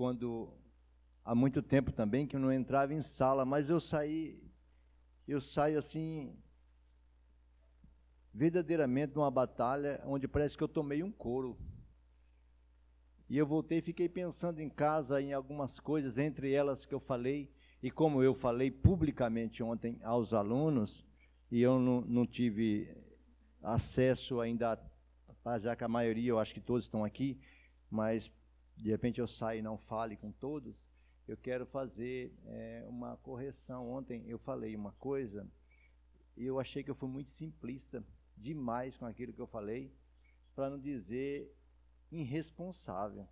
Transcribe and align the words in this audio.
quando 0.00 0.48
há 1.22 1.34
muito 1.34 1.60
tempo 1.60 1.92
também 1.92 2.26
que 2.26 2.34
eu 2.34 2.40
não 2.40 2.50
entrava 2.50 2.94
em 2.94 3.02
sala, 3.02 3.44
mas 3.44 3.68
eu 3.68 3.78
saí, 3.78 4.42
eu 5.28 5.42
saio 5.42 5.78
assim 5.78 6.34
verdadeiramente 8.32 9.14
numa 9.14 9.30
batalha 9.30 10.00
onde 10.06 10.26
parece 10.26 10.56
que 10.56 10.64
eu 10.64 10.68
tomei 10.68 11.02
um 11.02 11.12
couro. 11.12 11.58
E 13.28 13.36
eu 13.36 13.46
voltei 13.46 13.80
e 13.80 13.82
fiquei 13.82 14.08
pensando 14.08 14.60
em 14.60 14.70
casa 14.70 15.20
em 15.20 15.34
algumas 15.34 15.78
coisas, 15.78 16.16
entre 16.16 16.50
elas 16.50 16.86
que 16.86 16.94
eu 16.94 16.98
falei, 16.98 17.52
e 17.82 17.90
como 17.90 18.22
eu 18.22 18.32
falei 18.32 18.70
publicamente 18.70 19.62
ontem 19.62 20.00
aos 20.02 20.32
alunos, 20.32 21.04
e 21.50 21.60
eu 21.60 21.78
não, 21.78 22.00
não 22.00 22.26
tive 22.26 22.88
acesso 23.62 24.40
ainda, 24.40 24.82
já 25.60 25.76
que 25.76 25.84
a 25.84 25.88
maioria, 25.88 26.30
eu 26.30 26.38
acho 26.38 26.54
que 26.54 26.60
todos 26.62 26.84
estão 26.84 27.04
aqui, 27.04 27.38
mas 27.90 28.32
de 28.80 28.90
repente 28.90 29.20
eu 29.20 29.26
saio 29.26 29.58
e 29.58 29.62
não 29.62 29.76
fale 29.76 30.16
com 30.16 30.32
todos, 30.32 30.88
eu 31.28 31.36
quero 31.36 31.66
fazer 31.66 32.34
é, 32.46 32.84
uma 32.88 33.16
correção. 33.18 33.90
Ontem 33.90 34.24
eu 34.26 34.38
falei 34.38 34.74
uma 34.74 34.92
coisa 34.92 35.46
e 36.36 36.44
eu 36.44 36.58
achei 36.58 36.82
que 36.82 36.90
eu 36.90 36.94
fui 36.94 37.08
muito 37.08 37.30
simplista 37.30 38.02
demais 38.36 38.96
com 38.96 39.04
aquilo 39.04 39.32
que 39.32 39.40
eu 39.40 39.46
falei, 39.46 39.92
para 40.54 40.70
não 40.70 40.78
dizer 40.78 41.54
irresponsável. 42.10 43.28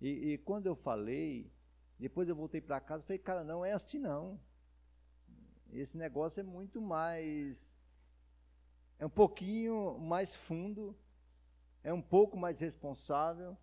E, 0.00 0.32
e, 0.32 0.38
quando 0.38 0.66
eu 0.66 0.74
falei, 0.74 1.52
depois 1.98 2.28
eu 2.28 2.34
voltei 2.34 2.60
para 2.60 2.80
casa 2.80 3.04
e 3.04 3.06
falei, 3.06 3.18
cara, 3.18 3.44
não 3.44 3.64
é 3.64 3.72
assim 3.72 3.98
não. 3.98 4.40
Esse 5.70 5.96
negócio 5.98 6.40
é 6.40 6.42
muito 6.42 6.80
mais. 6.80 7.78
É 8.98 9.04
um 9.04 9.10
pouquinho 9.10 9.98
mais 9.98 10.34
fundo, 10.34 10.96
é 11.82 11.92
um 11.92 12.02
pouco 12.02 12.36
mais 12.36 12.60
responsável, 12.60 13.56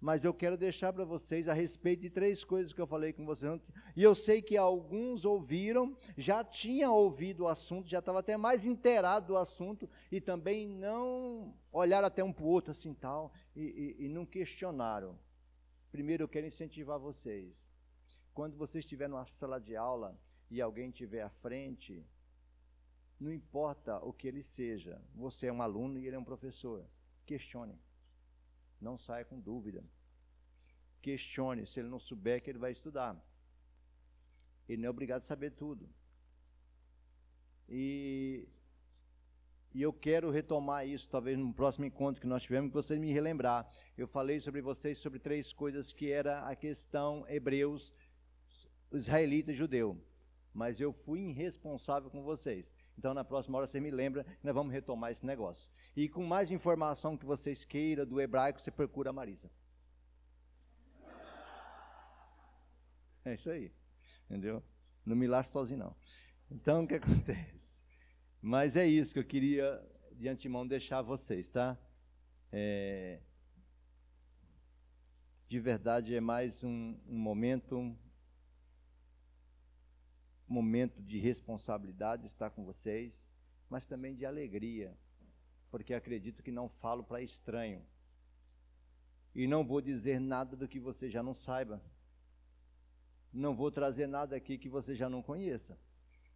mas 0.00 0.24
eu 0.24 0.34
quero 0.34 0.56
deixar 0.56 0.92
para 0.92 1.04
vocês 1.04 1.48
a 1.48 1.54
respeito 1.54 2.02
de 2.02 2.10
três 2.10 2.44
coisas 2.44 2.72
que 2.72 2.80
eu 2.80 2.86
falei 2.86 3.12
com 3.12 3.24
vocês 3.24 3.50
ontem. 3.50 3.66
E 3.94 4.02
eu 4.02 4.14
sei 4.14 4.42
que 4.42 4.56
alguns 4.56 5.24
ouviram, 5.24 5.96
já 6.16 6.44
tinham 6.44 6.94
ouvido 6.94 7.44
o 7.44 7.48
assunto, 7.48 7.88
já 7.88 8.00
estava 8.00 8.20
até 8.20 8.36
mais 8.36 8.64
inteirado 8.64 9.28
do 9.28 9.36
assunto, 9.36 9.88
e 10.12 10.20
também 10.20 10.68
não 10.68 11.54
olharam 11.72 12.06
até 12.06 12.22
um 12.22 12.32
para 12.32 12.44
o 12.44 12.48
outro 12.48 12.72
assim 12.72 12.92
tal, 12.92 13.32
e, 13.54 13.96
e, 13.98 14.04
e 14.04 14.08
não 14.08 14.26
questionaram. 14.26 15.18
Primeiro 15.90 16.24
eu 16.24 16.28
quero 16.28 16.46
incentivar 16.46 16.98
vocês. 16.98 17.66
Quando 18.34 18.56
você 18.56 18.80
estiver 18.80 19.08
numa 19.08 19.24
sala 19.24 19.58
de 19.58 19.76
aula 19.76 20.18
e 20.50 20.60
alguém 20.60 20.90
estiver 20.90 21.22
à 21.22 21.30
frente, 21.30 22.04
não 23.18 23.32
importa 23.32 23.98
o 24.04 24.12
que 24.12 24.28
ele 24.28 24.42
seja, 24.42 25.00
você 25.14 25.46
é 25.46 25.52
um 25.52 25.62
aluno 25.62 25.98
e 25.98 26.06
ele 26.06 26.16
é 26.16 26.18
um 26.18 26.24
professor, 26.24 26.84
questione 27.24 27.80
não 28.80 28.96
saia 28.98 29.24
com 29.24 29.40
dúvida. 29.40 29.84
Questione, 31.00 31.66
se 31.66 31.80
ele 31.80 31.88
não 31.88 31.98
souber 31.98 32.42
que 32.42 32.50
ele 32.50 32.58
vai 32.58 32.72
estudar. 32.72 33.16
Ele 34.68 34.82
não 34.82 34.88
é 34.88 34.90
obrigado 34.90 35.20
a 35.20 35.24
saber 35.24 35.50
tudo. 35.52 35.88
E, 37.68 38.48
e 39.72 39.82
eu 39.82 39.92
quero 39.92 40.30
retomar 40.30 40.86
isso, 40.86 41.08
talvez 41.08 41.38
no 41.38 41.52
próximo 41.52 41.84
encontro 41.84 42.20
que 42.20 42.26
nós 42.26 42.42
tivemos, 42.42 42.70
que 42.70 42.74
vocês 42.74 42.98
me 42.98 43.12
relembrar. 43.12 43.68
Eu 43.96 44.06
falei 44.06 44.40
sobre 44.40 44.60
vocês 44.60 44.98
sobre 44.98 45.18
três 45.18 45.52
coisas 45.52 45.92
que 45.92 46.10
era 46.10 46.46
a 46.48 46.54
questão 46.56 47.24
hebreus, 47.28 47.92
israelita 48.92 49.52
e 49.52 49.54
judeu. 49.54 50.00
Mas 50.52 50.80
eu 50.80 50.92
fui 50.92 51.20
irresponsável 51.20 52.10
com 52.10 52.22
vocês. 52.22 52.72
Então, 52.98 53.12
na 53.12 53.24
próxima 53.24 53.58
hora, 53.58 53.66
você 53.66 53.78
me 53.78 53.90
lembra 53.90 54.24
nós 54.42 54.54
vamos 54.54 54.72
retomar 54.72 55.12
esse 55.12 55.24
negócio. 55.24 55.68
E 55.94 56.08
com 56.08 56.24
mais 56.24 56.50
informação 56.50 57.16
que 57.16 57.26
vocês 57.26 57.64
queiram 57.64 58.06
do 58.06 58.20
hebraico, 58.20 58.60
você 58.60 58.70
procura 58.70 59.10
a 59.10 59.12
Marisa. 59.12 59.50
É 63.24 63.34
isso 63.34 63.50
aí. 63.50 63.72
Entendeu? 64.24 64.62
Não 65.04 65.16
me 65.16 65.26
lasque 65.26 65.52
sozinho, 65.52 65.80
não. 65.80 65.96
Então, 66.50 66.84
o 66.84 66.86
que 66.86 66.94
acontece? 66.96 67.80
Mas 68.40 68.76
é 68.76 68.86
isso 68.86 69.12
que 69.12 69.18
eu 69.18 69.24
queria, 69.24 69.82
de 70.12 70.28
antemão, 70.28 70.66
deixar 70.66 71.02
vocês, 71.02 71.50
tá? 71.50 71.76
É, 72.52 73.20
de 75.48 75.60
verdade, 75.60 76.14
é 76.14 76.20
mais 76.20 76.64
um, 76.64 76.96
um 77.06 77.18
momento, 77.18 77.96
momento 80.46 81.02
de 81.02 81.18
responsabilidade 81.18 82.26
estar 82.26 82.50
com 82.50 82.64
vocês, 82.64 83.28
mas 83.68 83.86
também 83.86 84.14
de 84.14 84.24
alegria 84.24 84.96
porque 85.70 85.92
acredito 85.92 86.42
que 86.42 86.50
não 86.50 86.68
falo 86.68 87.02
para 87.02 87.20
estranho. 87.20 87.82
E 89.34 89.46
não 89.46 89.62
vou 89.62 89.80
dizer 89.80 90.18
nada 90.18 90.56
do 90.56 90.66
que 90.66 90.80
você 90.80 91.10
já 91.10 91.22
não 91.22 91.34
saiba. 91.34 91.82
Não 93.32 93.54
vou 93.54 93.70
trazer 93.70 94.06
nada 94.06 94.34
aqui 94.34 94.56
que 94.56 94.68
você 94.68 94.94
já 94.94 95.10
não 95.10 95.22
conheça. 95.22 95.78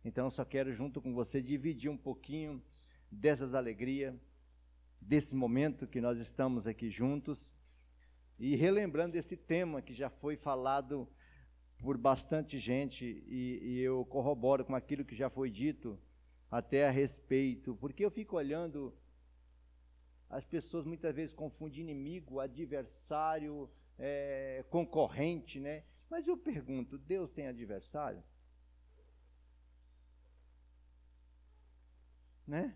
Então, 0.04 0.28
só 0.28 0.44
quero, 0.44 0.72
junto 0.72 1.00
com 1.00 1.14
você, 1.14 1.40
dividir 1.40 1.90
um 1.90 1.96
pouquinho 1.96 2.62
dessas 3.10 3.54
alegrias, 3.54 4.14
desse 5.00 5.34
momento 5.34 5.86
que 5.86 6.00
nós 6.00 6.18
estamos 6.18 6.66
aqui 6.66 6.90
juntos, 6.90 7.54
e 8.38 8.54
relembrando 8.54 9.16
esse 9.16 9.36
tema 9.36 9.80
que 9.80 9.94
já 9.94 10.10
foi 10.10 10.36
falado 10.36 11.08
por 11.80 11.96
bastante 11.96 12.58
gente, 12.58 13.04
e, 13.26 13.58
e 13.62 13.80
eu 13.80 14.04
corroboro 14.04 14.64
com 14.64 14.74
aquilo 14.74 15.04
que 15.04 15.16
já 15.16 15.30
foi 15.30 15.50
dito 15.50 15.98
até 16.50 16.86
a 16.86 16.90
respeito, 16.90 17.74
porque 17.76 18.04
eu 18.04 18.10
fico 18.10 18.36
olhando 18.36 18.94
as 20.28 20.44
pessoas 20.44 20.84
muitas 20.84 21.14
vezes 21.14 21.34
confundem 21.34 21.80
inimigo, 21.80 22.38
adversário, 22.38 23.68
é, 23.98 24.64
concorrente, 24.68 25.58
né? 25.58 25.84
Mas 26.08 26.26
eu 26.28 26.36
pergunto: 26.36 26.98
Deus 26.98 27.32
tem 27.32 27.48
adversário? 27.48 28.22
Né? 32.46 32.74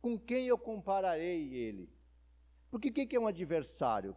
Com 0.00 0.18
quem 0.18 0.46
eu 0.46 0.58
compararei 0.58 1.54
ele? 1.54 1.90
Porque 2.70 2.88
o 2.88 2.92
que 2.92 3.16
é 3.16 3.20
um 3.20 3.26
adversário? 3.26 4.16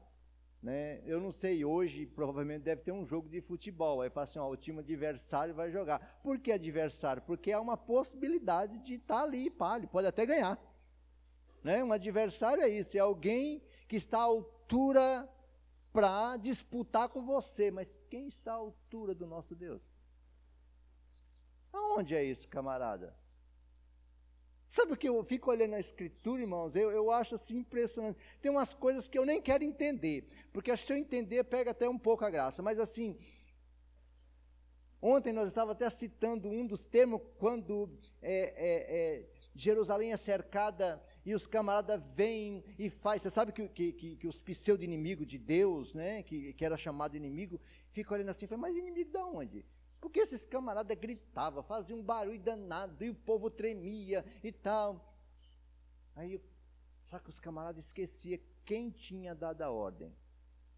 Né? 0.68 1.02
Eu 1.06 1.22
não 1.22 1.32
sei, 1.32 1.64
hoje 1.64 2.06
provavelmente 2.06 2.64
deve 2.64 2.82
ter 2.82 2.92
um 2.92 3.06
jogo 3.06 3.30
de 3.30 3.40
futebol. 3.40 4.02
Aí 4.02 4.10
fala 4.10 4.26
assim: 4.26 4.38
ó, 4.38 4.50
o 4.50 4.58
time 4.58 4.80
adversário 4.80 5.56
vai 5.56 5.72
jogar. 5.72 6.20
Por 6.22 6.38
que 6.38 6.52
adversário? 6.52 7.22
Porque 7.22 7.54
há 7.54 7.62
uma 7.62 7.78
possibilidade 7.78 8.78
de 8.80 8.96
estar 8.96 9.20
tá 9.20 9.24
ali, 9.24 9.50
pá, 9.50 9.78
ele 9.78 9.88
pode 9.88 10.08
até 10.08 10.26
ganhar. 10.26 10.60
Né? 11.64 11.82
Um 11.82 11.94
adversário 11.94 12.62
é 12.62 12.68
isso, 12.68 12.98
é 12.98 13.00
alguém 13.00 13.64
que 13.88 13.96
está 13.96 14.18
à 14.18 14.24
altura 14.24 15.30
para 15.94 16.36
disputar 16.36 17.08
com 17.08 17.26
você. 17.26 17.72
Mas 17.72 17.98
quem 18.10 18.28
está 18.28 18.52
à 18.52 18.56
altura 18.56 19.16
do 19.16 19.26
nosso 19.26 19.56
Deus? 19.56 19.82
Aonde 21.72 22.14
é 22.14 22.26
isso, 22.26 22.46
camarada? 22.50 23.16
Sabe 24.70 24.94
o 24.94 24.98
que 24.98 25.08
eu 25.08 25.24
fico 25.24 25.50
olhando 25.50 25.76
a 25.76 25.80
escritura, 25.80 26.42
irmãos? 26.42 26.76
Eu, 26.76 26.92
eu 26.92 27.10
acho 27.10 27.36
assim 27.36 27.60
impressionante. 27.60 28.20
Tem 28.42 28.52
umas 28.52 28.74
coisas 28.74 29.08
que 29.08 29.18
eu 29.18 29.26
nem 29.26 29.42
quero 29.42 29.64
entender, 29.64 30.28
porque 30.52 30.76
se 30.76 30.92
eu 30.92 30.98
entender, 30.98 31.44
pega 31.46 31.72
até 31.72 31.88
um 31.88 31.98
pouco 31.98 32.26
a 32.26 32.30
graça. 32.30 32.62
Mas 32.62 32.80
assim, 32.80 33.18
ontem 35.02 35.32
nós 35.32 35.48
estávamos 35.48 35.76
até 35.76 35.90
citando 35.90 36.50
um 36.50 36.68
dos 36.68 36.86
termos 36.86 37.22
quando 37.38 37.90
é, 38.22 38.34
é, 38.42 38.98
é, 38.98 39.26
Jerusalém 39.56 40.12
é 40.12 40.18
cercada 40.18 41.02
e 41.26 41.34
os 41.34 41.48
camaradas 41.48 42.02
vêm 42.14 42.64
e 42.78 42.90
faz. 42.90 43.22
Você 43.22 43.30
sabe 43.30 43.54
que, 43.54 43.70
que, 43.70 43.94
que, 43.94 44.16
que 44.18 44.28
os 44.28 44.42
pseudo-inimigos 44.42 45.26
de 45.26 45.38
Deus, 45.38 45.94
né, 45.94 46.24
que, 46.24 46.52
que 46.54 46.66
era 46.66 46.76
chamado 46.76 47.16
inimigo, 47.16 47.60
ficam 47.92 48.16
olhando 48.16 48.30
assim, 48.32 48.48
mas 48.58 48.76
inimigo 48.76 49.12
de 49.12 49.18
onde? 49.18 49.66
Porque 50.08 50.22
esses 50.22 50.46
camaradas 50.46 50.98
gritavam, 50.98 51.62
faziam 51.62 52.00
um 52.00 52.02
barulho 52.02 52.40
danado, 52.40 53.04
e 53.04 53.10
o 53.10 53.14
povo 53.14 53.50
tremia 53.50 54.24
e 54.42 54.54
tal. 54.54 55.14
Aí, 56.16 56.42
só 57.08 57.20
que 57.20 57.28
os 57.28 57.42
camaradas 57.42 57.88
esqueciam 57.88 58.40
quem 58.64 58.90
tinha 58.90 59.36
dado 59.36 59.64
a 59.64 59.70
ordem. 59.70 60.16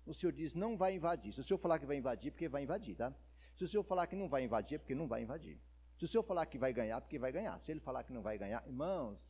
O 0.03 0.15
senhor 0.15 0.31
diz, 0.31 0.55
não 0.55 0.75
vai 0.75 0.95
invadir. 0.95 1.31
Se 1.31 1.41
o 1.41 1.43
senhor 1.43 1.59
falar 1.59 1.77
que 1.77 1.85
vai 1.85 1.97
invadir, 1.97 2.31
porque 2.31 2.49
vai 2.49 2.63
invadir, 2.63 2.95
tá? 2.95 3.13
Se 3.55 3.63
o 3.63 3.67
senhor 3.67 3.83
falar 3.83 4.07
que 4.07 4.15
não 4.15 4.27
vai 4.27 4.43
invadir, 4.43 4.75
é 4.75 4.77
porque 4.79 4.95
não 4.95 5.07
vai 5.07 5.21
invadir. 5.21 5.59
Se 5.99 6.05
o 6.05 6.07
senhor 6.07 6.23
falar 6.23 6.47
que 6.47 6.57
vai 6.57 6.73
ganhar, 6.73 6.99
porque 6.99 7.19
vai 7.19 7.31
ganhar. 7.31 7.61
Se 7.61 7.69
ele 7.69 7.79
falar 7.79 8.03
que 8.03 8.11
não 8.11 8.23
vai 8.23 8.35
ganhar, 8.35 8.65
irmãos, 8.65 9.29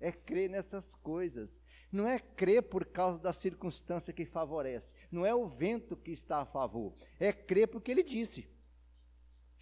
é 0.00 0.10
crer 0.10 0.50
nessas 0.50 0.92
coisas. 0.96 1.60
Não 1.92 2.08
é 2.08 2.18
crer 2.18 2.64
por 2.64 2.84
causa 2.84 3.20
da 3.20 3.32
circunstância 3.32 4.12
que 4.12 4.26
favorece. 4.26 4.92
Não 5.08 5.24
é 5.24 5.32
o 5.32 5.46
vento 5.46 5.96
que 5.96 6.10
está 6.10 6.38
a 6.38 6.46
favor. 6.46 6.92
É 7.20 7.32
crer 7.32 7.68
porque 7.68 7.92
ele 7.92 8.02
disse. 8.02 8.50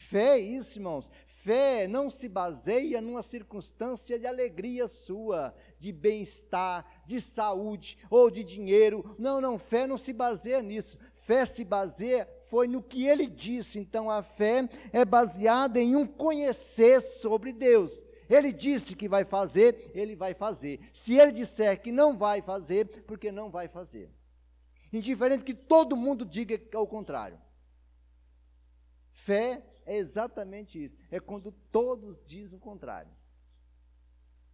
Fé 0.01 0.31
é 0.31 0.39
isso, 0.39 0.79
irmãos. 0.79 1.11
Fé 1.27 1.87
não 1.87 2.09
se 2.09 2.27
baseia 2.27 3.03
numa 3.03 3.23
circunstância 3.23 4.19
de 4.19 4.27
alegria 4.27 4.89
sua, 4.89 5.55
de 5.79 5.93
bem-estar, 5.93 6.87
de 7.05 7.21
saúde 7.21 7.99
ou 8.09 8.31
de 8.31 8.43
dinheiro. 8.43 9.15
Não, 9.19 9.43
não, 9.43 9.59
fé 9.59 9.87
não 9.87 9.99
se 9.99 10.15
baseia 10.15 10.63
nisso. 10.63 10.99
Fé 11.13 11.45
se 11.45 11.63
baseia 11.65 12.27
foi 12.47 12.67
no 12.67 12.83
que 12.83 13.07
ele 13.07 13.27
disse. 13.27 13.79
Então 13.79 14.11
a 14.11 14.23
fé 14.23 14.67
é 14.91 15.05
baseada 15.05 15.79
em 15.79 15.95
um 15.95 16.07
conhecer 16.07 17.03
sobre 17.03 17.53
Deus. 17.53 18.03
Ele 18.29 18.53
disse 18.53 18.97
que 18.97 19.07
vai 19.07 19.27
fazer, 19.27 19.91
ele 19.95 20.17
vai 20.17 20.33
fazer. 20.33 20.81
Se 20.95 21.15
ele 21.19 21.31
disser 21.31 21.79
que 21.79 21.93
não 21.93 22.17
vai 22.17 22.41
fazer, 22.41 22.87
porque 23.03 23.31
não 23.31 23.51
vai 23.51 23.69
fazer. 23.69 24.11
indiferente 24.91 25.45
que 25.45 25.55
todo 25.55 25.95
mundo 25.95 26.25
diga 26.25 26.59
ao 26.75 26.87
contrário. 26.87 27.39
Fé 29.13 29.63
é 29.91 29.97
exatamente 29.97 30.81
isso, 30.81 30.97
é 31.11 31.19
quando 31.19 31.51
todos 31.51 32.23
dizem 32.23 32.57
o 32.57 32.61
contrário. 32.61 33.11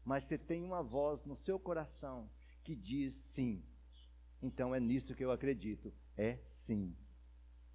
Mas 0.02 0.24
você 0.24 0.38
tem 0.38 0.62
uma 0.62 0.82
voz 0.82 1.24
no 1.24 1.36
seu 1.36 1.60
coração 1.60 2.30
que 2.64 2.74
diz 2.74 3.12
sim. 3.12 3.62
Então 4.40 4.74
é 4.74 4.80
nisso 4.80 5.14
que 5.14 5.22
eu 5.22 5.30
acredito, 5.30 5.92
é 6.16 6.38
sim. 6.46 6.96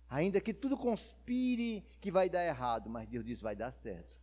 Ainda 0.09 0.41
que 0.41 0.55
tudo 0.55 0.75
conspire 0.75 1.85
que 2.01 2.09
vai 2.09 2.31
dar 2.31 2.43
errado, 2.43 2.89
mas 2.89 3.07
Deus 3.07 3.23
diz 3.23 3.39
vai 3.39 3.55
dar 3.55 3.71
certo. 3.71 4.19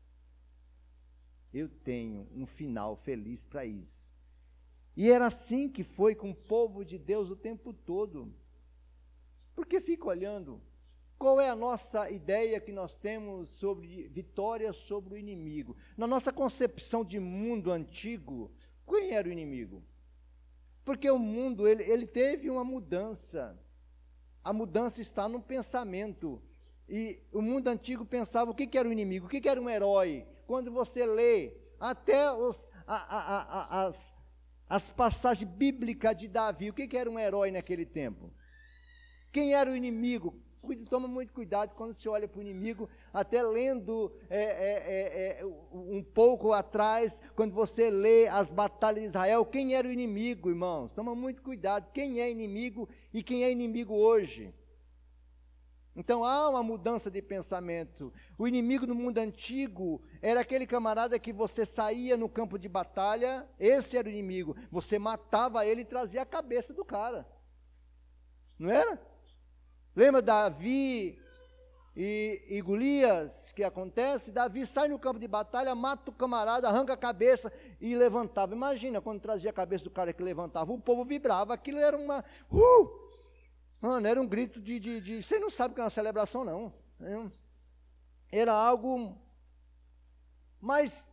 Eu 1.54 1.68
tenho 1.68 2.28
um 2.34 2.44
final 2.44 2.96
feliz 2.96 3.44
para 3.44 3.64
isso. 3.64 4.12
E 4.96 5.08
era 5.08 5.28
assim 5.28 5.68
que 5.68 5.84
foi 5.84 6.16
com 6.16 6.30
o 6.30 6.34
povo 6.34 6.84
de 6.84 6.98
Deus 6.98 7.30
o 7.30 7.36
tempo 7.36 7.72
todo. 7.72 8.34
Porque 9.54 9.80
fica 9.80 10.06
olhando 10.06 10.60
qual 11.18 11.40
é 11.40 11.48
a 11.48 11.56
nossa 11.56 12.10
ideia 12.10 12.60
que 12.60 12.72
nós 12.72 12.94
temos 12.96 13.48
sobre 13.48 14.08
vitória 14.08 14.72
sobre 14.72 15.14
o 15.14 15.16
inimigo? 15.16 15.76
Na 15.96 16.06
nossa 16.06 16.32
concepção 16.32 17.04
de 17.04 17.18
mundo 17.18 17.72
antigo, 17.72 18.50
quem 18.88 19.10
era 19.10 19.28
o 19.28 19.32
inimigo? 19.32 19.82
Porque 20.84 21.10
o 21.10 21.18
mundo 21.18 21.66
ele, 21.66 21.82
ele 21.82 22.06
teve 22.06 22.48
uma 22.48 22.64
mudança 22.64 23.58
a 24.48 24.52
mudança 24.52 25.02
está 25.02 25.28
no 25.28 25.42
pensamento. 25.42 26.42
E 26.88 27.20
o 27.32 27.42
mundo 27.42 27.68
antigo 27.68 28.02
pensava 28.04 28.50
o 28.50 28.54
que, 28.54 28.66
que 28.66 28.78
era 28.78 28.88
o 28.88 28.92
inimigo, 28.92 29.26
o 29.26 29.28
que, 29.28 29.42
que 29.42 29.48
era 29.48 29.60
um 29.60 29.68
herói. 29.68 30.26
Quando 30.46 30.72
você 30.72 31.04
lê 31.04 31.54
até 31.78 32.32
os, 32.32 32.70
a, 32.86 32.96
a, 32.96 33.42
a, 33.42 33.84
as, 33.84 34.14
as 34.66 34.90
passagens 34.90 35.50
bíblicas 35.50 36.16
de 36.16 36.26
Davi, 36.26 36.70
o 36.70 36.72
que, 36.72 36.88
que 36.88 36.96
era 36.96 37.10
um 37.10 37.18
herói 37.18 37.50
naquele 37.50 37.84
tempo? 37.84 38.32
Quem 39.30 39.52
era 39.52 39.70
o 39.70 39.76
inimigo? 39.76 40.34
Toma 40.88 41.08
muito 41.08 41.32
cuidado 41.32 41.74
quando 41.74 41.92
você 41.92 42.08
olha 42.08 42.28
para 42.28 42.38
o 42.38 42.42
inimigo, 42.42 42.88
até 43.12 43.42
lendo 43.42 44.12
é, 44.28 44.42
é, 44.42 45.38
é, 45.38 45.40
é 45.40 45.46
um 45.72 46.02
pouco 46.02 46.52
atrás, 46.52 47.20
quando 47.34 47.54
você 47.54 47.90
lê 47.90 48.28
as 48.28 48.50
batalhas 48.50 49.02
de 49.02 49.06
Israel, 49.08 49.44
quem 49.46 49.74
era 49.74 49.86
o 49.86 49.92
inimigo, 49.92 50.48
irmãos? 50.48 50.92
Toma 50.92 51.14
muito 51.14 51.42
cuidado, 51.42 51.90
quem 51.92 52.20
é 52.20 52.30
inimigo 52.30 52.88
e 53.12 53.22
quem 53.22 53.44
é 53.44 53.50
inimigo 53.50 53.94
hoje. 53.94 54.52
Então 55.98 56.24
há 56.24 56.48
uma 56.48 56.62
mudança 56.62 57.10
de 57.10 57.20
pensamento. 57.20 58.12
O 58.38 58.46
inimigo 58.46 58.86
no 58.86 58.94
mundo 58.94 59.18
antigo 59.18 60.00
era 60.22 60.42
aquele 60.42 60.64
camarada 60.64 61.18
que 61.18 61.32
você 61.32 61.66
saía 61.66 62.16
no 62.16 62.28
campo 62.28 62.56
de 62.56 62.68
batalha, 62.68 63.48
esse 63.58 63.96
era 63.96 64.06
o 64.06 64.10
inimigo. 64.10 64.56
Você 64.70 64.96
matava 64.96 65.66
ele 65.66 65.80
e 65.80 65.84
trazia 65.84 66.22
a 66.22 66.26
cabeça 66.26 66.72
do 66.72 66.84
cara. 66.84 67.26
Não 68.56 68.70
era? 68.70 68.96
Lembra 69.98 70.22
Davi 70.22 71.18
e, 71.96 72.44
e 72.48 72.62
Golias, 72.62 73.50
que 73.50 73.64
acontece? 73.64 74.30
Davi 74.30 74.64
sai 74.64 74.86
no 74.86 74.96
campo 74.96 75.18
de 75.18 75.26
batalha, 75.26 75.74
mata 75.74 76.12
o 76.12 76.14
camarada, 76.14 76.68
arranca 76.68 76.92
a 76.92 76.96
cabeça 76.96 77.52
e 77.80 77.96
levantava. 77.96 78.54
Imagina 78.54 79.00
quando 79.00 79.20
trazia 79.20 79.50
a 79.50 79.52
cabeça 79.52 79.82
do 79.82 79.90
cara 79.90 80.12
que 80.12 80.22
levantava, 80.22 80.72
o 80.72 80.80
povo 80.80 81.04
vibrava, 81.04 81.52
aquilo 81.52 81.80
era 81.80 81.98
uma. 81.98 82.24
Uh! 82.48 83.08
Mano, 83.80 84.06
era 84.06 84.22
um 84.22 84.26
grito 84.28 84.60
de, 84.60 84.78
de, 84.78 85.00
de. 85.00 85.20
Você 85.20 85.36
não 85.40 85.50
sabe 85.50 85.74
que 85.74 85.80
é 85.80 85.82
uma 85.82 85.90
celebração, 85.90 86.44
não. 86.44 86.72
Era 88.30 88.52
algo. 88.52 89.18
Mas 90.60 91.10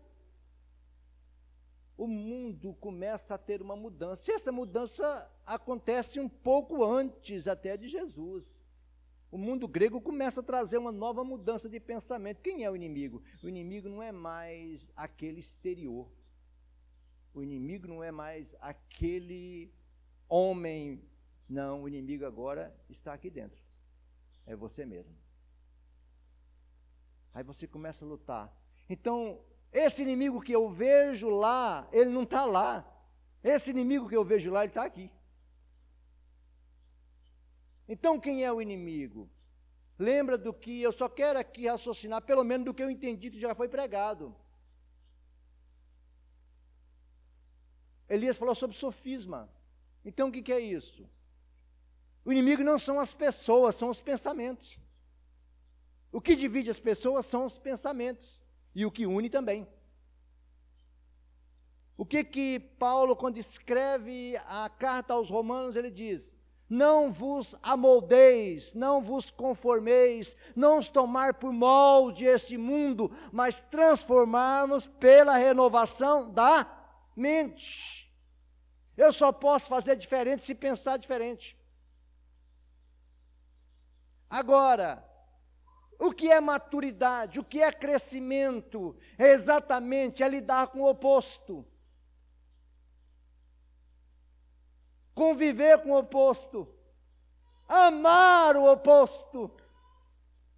o 1.97 2.05
mundo 2.05 2.75
começa 2.75 3.33
a 3.33 3.39
ter 3.39 3.63
uma 3.63 3.75
mudança. 3.75 4.29
E 4.29 4.35
essa 4.35 4.51
mudança 4.51 5.27
acontece 5.43 6.19
um 6.19 6.29
pouco 6.29 6.85
antes 6.85 7.47
até 7.47 7.75
de 7.75 7.87
Jesus 7.87 8.63
o 9.35 9.37
mundo 9.37 9.67
grego 9.67 9.99
começa 9.99 10.39
a 10.39 10.43
trazer 10.43 10.77
uma 10.77 10.93
nova 10.93 11.21
mudança 11.21 11.67
de 11.67 11.77
pensamento. 11.77 12.41
Quem 12.41 12.63
é 12.63 12.71
o 12.71 12.75
inimigo? 12.75 13.21
O 13.43 13.49
inimigo 13.49 13.89
não 13.89 14.01
é 14.01 14.09
mais 14.09 14.87
aquele 14.95 15.41
exterior. 15.41 16.09
O 17.33 17.43
inimigo 17.43 17.85
não 17.85 18.01
é 18.01 18.13
mais 18.13 18.55
aquele 18.61 19.73
homem. 20.29 21.03
Não, 21.49 21.83
o 21.83 21.87
inimigo 21.89 22.25
agora 22.25 22.73
está 22.89 23.11
aqui 23.11 23.29
dentro. 23.29 23.61
É 24.45 24.55
você 24.55 24.85
mesmo. 24.85 25.13
Aí 27.33 27.43
você 27.43 27.67
começa 27.67 28.05
a 28.05 28.07
lutar. 28.07 28.57
Então, 28.87 29.41
esse 29.69 30.01
inimigo 30.01 30.39
que 30.39 30.53
eu 30.53 30.69
vejo 30.69 31.27
lá, 31.27 31.89
ele 31.91 32.09
não 32.09 32.23
está 32.23 32.45
lá. 32.45 32.89
Esse 33.43 33.69
inimigo 33.69 34.07
que 34.07 34.15
eu 34.15 34.23
vejo 34.23 34.49
lá, 34.49 34.61
ele 34.61 34.71
está 34.71 34.85
aqui. 34.85 35.11
Então, 37.87 38.19
quem 38.19 38.43
é 38.43 38.51
o 38.51 38.61
inimigo? 38.61 39.29
Lembra 39.97 40.37
do 40.37 40.53
que 40.53 40.81
eu 40.81 40.91
só 40.91 41.07
quero 41.07 41.39
aqui 41.39 41.67
raciocinar, 41.67 42.21
pelo 42.21 42.43
menos 42.43 42.65
do 42.65 42.73
que 42.73 42.83
eu 42.83 42.89
entendi 42.89 43.31
que 43.31 43.39
já 43.39 43.55
foi 43.55 43.69
pregado. 43.69 44.35
Elias 48.09 48.37
falou 48.37 48.53
sobre 48.53 48.75
sofisma. 48.75 49.49
Então, 50.03 50.29
o 50.29 50.31
que, 50.31 50.51
é 50.51 50.59
isso? 50.59 51.09
O 52.23 52.31
inimigo 52.31 52.63
não 52.63 52.77
são 52.77 52.99
as 52.99 53.13
pessoas, 53.13 53.75
são 53.75 53.89
os 53.89 54.01
pensamentos. 54.01 54.77
O 56.11 56.19
que 56.21 56.35
divide 56.35 56.69
as 56.69 56.79
pessoas 56.79 57.25
são 57.25 57.45
os 57.45 57.57
pensamentos. 57.57 58.41
E 58.73 58.85
o 58.85 58.91
que 58.91 59.05
une 59.05 59.29
também. 59.29 59.67
O 61.97 62.05
que 62.05 62.23
que 62.23 62.59
Paulo, 62.77 63.15
quando 63.15 63.37
escreve 63.37 64.35
a 64.45 64.69
carta 64.69 65.13
aos 65.13 65.29
Romanos, 65.29 65.75
ele 65.75 65.89
diz? 65.89 66.34
Não 66.69 67.11
vos 67.11 67.55
amoldeis, 67.61 68.73
não 68.73 69.01
vos 69.01 69.29
conformeis, 69.29 70.35
não 70.55 70.79
os 70.79 70.89
tomar 70.89 71.35
por 71.35 71.53
molde 71.53 72.25
este 72.25 72.57
mundo, 72.57 73.15
mas 73.31 73.61
transformarmos 73.61 74.87
pela 74.87 75.37
renovação 75.37 76.31
da 76.31 76.65
mente. 77.15 78.11
Eu 78.97 79.13
só 79.13 79.31
posso 79.31 79.67
fazer 79.67 79.95
diferente 79.95 80.43
se 80.43 80.55
pensar 80.55 80.97
diferente. 80.97 81.55
Agora, 84.29 85.07
o 85.99 86.11
que 86.11 86.31
é 86.31 86.41
maturidade, 86.41 87.39
o 87.39 87.43
que 87.43 87.61
é 87.61 87.71
crescimento? 87.71 88.97
É 89.17 89.31
exatamente 89.31 90.23
é 90.23 90.27
lidar 90.27 90.67
com 90.67 90.81
o 90.81 90.89
oposto. 90.89 91.65
Conviver 95.15 95.81
com 95.81 95.91
o 95.91 95.99
oposto, 95.99 96.67
amar 97.67 98.55
o 98.57 98.71
oposto. 98.71 99.49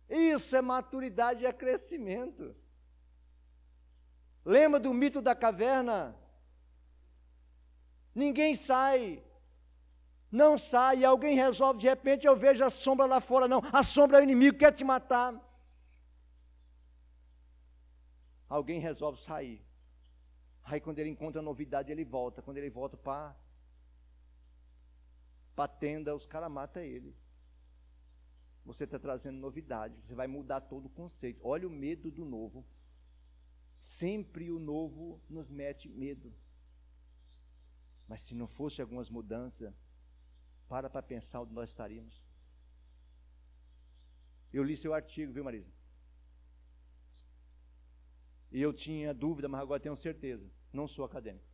Isso 0.09 0.55
é 0.55 0.61
maturidade 0.61 1.43
e 1.43 1.45
é 1.45 1.53
crescimento. 1.53 2.55
Lembra 4.43 4.79
do 4.79 4.93
mito 4.93 5.21
da 5.21 5.35
caverna? 5.35 6.15
Ninguém 8.15 8.55
sai, 8.55 9.23
não 10.31 10.57
sai, 10.57 11.05
alguém 11.05 11.35
resolve, 11.35 11.81
de 11.81 11.87
repente 11.87 12.25
eu 12.25 12.35
vejo 12.35 12.63
a 12.63 12.69
sombra 12.69 13.05
lá 13.05 13.21
fora, 13.21 13.47
não, 13.47 13.61
a 13.71 13.83
sombra 13.83 14.17
é 14.17 14.21
o 14.21 14.23
inimigo, 14.23 14.57
quer 14.57 14.73
te 14.73 14.83
matar. 14.83 15.39
Alguém 18.49 18.79
resolve 18.79 19.21
sair. 19.21 19.63
Aí 20.63 20.81
quando 20.81 20.99
ele 20.99 21.09
encontra 21.09 21.41
novidade, 21.41 21.91
ele 21.91 22.03
volta. 22.03 22.41
Quando 22.41 22.57
ele 22.57 22.69
volta, 22.69 22.97
pá, 22.97 23.35
para 25.57 25.67
tenda, 25.67 26.15
os 26.15 26.27
caras 26.27 26.51
matam 26.51 26.83
ele. 26.83 27.17
Você 28.63 28.83
está 28.83 28.99
trazendo 28.99 29.39
novidade, 29.39 29.99
você 30.03 30.13
vai 30.13 30.27
mudar 30.27 30.61
todo 30.61 30.85
o 30.85 30.89
conceito. 30.89 31.41
Olha 31.43 31.67
o 31.67 31.71
medo 31.71 32.11
do 32.11 32.23
novo. 32.23 32.63
Sempre 33.79 34.51
o 34.51 34.59
novo 34.59 35.19
nos 35.27 35.49
mete 35.49 35.89
medo. 35.89 36.31
Mas 38.07 38.21
se 38.21 38.35
não 38.35 38.47
fosse 38.47 38.83
algumas 38.83 39.09
mudanças, 39.09 39.73
para 40.69 40.91
para 40.91 41.01
pensar 41.01 41.41
onde 41.41 41.53
nós 41.53 41.71
estaríamos. 41.71 42.23
Eu 44.53 44.63
li 44.63 44.77
seu 44.77 44.93
artigo, 44.93 45.33
viu, 45.33 45.43
Marisa? 45.43 45.73
E 48.51 48.61
eu 48.61 48.71
tinha 48.71 49.11
dúvida, 49.11 49.49
mas 49.49 49.61
agora 49.61 49.81
tenho 49.81 49.95
certeza. 49.95 50.47
Não 50.71 50.87
sou 50.87 51.03
acadêmico. 51.03 51.47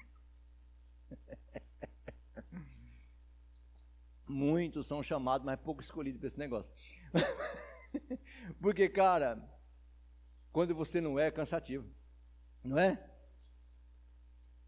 Muitos 4.32 4.86
são 4.86 5.02
chamados, 5.02 5.44
mas 5.44 5.60
pouco 5.60 5.82
escolhidos 5.82 6.18
para 6.18 6.28
esse 6.28 6.38
negócio. 6.38 6.72
Porque, 8.62 8.88
cara, 8.88 9.38
quando 10.50 10.74
você 10.74 11.02
não 11.02 11.18
é, 11.18 11.26
é 11.26 11.30
cansativo. 11.30 11.86
Não 12.64 12.78
é? 12.78 12.98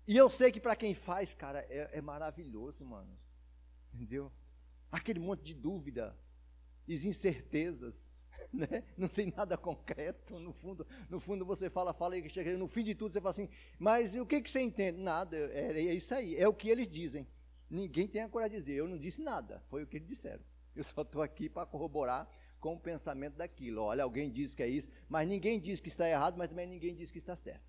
E 0.06 0.18
eu 0.18 0.28
sei 0.28 0.52
que 0.52 0.60
para 0.60 0.76
quem 0.76 0.92
faz, 0.92 1.32
cara, 1.32 1.60
é, 1.70 1.88
é, 1.94 2.00
maravilhoso, 2.02 2.84
mano. 2.84 3.18
Entendeu? 3.94 4.30
Aquele 4.92 5.18
monte 5.18 5.42
de 5.42 5.54
dúvida, 5.54 6.14
e 6.86 6.94
incertezas, 6.94 8.06
né? 8.52 8.84
Não 8.98 9.08
tem 9.08 9.32
nada 9.34 9.56
concreto. 9.56 10.38
No 10.38 10.52
fundo, 10.52 10.86
no 11.08 11.18
fundo 11.18 11.46
você 11.46 11.70
fala, 11.70 11.94
fala 11.94 12.18
e 12.18 12.28
chega 12.28 12.54
no 12.58 12.68
fim 12.68 12.84
de 12.84 12.94
tudo 12.94 13.14
você 13.14 13.20
fala 13.20 13.30
assim, 13.30 13.48
mas 13.78 14.14
o 14.14 14.26
que, 14.26 14.42
que 14.42 14.50
você 14.50 14.60
entende? 14.60 15.00
Nada, 15.00 15.34
é, 15.38 15.72
é 15.72 15.94
isso 15.94 16.14
aí, 16.14 16.36
é 16.36 16.46
o 16.46 16.52
que 16.52 16.68
eles 16.68 16.86
dizem. 16.86 17.26
Ninguém 17.74 18.06
tem 18.06 18.22
a 18.22 18.28
coragem 18.28 18.58
de 18.58 18.66
dizer, 18.66 18.78
eu 18.78 18.86
não 18.86 18.96
disse 18.96 19.20
nada, 19.20 19.60
foi 19.68 19.82
o 19.82 19.86
que 19.88 19.96
eles 19.96 20.06
disseram. 20.06 20.44
Eu 20.76 20.84
só 20.84 21.02
estou 21.02 21.20
aqui 21.20 21.48
para 21.48 21.66
corroborar 21.66 22.30
com 22.60 22.74
o 22.74 22.78
pensamento 22.78 23.34
daquilo. 23.34 23.82
Olha, 23.82 24.04
alguém 24.04 24.30
diz 24.30 24.54
que 24.54 24.62
é 24.62 24.68
isso, 24.68 24.88
mas 25.08 25.26
ninguém 25.26 25.58
diz 25.58 25.80
que 25.80 25.88
está 25.88 26.08
errado, 26.08 26.36
mas 26.36 26.48
também 26.48 26.68
ninguém 26.68 26.94
diz 26.94 27.10
que 27.10 27.18
está 27.18 27.34
certo. 27.34 27.68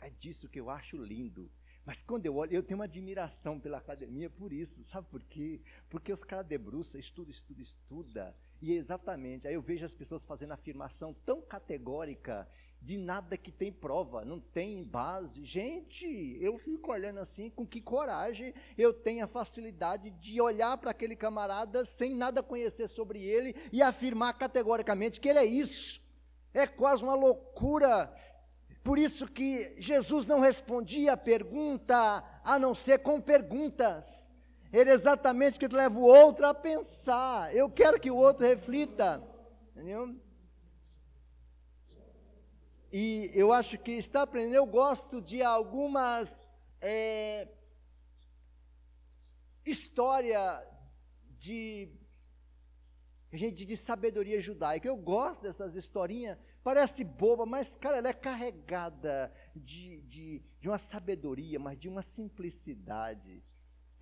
É 0.00 0.10
disso 0.10 0.48
que 0.48 0.58
eu 0.58 0.70
acho 0.70 0.96
lindo. 0.96 1.48
Mas 1.86 2.02
quando 2.02 2.26
eu 2.26 2.34
olho, 2.34 2.52
eu 2.52 2.64
tenho 2.64 2.80
uma 2.80 2.86
admiração 2.86 3.60
pela 3.60 3.78
academia 3.78 4.28
por 4.28 4.52
isso. 4.52 4.82
Sabe 4.82 5.06
por 5.08 5.22
quê? 5.22 5.62
Porque 5.88 6.12
os 6.12 6.24
caras 6.24 6.44
debruçam, 6.44 6.98
estuda, 6.98 7.30
estuda, 7.30 7.62
estuda. 7.62 8.36
E 8.64 8.72
é 8.72 8.76
exatamente, 8.76 9.46
aí 9.46 9.52
eu 9.52 9.60
vejo 9.60 9.84
as 9.84 9.94
pessoas 9.94 10.24
fazendo 10.24 10.52
afirmação 10.52 11.12
tão 11.12 11.42
categórica 11.42 12.48
de 12.80 12.96
nada 12.96 13.36
que 13.36 13.52
tem 13.52 13.70
prova, 13.70 14.24
não 14.24 14.40
tem 14.40 14.82
base. 14.82 15.44
Gente, 15.44 16.06
eu 16.40 16.56
fico 16.56 16.90
olhando 16.90 17.20
assim, 17.20 17.50
com 17.50 17.66
que 17.66 17.82
coragem 17.82 18.54
eu 18.78 18.94
tenho 18.94 19.22
a 19.22 19.28
facilidade 19.28 20.08
de 20.12 20.40
olhar 20.40 20.78
para 20.78 20.92
aquele 20.92 21.14
camarada 21.14 21.84
sem 21.84 22.14
nada 22.14 22.42
conhecer 22.42 22.88
sobre 22.88 23.22
ele 23.22 23.54
e 23.70 23.82
afirmar 23.82 24.32
categoricamente 24.32 25.20
que 25.20 25.28
ele 25.28 25.40
é 25.40 25.44
isso. 25.44 26.00
É 26.54 26.66
quase 26.66 27.02
uma 27.02 27.14
loucura. 27.14 28.10
Por 28.82 28.98
isso 28.98 29.28
que 29.28 29.74
Jesus 29.76 30.24
não 30.24 30.40
respondia 30.40 31.12
a 31.12 31.18
pergunta 31.18 32.24
a 32.42 32.58
não 32.58 32.74
ser 32.74 33.00
com 33.00 33.20
perguntas. 33.20 34.33
Ele 34.74 34.90
exatamente 34.90 35.56
que 35.56 35.68
leva 35.68 35.96
o 35.96 36.02
outro 36.02 36.44
a 36.44 36.52
pensar. 36.52 37.54
Eu 37.54 37.70
quero 37.70 38.00
que 38.00 38.10
o 38.10 38.16
outro 38.16 38.44
reflita. 38.44 39.22
Entendeu? 39.70 40.20
E 42.92 43.30
eu 43.32 43.52
acho 43.52 43.78
que 43.78 43.92
está 43.92 44.22
aprendendo. 44.22 44.56
Eu 44.56 44.66
gosto 44.66 45.22
de 45.22 45.44
algumas 45.44 46.28
é, 46.80 47.46
história 49.64 50.60
de 51.38 51.88
gente 53.32 53.64
de 53.64 53.76
sabedoria 53.76 54.40
judaica. 54.40 54.88
Eu 54.88 54.96
gosto 54.96 55.42
dessas 55.42 55.76
historinhas. 55.76 56.36
Parece 56.64 57.04
boba, 57.04 57.46
mas, 57.46 57.76
cara, 57.76 57.98
ela 57.98 58.08
é 58.08 58.12
carregada 58.12 59.32
de, 59.54 60.02
de, 60.02 60.42
de 60.58 60.68
uma 60.68 60.78
sabedoria, 60.78 61.60
mas 61.60 61.78
de 61.78 61.88
uma 61.88 62.02
simplicidade. 62.02 63.40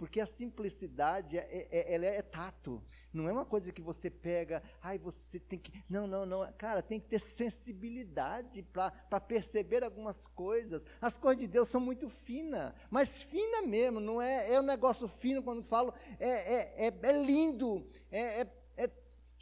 Porque 0.02 0.20
a 0.20 0.26
simplicidade, 0.26 1.38
é, 1.38 1.68
é, 1.70 1.94
ela 1.94 2.06
é 2.06 2.20
tato. 2.22 2.82
Não 3.12 3.28
é 3.28 3.32
uma 3.32 3.44
coisa 3.44 3.70
que 3.70 3.80
você 3.80 4.10
pega, 4.10 4.60
ai, 4.82 4.98
você 4.98 5.38
tem 5.38 5.60
que. 5.60 5.72
Não, 5.88 6.08
não, 6.08 6.26
não. 6.26 6.52
Cara, 6.58 6.82
tem 6.82 6.98
que 6.98 7.06
ter 7.06 7.20
sensibilidade 7.20 8.64
para 8.64 9.20
perceber 9.20 9.84
algumas 9.84 10.26
coisas. 10.26 10.84
As 11.00 11.16
coisas 11.16 11.40
de 11.40 11.46
Deus 11.46 11.68
são 11.68 11.80
muito 11.80 12.10
finas, 12.10 12.74
mas 12.90 13.22
fina 13.22 13.62
mesmo, 13.62 14.00
não 14.00 14.20
é, 14.20 14.52
é 14.52 14.58
um 14.58 14.64
negócio 14.64 15.06
fino 15.06 15.40
quando 15.40 15.62
falo, 15.62 15.94
é, 16.18 16.28
é, 16.28 16.88
é, 16.88 16.98
é 17.00 17.12
lindo, 17.24 17.86
é, 18.10 18.40
é 18.40 18.61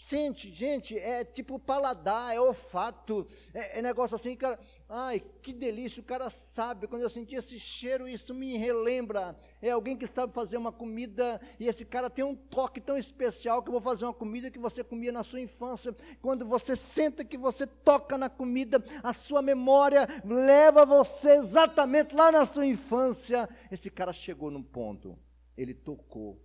Sente, 0.01 0.51
gente, 0.51 0.99
é 0.99 1.23
tipo 1.25 1.59
paladar, 1.59 2.35
é 2.35 2.41
olfato, 2.41 3.27
é, 3.53 3.79
é, 3.79 3.83
negócio 3.83 4.17
assim, 4.17 4.35
cara, 4.35 4.59
ai, 4.89 5.23
que 5.43 5.53
delícia, 5.53 6.01
o 6.01 6.05
cara 6.05 6.31
sabe, 6.31 6.87
quando 6.87 7.03
eu 7.03 7.11
senti 7.11 7.35
esse 7.35 7.61
cheiro, 7.61 8.09
isso 8.09 8.35
me 8.35 8.57
relembra, 8.57 9.37
é 9.61 9.71
alguém 9.71 9.99
que 9.99 10.07
sabe 10.07 10.33
fazer 10.33 10.57
uma 10.57 10.73
comida, 10.73 11.39
e 11.61 11.69
esse 11.69 11.85
cara 11.85 12.09
tem 12.09 12.25
um 12.25 12.35
toque 12.35 12.81
tão 12.81 12.97
especial, 12.97 13.63
que 13.63 13.69
eu 13.69 13.73
vou 13.73 13.81
fazer 13.81 14.07
uma 14.07 14.15
comida 14.15 14.51
que 14.51 14.59
você 14.59 14.83
comia 14.83 15.13
na 15.13 15.23
sua 15.23 15.39
infância, 15.39 15.95
quando 16.23 16.47
você 16.47 16.75
senta 16.75 17.23
que 17.23 17.37
você 17.37 17.67
toca 17.67 18.17
na 18.17 18.31
comida, 18.31 18.83
a 19.03 19.13
sua 19.13 19.43
memória 19.43 20.09
leva 20.25 20.87
você 20.87 21.33
exatamente 21.33 22.15
lá 22.15 22.33
na 22.33 22.47
sua 22.47 22.65
infância, 22.65 23.47
esse 23.71 23.91
cara 23.91 24.15
chegou 24.15 24.51
num 24.51 24.63
ponto, 24.63 25.17
ele 25.57 25.75
tocou, 25.75 26.43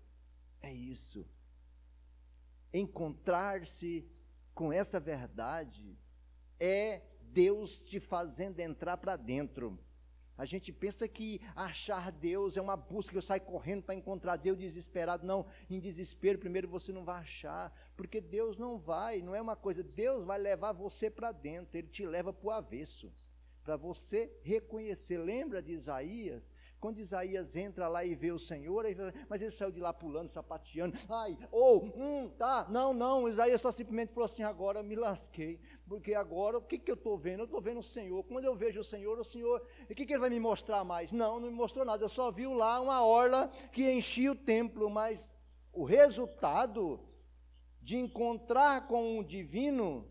é 0.61 0.73
isso, 0.73 1.25
encontrar-se 2.79 4.07
com 4.53 4.71
essa 4.71 4.99
verdade 4.99 5.97
é 6.59 7.01
Deus 7.21 7.79
te 7.79 7.99
fazendo 7.99 8.59
entrar 8.59 8.97
para 8.97 9.15
dentro. 9.15 9.77
A 10.37 10.45
gente 10.45 10.71
pensa 10.71 11.07
que 11.07 11.39
achar 11.55 12.11
Deus 12.11 12.57
é 12.57 12.61
uma 12.61 12.75
busca, 12.75 13.15
eu 13.15 13.21
saio 13.21 13.41
correndo 13.41 13.83
para 13.83 13.95
encontrar 13.95 14.35
Deus 14.35 14.57
desesperado. 14.57 15.25
Não, 15.25 15.45
em 15.69 15.79
desespero, 15.79 16.39
primeiro 16.39 16.67
você 16.67 16.91
não 16.91 17.05
vai 17.05 17.21
achar, 17.21 17.73
porque 17.95 18.19
Deus 18.19 18.57
não 18.57 18.77
vai, 18.77 19.21
não 19.21 19.33
é 19.33 19.41
uma 19.41 19.55
coisa, 19.55 19.81
Deus 19.81 20.25
vai 20.25 20.37
levar 20.37 20.73
você 20.73 21.09
para 21.09 21.31
dentro, 21.31 21.77
Ele 21.77 21.87
te 21.87 22.05
leva 22.05 22.33
para 22.33 22.47
o 22.47 22.51
avesso, 22.51 23.11
para 23.65 23.75
você 23.75 24.31
reconhecer. 24.43 25.17
Lembra 25.17 25.59
de 25.59 25.73
Isaías? 25.73 26.53
Quando 26.79 26.99
Isaías 26.99 27.55
entra 27.55 27.87
lá 27.87 28.05
e 28.05 28.13
vê 28.13 28.31
o 28.31 28.37
Senhor, 28.37 28.85
mas 29.27 29.41
ele 29.41 29.49
saiu 29.49 29.71
de 29.71 29.79
lá 29.79 29.91
pulando, 29.91 30.29
sapateando. 30.29 30.95
Ai, 31.09 31.35
ou, 31.51 31.83
oh, 31.83 31.99
hum, 31.99 32.29
tá, 32.37 32.67
não, 32.69 32.93
não. 32.93 33.27
Isaías 33.27 33.59
só 33.59 33.71
simplesmente 33.71 34.13
falou 34.13 34.27
assim: 34.27 34.43
agora 34.43 34.83
me 34.83 34.95
lasquei. 34.95 35.59
Porque 35.87 36.13
agora, 36.13 36.59
o 36.59 36.61
que, 36.61 36.77
que 36.77 36.91
eu 36.91 36.95
estou 36.95 37.17
vendo? 37.17 37.39
Eu 37.39 37.45
estou 37.45 37.59
vendo 37.59 37.79
o 37.79 37.83
Senhor. 37.83 38.23
Quando 38.25 38.45
eu 38.45 38.55
vejo 38.55 38.81
o 38.81 38.83
Senhor, 38.83 39.17
o 39.17 39.23
Senhor, 39.23 39.67
o 39.89 39.95
que, 39.95 40.05
que 40.05 40.13
ele 40.13 40.19
vai 40.19 40.29
me 40.29 40.39
mostrar 40.39 40.83
mais? 40.83 41.11
Não, 41.11 41.39
não 41.39 41.49
me 41.49 41.55
mostrou 41.55 41.83
nada. 41.83 42.03
Eu 42.03 42.09
só 42.09 42.31
vi 42.31 42.45
lá 42.45 42.79
uma 42.79 43.03
orla 43.03 43.49
que 43.71 43.91
enchia 43.91 44.31
o 44.31 44.35
templo, 44.35 44.91
mas 44.91 45.27
o 45.73 45.83
resultado 45.83 46.99
de 47.81 47.97
encontrar 47.97 48.87
com 48.87 49.17
o 49.17 49.23
divino 49.23 50.07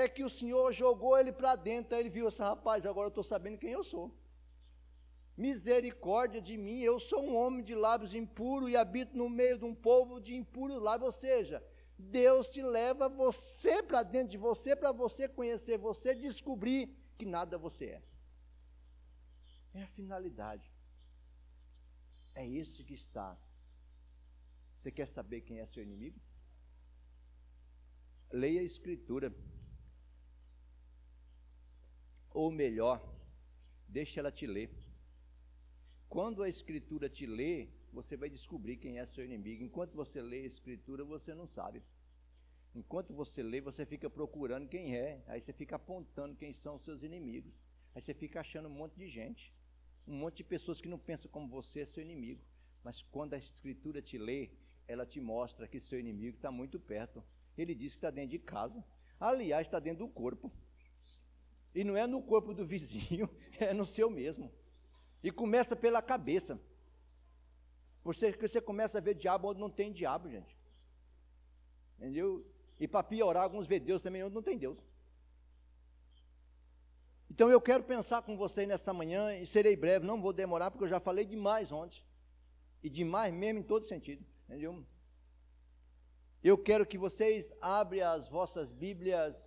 é 0.00 0.08
que 0.08 0.24
o 0.24 0.30
Senhor 0.30 0.72
jogou 0.72 1.18
ele 1.18 1.30
para 1.30 1.54
dentro. 1.54 1.94
Aí 1.94 2.00
ele 2.00 2.08
viu 2.08 2.26
esse 2.28 2.40
rapaz, 2.40 2.86
agora 2.86 3.06
eu 3.06 3.14
estou 3.14 3.22
sabendo 3.22 3.58
quem 3.58 3.72
eu 3.72 3.84
sou. 3.84 4.10
Misericórdia 5.36 6.40
de 6.40 6.56
mim, 6.56 6.80
eu 6.80 6.98
sou 6.98 7.22
um 7.22 7.36
homem 7.36 7.62
de 7.62 7.74
lábios 7.74 8.14
impuros 8.14 8.70
e 8.70 8.76
habito 8.76 9.14
no 9.16 9.28
meio 9.28 9.58
de 9.58 9.66
um 9.66 9.74
povo 9.74 10.18
de 10.18 10.34
impuros 10.34 10.80
lábios. 10.80 11.14
Ou 11.14 11.20
seja, 11.20 11.62
Deus 11.98 12.48
te 12.48 12.62
leva 12.62 13.06
você 13.06 13.82
para 13.82 14.02
dentro 14.02 14.30
de 14.30 14.38
você, 14.38 14.74
para 14.74 14.92
você 14.92 15.28
conhecer 15.28 15.76
você, 15.76 16.14
descobrir 16.14 16.96
que 17.18 17.26
nada 17.26 17.58
você 17.58 17.84
é. 17.86 18.02
É 19.74 19.82
a 19.82 19.88
finalidade. 19.88 20.72
É 22.34 22.46
isso 22.46 22.82
que 22.82 22.94
está. 22.94 23.38
Você 24.78 24.90
quer 24.90 25.06
saber 25.06 25.42
quem 25.42 25.60
é 25.60 25.66
seu 25.66 25.82
inimigo? 25.82 26.18
Leia 28.32 28.62
a 28.62 28.64
Escritura. 28.64 29.30
Ou 32.34 32.50
melhor, 32.50 33.02
deixe 33.88 34.18
ela 34.18 34.32
te 34.32 34.46
ler. 34.46 34.70
Quando 36.08 36.42
a 36.42 36.48
Escritura 36.48 37.08
te 37.08 37.26
lê, 37.26 37.68
você 37.92 38.16
vai 38.16 38.30
descobrir 38.30 38.76
quem 38.76 38.98
é 38.98 39.06
seu 39.06 39.24
inimigo. 39.24 39.62
Enquanto 39.62 39.94
você 39.94 40.20
lê 40.20 40.40
a 40.40 40.46
Escritura, 40.46 41.04
você 41.04 41.34
não 41.34 41.46
sabe. 41.46 41.82
Enquanto 42.74 43.12
você 43.12 43.42
lê, 43.42 43.60
você 43.60 43.84
fica 43.84 44.08
procurando 44.08 44.68
quem 44.68 44.96
é. 44.96 45.22
Aí 45.26 45.40
você 45.40 45.52
fica 45.52 45.76
apontando 45.76 46.36
quem 46.36 46.54
são 46.54 46.76
os 46.76 46.84
seus 46.84 47.02
inimigos. 47.02 47.52
Aí 47.94 48.00
você 48.00 48.14
fica 48.14 48.40
achando 48.40 48.68
um 48.68 48.72
monte 48.72 48.96
de 48.96 49.08
gente. 49.08 49.52
Um 50.06 50.16
monte 50.16 50.38
de 50.38 50.44
pessoas 50.44 50.80
que 50.80 50.88
não 50.88 50.98
pensam 50.98 51.30
como 51.30 51.48
você 51.48 51.80
é 51.80 51.86
seu 51.86 52.02
inimigo. 52.02 52.42
Mas 52.82 53.02
quando 53.02 53.34
a 53.34 53.38
Escritura 53.38 54.00
te 54.00 54.16
lê, 54.16 54.50
ela 54.88 55.04
te 55.04 55.20
mostra 55.20 55.68
que 55.68 55.78
seu 55.78 56.00
inimigo 56.00 56.36
está 56.36 56.50
muito 56.50 56.80
perto. 56.80 57.22
Ele 57.56 57.74
diz 57.74 57.92
que 57.92 57.98
está 57.98 58.10
dentro 58.10 58.30
de 58.30 58.38
casa. 58.38 58.82
Aliás, 59.20 59.66
está 59.66 59.78
dentro 59.78 60.06
do 60.06 60.12
corpo. 60.12 60.50
E 61.74 61.84
não 61.84 61.96
é 61.96 62.06
no 62.06 62.22
corpo 62.22 62.52
do 62.52 62.66
vizinho, 62.66 63.28
é 63.58 63.72
no 63.72 63.84
seu 63.84 64.10
mesmo. 64.10 64.52
E 65.22 65.30
começa 65.30 65.74
pela 65.74 66.02
cabeça. 66.02 66.60
Você, 68.04 68.32
você 68.32 68.60
começa 68.60 68.98
a 68.98 69.00
ver 69.00 69.14
diabo 69.14 69.48
onde 69.48 69.60
não 69.60 69.70
tem 69.70 69.92
diabo, 69.92 70.28
gente. 70.28 70.56
Entendeu? 71.98 72.44
E 72.78 72.88
para 72.88 73.04
piorar, 73.04 73.44
alguns 73.44 73.66
vê 73.66 73.78
Deus 73.78 74.02
também 74.02 74.24
onde 74.24 74.34
não 74.34 74.42
tem 74.42 74.58
Deus. 74.58 74.78
Então 77.30 77.50
eu 77.50 77.60
quero 77.60 77.82
pensar 77.84 78.22
com 78.22 78.36
você 78.36 78.66
nessa 78.66 78.92
manhã, 78.92 79.34
e 79.38 79.46
serei 79.46 79.74
breve, 79.74 80.04
não 80.04 80.20
vou 80.20 80.32
demorar, 80.32 80.70
porque 80.70 80.84
eu 80.84 80.88
já 80.88 81.00
falei 81.00 81.24
demais 81.24 81.72
ontem. 81.72 82.04
E 82.82 82.90
demais 82.90 83.32
mesmo 83.32 83.60
em 83.60 83.62
todo 83.62 83.86
sentido. 83.86 84.26
Entendeu? 84.48 84.84
Eu 86.42 86.58
quero 86.58 86.84
que 86.84 86.98
vocês 86.98 87.52
abrem 87.60 88.02
as 88.02 88.28
vossas 88.28 88.72
Bíblias 88.72 89.42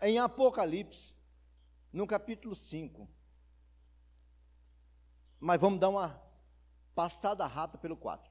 em 0.00 0.18
Apocalipse, 0.18 1.12
no 1.92 2.06
capítulo 2.06 2.54
5. 2.54 3.08
Mas 5.40 5.60
vamos 5.60 5.78
dar 5.78 5.88
uma 5.88 6.20
passada 6.94 7.46
rápida 7.46 7.78
pelo 7.78 7.96
4. 7.96 8.30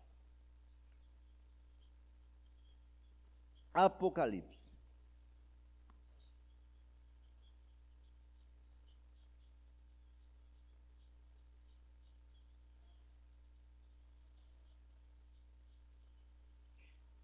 Apocalipse. 3.73 4.67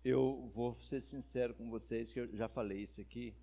Eu 0.04 0.52
vou 0.54 0.74
ser 0.74 1.00
sincero 1.00 1.54
com 1.54 1.70
vocês 1.70 2.12
que 2.12 2.20
eu 2.20 2.36
já 2.36 2.50
falei 2.50 2.84
isso 2.84 3.00
aqui, 3.00 3.34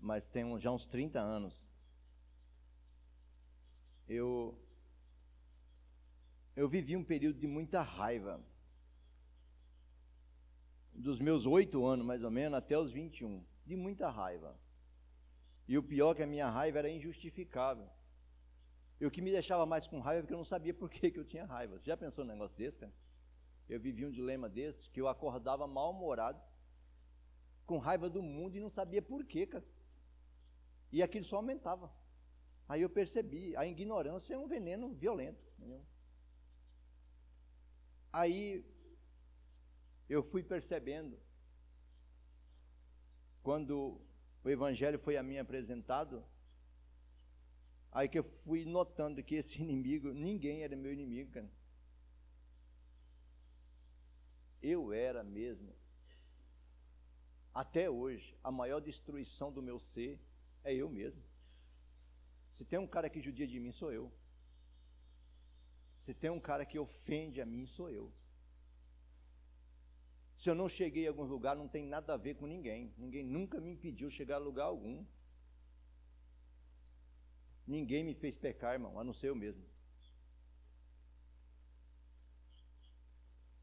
mas 0.00 0.26
tem 0.26 0.58
já 0.60 0.70
uns 0.70 0.86
30 0.86 1.20
anos. 1.20 1.66
Eu 4.08 4.58
eu 6.54 6.68
vivi 6.68 6.96
um 6.96 7.04
período 7.04 7.38
de 7.38 7.46
muita 7.46 7.82
raiva. 7.82 8.40
Dos 10.94 11.20
meus 11.20 11.44
oito 11.44 11.84
anos, 11.84 12.06
mais 12.06 12.24
ou 12.24 12.30
menos, 12.30 12.56
até 12.56 12.78
os 12.78 12.90
21. 12.90 13.44
De 13.66 13.76
muita 13.76 14.08
raiva. 14.08 14.58
E 15.68 15.76
o 15.76 15.82
pior 15.82 16.12
é 16.12 16.14
que 16.14 16.22
a 16.22 16.26
minha 16.26 16.48
raiva 16.48 16.78
era 16.78 16.88
injustificável. 16.88 17.86
E 18.98 19.04
o 19.04 19.10
que 19.10 19.20
me 19.20 19.30
deixava 19.30 19.66
mais 19.66 19.86
com 19.86 20.00
raiva 20.00 20.20
é 20.20 20.22
porque 20.22 20.32
eu 20.32 20.38
não 20.38 20.44
sabia 20.44 20.72
por 20.72 20.88
que, 20.88 21.10
que 21.10 21.18
eu 21.18 21.24
tinha 21.24 21.44
raiva. 21.44 21.78
Você 21.78 21.84
já 21.84 21.96
pensou 21.96 22.24
num 22.24 22.32
negócio 22.32 22.56
desse, 22.56 22.78
cara? 22.78 22.92
Eu 23.68 23.78
vivi 23.78 24.06
um 24.06 24.10
dilema 24.10 24.48
desse, 24.48 24.88
que 24.88 25.00
eu 25.00 25.08
acordava 25.08 25.66
mal-humorado, 25.66 26.40
com 27.66 27.78
raiva 27.78 28.08
do 28.08 28.22
mundo 28.22 28.56
e 28.56 28.60
não 28.60 28.70
sabia 28.70 29.02
por 29.02 29.24
quê, 29.26 29.44
cara. 29.44 29.64
E 30.96 31.02
aquilo 31.02 31.26
só 31.26 31.36
aumentava. 31.36 31.92
Aí 32.66 32.80
eu 32.80 32.88
percebi, 32.88 33.54
a 33.54 33.66
ignorância 33.66 34.32
é 34.32 34.38
um 34.38 34.48
veneno 34.48 34.94
violento. 34.94 35.44
Entendeu? 35.58 35.84
Aí 38.10 38.64
eu 40.08 40.22
fui 40.22 40.42
percebendo, 40.42 41.18
quando 43.42 44.00
o 44.42 44.48
Evangelho 44.48 44.98
foi 44.98 45.18
a 45.18 45.22
mim 45.22 45.36
apresentado, 45.36 46.24
aí 47.92 48.08
que 48.08 48.18
eu 48.18 48.24
fui 48.24 48.64
notando 48.64 49.22
que 49.22 49.34
esse 49.34 49.60
inimigo, 49.60 50.14
ninguém 50.14 50.62
era 50.62 50.74
meu 50.74 50.94
inimigo, 50.94 51.30
cara. 51.30 51.50
Eu 54.62 54.94
era 54.94 55.22
mesmo. 55.22 55.74
Até 57.52 57.90
hoje, 57.90 58.34
a 58.42 58.50
maior 58.50 58.80
destruição 58.80 59.52
do 59.52 59.60
meu 59.60 59.78
ser 59.78 60.18
é 60.70 60.74
eu 60.82 60.88
mesmo. 60.98 61.22
Se 62.56 62.64
tem 62.70 62.78
um 62.84 62.90
cara 62.94 63.08
que 63.12 63.24
judia 63.26 63.48
de 63.52 63.58
mim, 63.64 63.72
sou 63.80 63.90
eu. 63.98 64.06
Se 66.04 66.12
tem 66.22 66.30
um 66.30 66.42
cara 66.48 66.64
que 66.70 66.78
ofende 66.86 67.40
a 67.40 67.46
mim, 67.52 67.66
sou 67.76 67.88
eu. 67.98 68.06
Se 70.40 70.48
eu 70.50 70.54
não 70.60 70.68
cheguei 70.78 71.06
a 71.06 71.10
algum 71.10 71.26
lugar, 71.34 71.54
não 71.56 71.68
tem 71.74 71.84
nada 71.94 72.14
a 72.14 72.22
ver 72.26 72.34
com 72.40 72.46
ninguém. 72.54 72.80
Ninguém 72.96 73.24
nunca 73.36 73.60
me 73.60 73.70
impediu 73.70 74.08
chegar 74.18 74.36
a 74.36 74.46
lugar 74.48 74.66
algum. 74.66 75.04
Ninguém 77.66 78.04
me 78.08 78.14
fez 78.14 78.36
pecar, 78.36 78.74
irmão, 78.74 78.98
a 78.98 79.04
não 79.04 79.12
ser 79.12 79.28
eu 79.30 79.36
mesmo. 79.44 79.64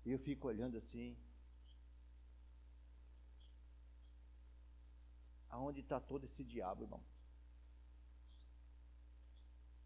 E 0.05 0.11
eu 0.11 0.19
fico 0.19 0.47
olhando 0.47 0.77
assim. 0.77 1.17
Aonde 5.53 5.81
está 5.81 5.99
todo 5.99 6.25
esse 6.25 6.43
diabo, 6.43 6.81
irmão? 6.81 7.03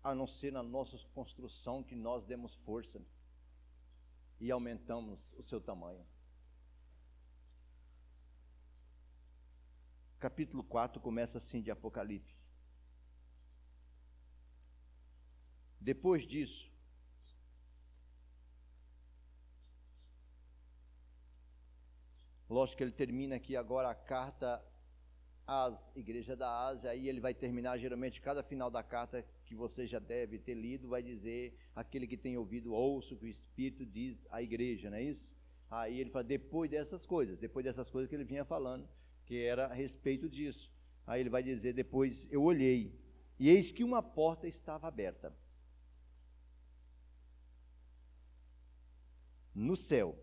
A 0.02 0.16
não 0.16 0.26
ser 0.26 0.50
na 0.50 0.64
nossa 0.64 0.98
construção 1.14 1.84
que 1.84 1.94
nós 1.94 2.26
demos 2.26 2.56
força 2.56 3.02
e 4.40 4.50
aumentamos 4.50 5.34
o 5.34 5.44
seu 5.44 5.60
tamanho. 5.60 6.08
Capítulo 10.18 10.64
4 10.64 11.02
começa 11.02 11.38
assim 11.38 11.62
de 11.62 11.70
Apocalipse. 11.70 12.50
Depois 15.82 16.26
disso, 16.26 16.72
lógico 22.50 22.78
que 22.78 22.84
ele 22.86 22.94
termina 22.94 23.36
aqui 23.36 23.58
agora 23.58 23.90
a 23.90 23.96
carta 23.96 24.66
às 25.48 25.90
igrejas 25.96 26.38
da 26.38 26.68
Ásia, 26.68 26.92
aí 26.92 27.08
ele 27.08 27.22
vai 27.22 27.34
terminar 27.34 27.78
geralmente 27.78 28.22
cada 28.22 28.44
final 28.44 28.70
da 28.70 28.84
carta 28.84 29.26
que 29.46 29.56
você 29.56 29.88
já 29.88 29.98
deve 29.98 30.38
ter 30.38 30.54
lido, 30.54 30.90
vai 30.90 31.02
dizer 31.02 31.58
aquele 31.74 32.06
que 32.06 32.18
tem 32.18 32.38
ouvido, 32.38 32.74
ouça 32.74 33.14
o 33.14 33.18
que 33.18 33.26
o 33.26 33.30
Espírito 33.30 33.86
diz 33.86 34.28
à 34.30 34.42
igreja, 34.42 34.90
não 34.90 34.98
é 34.98 35.04
isso? 35.04 35.34
Aí 35.72 36.00
ele 36.00 36.10
fala, 36.10 36.24
depois 36.24 36.70
dessas 36.70 37.06
coisas, 37.06 37.40
depois 37.40 37.64
dessas 37.64 37.90
coisas 37.90 38.10
que 38.10 38.16
ele 38.16 38.24
vinha 38.24 38.44
falando, 38.44 38.88
que 39.26 39.42
era 39.42 39.68
a 39.68 39.74
respeito 39.74 40.30
disso. 40.30 40.72
Aí 41.06 41.22
ele 41.22 41.30
vai 41.30 41.42
dizer 41.42 41.74
depois, 41.74 42.28
eu 42.30 42.44
olhei, 42.44 42.94
e 43.40 43.50
eis 43.50 43.72
que 43.72 43.84
uma 43.84 44.04
porta 44.04 44.48
estava 44.48 44.88
aberta. 44.88 45.34
no 49.58 49.76
céu. 49.76 50.16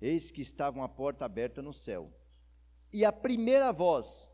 Eis 0.00 0.30
que 0.30 0.40
estava 0.40 0.78
uma 0.78 0.88
porta 0.88 1.24
aberta 1.24 1.60
no 1.60 1.74
céu. 1.74 2.12
E 2.92 3.04
a 3.04 3.12
primeira 3.12 3.72
voz 3.72 4.32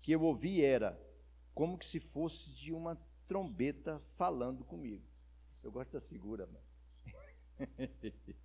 que 0.00 0.12
eu 0.12 0.22
ouvi 0.22 0.64
era 0.64 0.98
como 1.54 1.76
que 1.76 1.86
se 1.86 1.98
fosse 1.98 2.50
de 2.50 2.72
uma 2.72 2.96
trombeta 3.26 4.00
falando 4.16 4.64
comigo. 4.64 5.04
Eu 5.62 5.72
gosto 5.72 5.92
dessa 5.92 6.06
figura, 6.06 6.46
mano. 6.46 6.64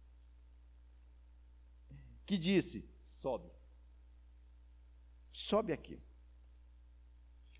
que 2.25 2.37
disse: 2.37 2.89
sobe. 3.01 3.49
Sobe 5.31 5.71
aqui. 5.71 6.01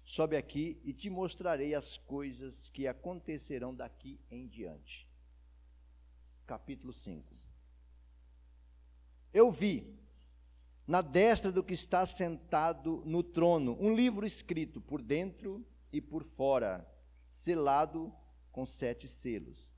Sobe 0.04 0.36
aqui 0.36 0.82
e 0.84 0.94
te 0.94 1.10
mostrarei 1.10 1.74
as 1.74 1.98
coisas 1.98 2.70
que 2.70 2.88
acontecerão 2.88 3.74
daqui 3.74 4.20
em 4.30 4.48
diante 4.48 5.08
capítulo 6.46 6.94
5. 6.94 7.34
Eu 9.34 9.52
vi, 9.52 10.00
na 10.86 11.02
destra 11.02 11.52
do 11.52 11.64
que 11.64 11.74
está 11.74 12.06
sentado 12.06 13.02
no 13.06 13.24
trono, 13.24 13.78
um 13.80 13.94
livro 13.94 14.26
escrito 14.26 14.82
por 14.82 15.02
dentro 15.02 15.66
e 15.92 16.02
por 16.02 16.24
fora, 16.24 16.88
selado 17.30 18.14
com 18.52 18.66
sete 18.66 19.08
selos. 19.08 19.72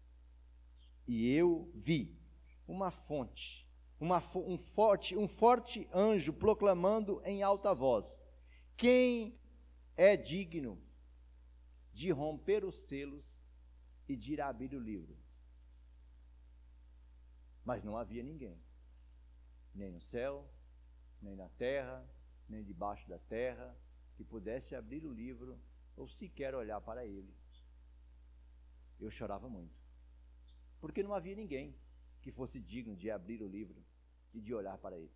E 1.08 1.32
eu 1.32 1.72
vi 1.76 2.18
uma 2.68 2.90
fonte, 2.90 3.68
uma, 4.00 4.18
um, 4.36 4.58
forte, 4.58 5.16
um 5.16 5.28
forte 5.28 5.88
anjo 5.94 6.34
proclamando 6.34 7.22
em 7.24 7.44
alta 7.44 7.74
voz: 7.74 8.20
Quem 8.76 9.40
é 9.96 10.18
digno 10.18 10.82
de 11.94 12.12
romper 12.12 12.66
os 12.66 12.88
selos 12.88 13.42
e 14.10 14.16
de 14.16 14.42
abrir 14.42 14.74
o 14.74 14.80
livro? 14.80 15.16
Mas 17.64 17.84
não 17.84 17.96
havia 17.96 18.24
ninguém, 18.24 18.60
nem 19.74 19.92
no 19.92 20.02
céu, 20.02 20.48
nem 21.26 21.36
na 21.36 21.50
terra, 21.50 22.08
nem 22.48 22.64
debaixo 22.64 23.10
da 23.10 23.18
terra, 23.18 23.76
que 24.16 24.24
pudesse 24.24 24.76
abrir 24.76 25.04
o 25.06 25.12
livro 25.12 25.60
ou 25.98 26.08
sequer 26.08 26.54
olhar 26.54 26.80
para 26.80 27.06
ele. 27.06 27.34
Eu 29.00 29.10
chorava 29.10 29.50
muito, 29.50 29.76
porque 30.80 31.04
não 31.04 31.14
havia 31.14 31.36
ninguém 31.36 31.76
que 32.22 32.32
fosse 32.32 32.60
digno 32.60 32.96
de 32.96 33.10
abrir 33.10 33.42
o 33.42 33.48
livro 33.48 33.84
e 34.34 34.40
de 34.40 34.54
olhar 34.54 34.78
para 34.78 34.98
ele. 34.98 35.14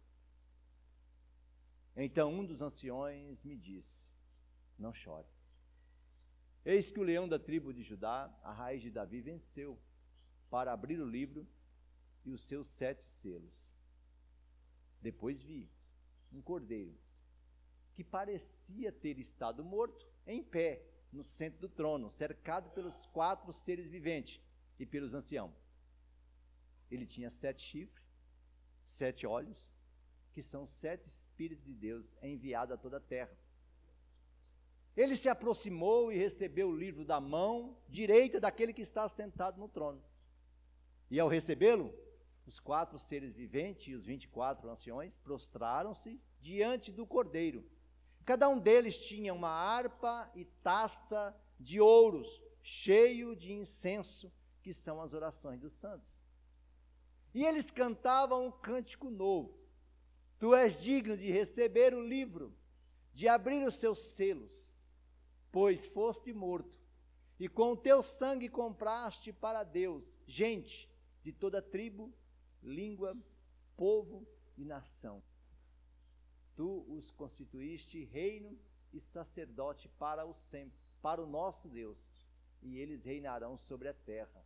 Então 1.95 2.33
um 2.33 2.45
dos 2.45 2.61
anciões 2.61 3.43
me 3.43 3.55
disse: 3.55 4.09
Não 4.77 4.93
chore. 4.93 5.27
Eis 6.65 6.91
que 6.91 6.99
o 6.99 7.03
leão 7.03 7.27
da 7.27 7.39
tribo 7.39 7.73
de 7.73 7.83
Judá, 7.83 8.17
a 8.43 8.51
raiz 8.51 8.81
de 8.81 8.91
Davi, 8.91 9.21
venceu 9.21 9.79
para 10.49 10.73
abrir 10.73 10.99
o 10.99 11.09
livro 11.09 11.47
e 12.25 12.31
os 12.31 12.41
seus 12.43 12.67
sete 12.67 13.03
selos. 13.05 13.69
Depois 15.01 15.41
vi 15.41 15.69
um 16.31 16.41
cordeiro 16.41 16.97
que 17.93 18.03
parecia 18.03 18.91
ter 18.91 19.19
estado 19.19 19.63
morto 19.63 20.07
em 20.25 20.41
pé 20.43 20.81
no 21.11 21.23
centro 21.23 21.59
do 21.59 21.67
trono, 21.67 22.09
cercado 22.09 22.69
pelos 22.69 23.05
quatro 23.07 23.51
seres 23.51 23.87
viventes 23.87 24.39
e 24.79 24.85
pelos 24.85 25.13
anciãos. 25.13 25.53
Ele 26.89 27.05
tinha 27.05 27.29
sete 27.29 27.61
chifres, 27.61 28.05
sete 28.85 29.27
olhos, 29.27 29.71
que 30.31 30.41
são 30.41 30.65
sete 30.65 31.07
Espíritos 31.07 31.65
de 31.65 31.73
Deus 31.73 32.07
enviados 32.21 32.73
a 32.73 32.77
toda 32.77 32.97
a 32.97 33.01
terra. 33.01 33.35
Ele 34.95 35.15
se 35.15 35.29
aproximou 35.29 36.11
e 36.11 36.17
recebeu 36.17 36.69
o 36.69 36.75
livro 36.75 37.05
da 37.05 37.19
mão 37.19 37.77
direita 37.87 38.39
daquele 38.39 38.73
que 38.73 38.81
está 38.81 39.07
sentado 39.09 39.59
no 39.59 39.67
trono. 39.67 40.03
E 41.09 41.19
ao 41.19 41.27
recebê-lo, 41.27 41.93
os 42.49 42.59
quatro 42.59 42.97
seres 42.97 43.35
viventes 43.35 43.89
e 43.89 43.93
os 43.93 44.07
vinte 44.07 44.23
e 44.23 44.27
quatro 44.27 44.71
anciões 44.71 45.15
prostraram-se 45.15 46.19
diante 46.41 46.91
do 46.91 47.05
cordeiro. 47.05 47.63
Cada 48.25 48.49
um 48.49 48.57
deles 48.57 48.97
tinha 49.07 49.35
uma 49.35 49.51
harpa 49.51 50.27
e 50.33 50.45
taça 50.63 51.39
de 51.59 51.79
ouros, 51.79 52.41
cheio 52.63 53.35
de 53.35 53.53
incenso, 53.53 54.33
que 54.63 54.73
são 54.73 54.99
as 54.99 55.13
orações 55.13 55.59
dos 55.59 55.73
santos. 55.73 56.19
E 57.35 57.45
eles 57.45 57.69
cantavam 57.69 58.47
um 58.47 58.51
cântico 58.51 59.11
novo. 59.11 59.55
Tu 60.39 60.55
és 60.55 60.81
digno 60.81 61.15
de 61.15 61.29
receber 61.29 61.93
o 61.93 62.01
livro, 62.01 62.51
de 63.13 63.27
abrir 63.27 63.63
os 63.63 63.75
seus 63.75 63.99
selos, 63.99 64.73
pois 65.51 65.85
foste 65.85 66.33
morto, 66.33 66.81
e 67.39 67.47
com 67.47 67.73
o 67.73 67.77
teu 67.77 68.01
sangue 68.01 68.49
compraste 68.49 69.31
para 69.31 69.63
Deus 69.63 70.17
gente 70.25 70.89
de 71.21 71.31
toda 71.31 71.61
tribo, 71.61 72.11
língua, 72.61 73.17
povo 73.75 74.27
e 74.57 74.65
nação. 74.65 75.23
Tu 76.55 76.85
os 76.89 77.09
constituíste 77.11 78.03
reino 78.03 78.57
e 78.91 78.99
sacerdote 78.99 79.87
para 79.97 80.25
o 80.25 80.33
sempre, 80.33 80.77
para 81.01 81.23
o 81.23 81.27
nosso 81.27 81.69
Deus, 81.69 82.09
e 82.61 82.77
eles 82.77 83.03
reinarão 83.03 83.57
sobre 83.57 83.87
a 83.87 83.93
terra. 83.93 84.45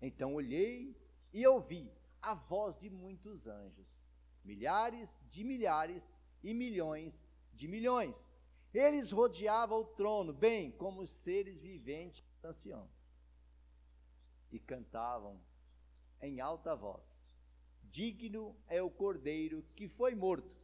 Então 0.00 0.34
olhei 0.34 0.94
e 1.32 1.46
ouvi 1.46 1.90
a 2.20 2.34
voz 2.34 2.76
de 2.76 2.90
muitos 2.90 3.46
anjos, 3.46 4.02
milhares 4.44 5.16
de 5.30 5.42
milhares 5.42 6.14
e 6.42 6.52
milhões 6.52 7.26
de 7.54 7.66
milhões. 7.66 8.34
Eles 8.72 9.10
rodeavam 9.10 9.80
o 9.80 9.86
trono, 9.86 10.32
bem 10.32 10.70
como 10.72 11.00
os 11.00 11.10
seres 11.10 11.62
viventes 11.62 12.22
anciãos, 12.44 12.90
e 14.52 14.58
cantavam 14.58 15.40
em 16.20 16.40
alta 16.40 16.74
voz: 16.74 17.20
Digno 17.84 18.56
é 18.68 18.82
o 18.82 18.90
cordeiro 18.90 19.64
que 19.74 19.88
foi 19.88 20.14
morto 20.14 20.56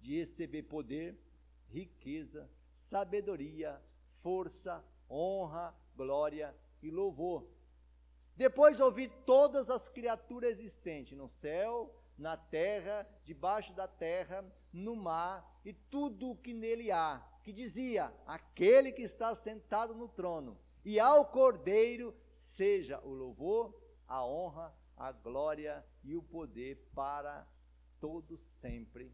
de 0.00 0.18
receber 0.18 0.62
poder, 0.62 1.18
riqueza, 1.68 2.50
sabedoria, 2.72 3.80
força, 4.22 4.84
honra, 5.08 5.74
glória 5.96 6.54
e 6.82 6.90
louvor. 6.90 7.46
Depois 8.36 8.80
ouvi 8.80 9.08
todas 9.26 9.68
as 9.68 9.88
criaturas 9.88 10.58
existentes 10.58 11.16
no 11.16 11.28
céu, 11.28 11.94
na 12.16 12.36
terra, 12.36 13.06
debaixo 13.24 13.72
da 13.74 13.86
terra, 13.86 14.44
no 14.72 14.94
mar 14.94 15.60
e 15.64 15.72
tudo 15.72 16.30
o 16.30 16.36
que 16.36 16.52
nele 16.52 16.90
há, 16.90 17.22
que 17.42 17.52
dizia: 17.52 18.12
Aquele 18.26 18.92
que 18.92 19.02
está 19.02 19.34
sentado 19.34 19.94
no 19.94 20.08
trono, 20.08 20.58
e 20.84 20.98
ao 20.98 21.26
Cordeiro 21.26 22.14
seja 22.30 23.00
o 23.00 23.12
louvor, 23.12 23.74
a 24.06 24.24
honra, 24.24 24.74
a 25.00 25.12
glória 25.12 25.82
e 26.04 26.14
o 26.14 26.22
poder 26.22 26.76
para 26.94 27.48
todos 27.98 28.38
sempre. 28.60 29.10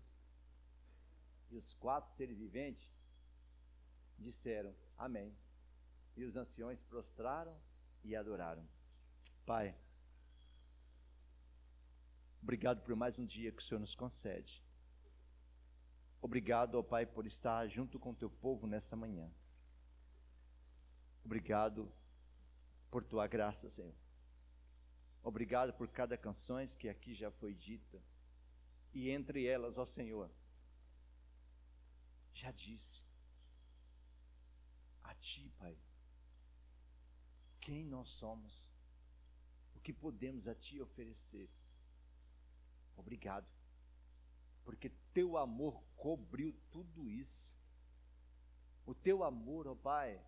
E 1.49 1.57
os 1.57 1.75
quatro 1.75 2.13
seres 2.13 2.37
viventes 2.37 2.93
disseram: 4.19 4.75
Amém. 4.99 5.33
E 6.17 6.25
os 6.25 6.35
anciões 6.35 6.83
prostraram 6.83 7.57
e 8.03 8.17
adoraram. 8.17 8.67
Pai, 9.45 9.77
obrigado 12.43 12.83
por 12.83 12.97
mais 12.97 13.17
um 13.17 13.25
dia 13.25 13.53
que 13.53 13.63
o 13.63 13.65
Senhor 13.65 13.79
nos 13.79 13.95
concede. 13.95 14.65
Obrigado, 16.21 16.75
ó 16.75 16.83
Pai, 16.83 17.07
por 17.07 17.27
estar 17.27 17.69
junto 17.69 17.97
com 17.97 18.11
o 18.11 18.17
teu 18.17 18.29
povo 18.29 18.67
nessa 18.67 18.97
manhã. 18.97 19.31
Obrigado 21.25 21.93
por 22.91 23.05
tua 23.05 23.29
graça, 23.29 23.71
Senhor. 23.71 23.95
Obrigado 25.27 25.73
por 25.73 25.89
cada 25.89 26.17
canção 26.17 26.65
que 26.79 26.89
aqui 26.89 27.13
já 27.13 27.33
foi 27.33 27.53
dita. 27.53 28.01
E 28.95 29.11
entre 29.11 29.45
elas, 29.45 29.77
ó 29.77 29.85
Senhor, 29.85 30.31
já 32.33 32.53
disse 32.53 33.03
a 35.03 35.13
Ti, 35.17 35.53
Pai, 35.59 35.77
quem 37.61 37.85
nós 37.85 38.09
somos, 38.09 38.71
o 39.75 39.81
que 39.81 39.93
podemos 39.93 40.47
a 40.47 40.55
Ti 40.55 40.81
oferecer. 40.81 41.51
Obrigado, 42.97 43.49
porque 44.65 44.91
Teu 45.13 45.37
amor 45.37 45.83
cobriu 45.97 46.55
tudo 46.71 47.11
isso. 47.11 47.59
O 48.87 48.95
Teu 48.95 49.25
amor, 49.25 49.67
ó 49.67 49.75
Pai, 49.75 50.25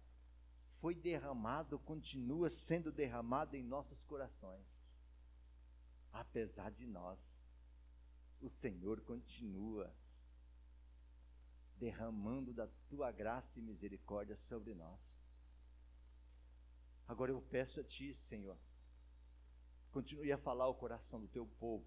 foi 0.72 0.96
derramado, 0.96 1.78
continua 1.78 2.50
sendo 2.50 2.90
derramado 2.90 3.54
em 3.54 3.62
nossos 3.62 4.02
corações. 4.02 4.77
Apesar 6.12 6.70
de 6.70 6.86
nós, 6.86 7.40
o 8.40 8.48
Senhor 8.48 9.00
continua 9.02 9.92
derramando 11.78 12.52
da 12.52 12.66
tua 12.88 13.10
graça 13.12 13.58
e 13.58 13.62
misericórdia 13.62 14.36
sobre 14.36 14.74
nós. 14.74 15.16
Agora 17.06 17.30
eu 17.30 17.40
peço 17.40 17.80
a 17.80 17.84
ti, 17.84 18.14
Senhor, 18.14 18.58
continue 19.90 20.30
a 20.32 20.38
falar 20.38 20.68
o 20.68 20.74
coração 20.74 21.20
do 21.20 21.28
teu 21.28 21.46
povo, 21.46 21.86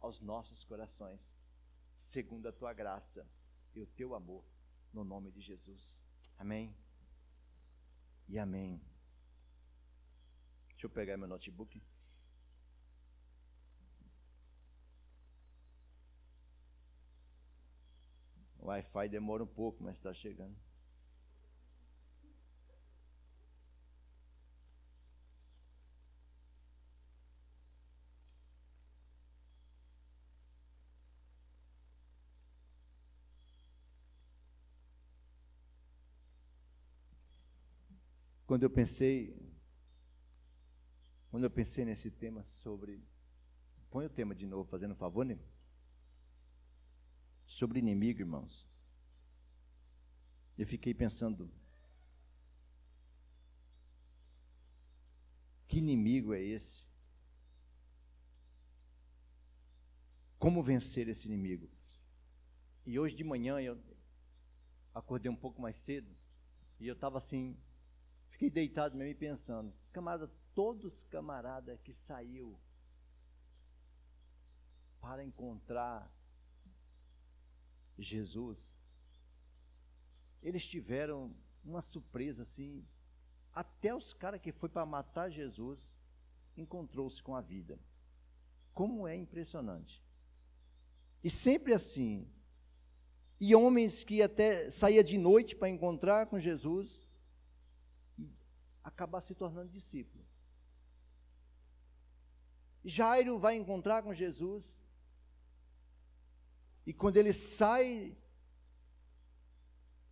aos 0.00 0.20
nossos 0.20 0.64
corações, 0.64 1.36
segundo 1.96 2.48
a 2.48 2.52
tua 2.52 2.72
graça 2.72 3.28
e 3.74 3.80
o 3.80 3.86
teu 3.86 4.14
amor, 4.14 4.44
no 4.92 5.04
nome 5.04 5.30
de 5.30 5.40
Jesus. 5.40 6.00
Amém 6.38 6.74
e 8.28 8.38
amém. 8.38 8.80
Deixa 10.70 10.86
eu 10.86 10.90
pegar 10.90 11.16
meu 11.16 11.26
notebook. 11.26 11.82
Wi-Fi 18.68 19.08
demora 19.08 19.42
um 19.42 19.46
pouco, 19.46 19.82
mas 19.82 19.96
está 19.96 20.12
chegando. 20.12 20.54
Quando 38.46 38.62
eu 38.62 38.70
pensei, 38.70 39.36
quando 41.30 41.44
eu 41.44 41.50
pensei 41.50 41.84
nesse 41.84 42.10
tema 42.10 42.42
sobre, 42.44 43.02
põe 43.90 44.06
o 44.06 44.10
tema 44.10 44.34
de 44.34 44.46
novo, 44.46 44.68
fazendo 44.68 44.92
um 44.92 44.96
favor, 44.96 45.24
né? 45.24 45.38
Sobre 47.48 47.80
inimigo, 47.80 48.20
irmãos. 48.20 48.64
Eu 50.56 50.64
fiquei 50.64 50.94
pensando, 50.94 51.50
que 55.66 55.78
inimigo 55.78 56.32
é 56.32 56.40
esse? 56.40 56.86
Como 60.38 60.62
vencer 60.62 61.08
esse 61.08 61.26
inimigo? 61.26 61.68
E 62.86 62.96
hoje 62.98 63.16
de 63.16 63.24
manhã 63.24 63.58
eu 63.58 63.76
acordei 64.94 65.30
um 65.30 65.36
pouco 65.36 65.60
mais 65.60 65.76
cedo 65.76 66.16
e 66.78 66.86
eu 66.86 66.94
estava 66.94 67.18
assim, 67.18 67.56
Fiquei 68.38 68.50
deitado 68.50 68.96
mesmo 68.96 69.10
e 69.10 69.14
pensando, 69.16 69.74
camarada, 69.92 70.30
todos 70.54 71.02
camarada 71.02 71.76
que 71.78 71.92
saiu 71.92 72.56
para 75.00 75.24
encontrar 75.24 76.08
Jesus, 77.98 78.74
eles 80.42 80.66
tiveram 80.66 81.34
uma 81.64 81.82
surpresa 81.82 82.42
assim, 82.42 82.86
até 83.52 83.94
os 83.94 84.12
caras 84.12 84.40
que 84.40 84.52
foi 84.52 84.68
para 84.68 84.86
matar 84.86 85.30
Jesus 85.30 85.80
encontrou-se 86.56 87.22
com 87.22 87.34
a 87.34 87.40
vida. 87.40 87.78
Como 88.72 89.06
é 89.06 89.16
impressionante. 89.16 90.02
E 91.22 91.30
sempre 91.30 91.74
assim. 91.74 92.28
E 93.40 93.54
homens 93.54 94.04
que 94.04 94.22
até 94.22 94.70
saía 94.70 95.02
de 95.02 95.18
noite 95.18 95.54
para 95.56 95.68
encontrar 95.68 96.26
com 96.26 96.38
Jesus, 96.38 97.08
acabar 98.82 99.20
se 99.20 99.34
tornando 99.34 99.70
discípulo. 99.70 100.24
Jairo 102.84 103.38
vai 103.38 103.56
encontrar 103.56 104.02
com 104.02 104.14
Jesus, 104.14 104.80
e 106.88 106.92
quando 106.94 107.18
ele 107.18 107.34
sai 107.34 108.16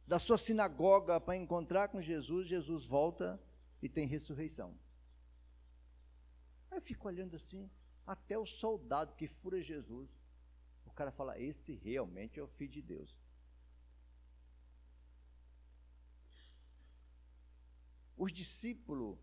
da 0.07 0.19
sua 0.19 0.37
sinagoga 0.37 1.19
para 1.19 1.35
encontrar 1.35 1.89
com 1.89 2.03
Jesus, 2.03 2.47
Jesus 2.47 2.85
volta 2.85 3.43
e 3.81 3.89
tem 3.89 4.07
ressurreição. 4.07 4.79
Aí 6.71 6.77
eu 6.77 6.83
fico 6.83 7.09
olhando 7.09 7.35
assim, 7.35 7.71
até 8.07 8.37
o 8.39 8.45
soldado 8.45 9.15
que 9.15 9.27
fura 9.27 9.59
Jesus, 9.63 10.11
o 10.85 10.91
cara 10.93 11.11
fala: 11.11 11.41
Esse 11.41 11.73
realmente 11.77 12.39
é 12.39 12.43
o 12.43 12.47
filho 12.47 12.73
de 12.73 12.83
Deus. 12.83 13.17
Os 18.19 18.31
discípulos, 18.31 19.19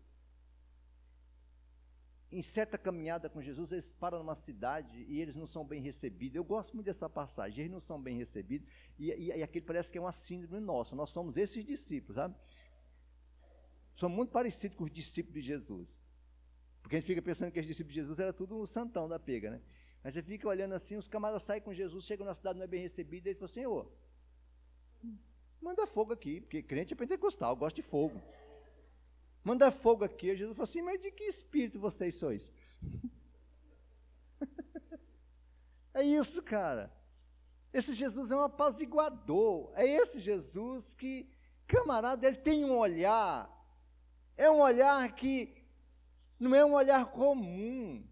em 2.34 2.42
certa 2.42 2.76
caminhada 2.76 3.30
com 3.30 3.40
Jesus, 3.40 3.70
eles 3.70 3.92
param 3.92 4.18
numa 4.18 4.34
cidade 4.34 5.04
e 5.08 5.20
eles 5.20 5.36
não 5.36 5.46
são 5.46 5.64
bem 5.64 5.80
recebidos. 5.80 6.34
Eu 6.34 6.42
gosto 6.42 6.74
muito 6.74 6.86
dessa 6.86 7.08
passagem, 7.08 7.60
eles 7.60 7.70
não 7.70 7.78
são 7.78 8.02
bem 8.02 8.18
recebidos, 8.18 8.68
e, 8.98 9.12
e, 9.12 9.26
e 9.28 9.42
aquele 9.42 9.64
parece 9.64 9.92
que 9.92 9.96
é 9.96 10.00
uma 10.00 10.10
síndrome 10.10 10.58
nossa. 10.58 10.96
Nós 10.96 11.10
somos 11.10 11.36
esses 11.36 11.64
discípulos, 11.64 12.16
sabe? 12.16 12.34
Somos 13.94 14.16
muito 14.16 14.30
parecidos 14.32 14.76
com 14.76 14.82
os 14.82 14.90
discípulos 14.90 15.34
de 15.40 15.42
Jesus. 15.42 15.96
Porque 16.82 16.96
a 16.96 16.98
gente 16.98 17.06
fica 17.06 17.22
pensando 17.22 17.52
que 17.52 17.60
os 17.60 17.66
discípulos 17.66 17.94
de 17.94 18.00
Jesus 18.00 18.18
era 18.18 18.32
tudo 18.32 18.60
um 18.60 18.66
santão 18.66 19.08
da 19.08 19.18
pega, 19.20 19.52
né? 19.52 19.62
Mas 20.02 20.14
você 20.14 20.22
fica 20.22 20.48
olhando 20.48 20.74
assim, 20.74 20.96
os 20.96 21.06
camaradas 21.06 21.44
saem 21.44 21.62
com 21.62 21.72
Jesus, 21.72 22.04
chegam 22.04 22.26
na 22.26 22.34
cidade, 22.34 22.58
não 22.58 22.64
é 22.64 22.68
bem 22.68 22.80
recebido, 22.80 23.28
e 23.28 23.30
ele 23.30 23.38
fala, 23.38 23.48
Senhor, 23.48 23.92
manda 25.62 25.86
fogo 25.86 26.12
aqui, 26.12 26.40
porque 26.40 26.64
crente 26.64 26.94
é 26.94 26.96
pentecostal, 26.96 27.54
gosta 27.54 27.80
de 27.80 27.86
fogo. 27.86 28.20
Manda 29.44 29.70
fogo 29.70 30.04
aqui. 30.04 30.34
Jesus 30.34 30.56
falou 30.56 30.64
assim: 30.64 30.82
Mas 30.82 31.00
de 31.00 31.10
que 31.12 31.24
espírito 31.24 31.78
vocês 31.78 32.14
sois? 32.16 32.50
é 35.92 36.02
isso, 36.02 36.42
cara. 36.42 36.90
Esse 37.72 37.92
Jesus 37.92 38.30
é 38.30 38.36
um 38.36 38.40
apaziguador. 38.40 39.70
É 39.74 39.86
esse 39.86 40.18
Jesus 40.18 40.94
que, 40.94 41.28
camarada, 41.66 42.26
ele 42.26 42.36
tem 42.36 42.64
um 42.64 42.78
olhar 42.78 43.52
É 44.36 44.50
um 44.50 44.60
olhar 44.60 45.12
que 45.14 45.54
não 46.38 46.54
é 46.54 46.64
um 46.64 46.72
olhar 46.72 47.06
comum. 47.06 48.04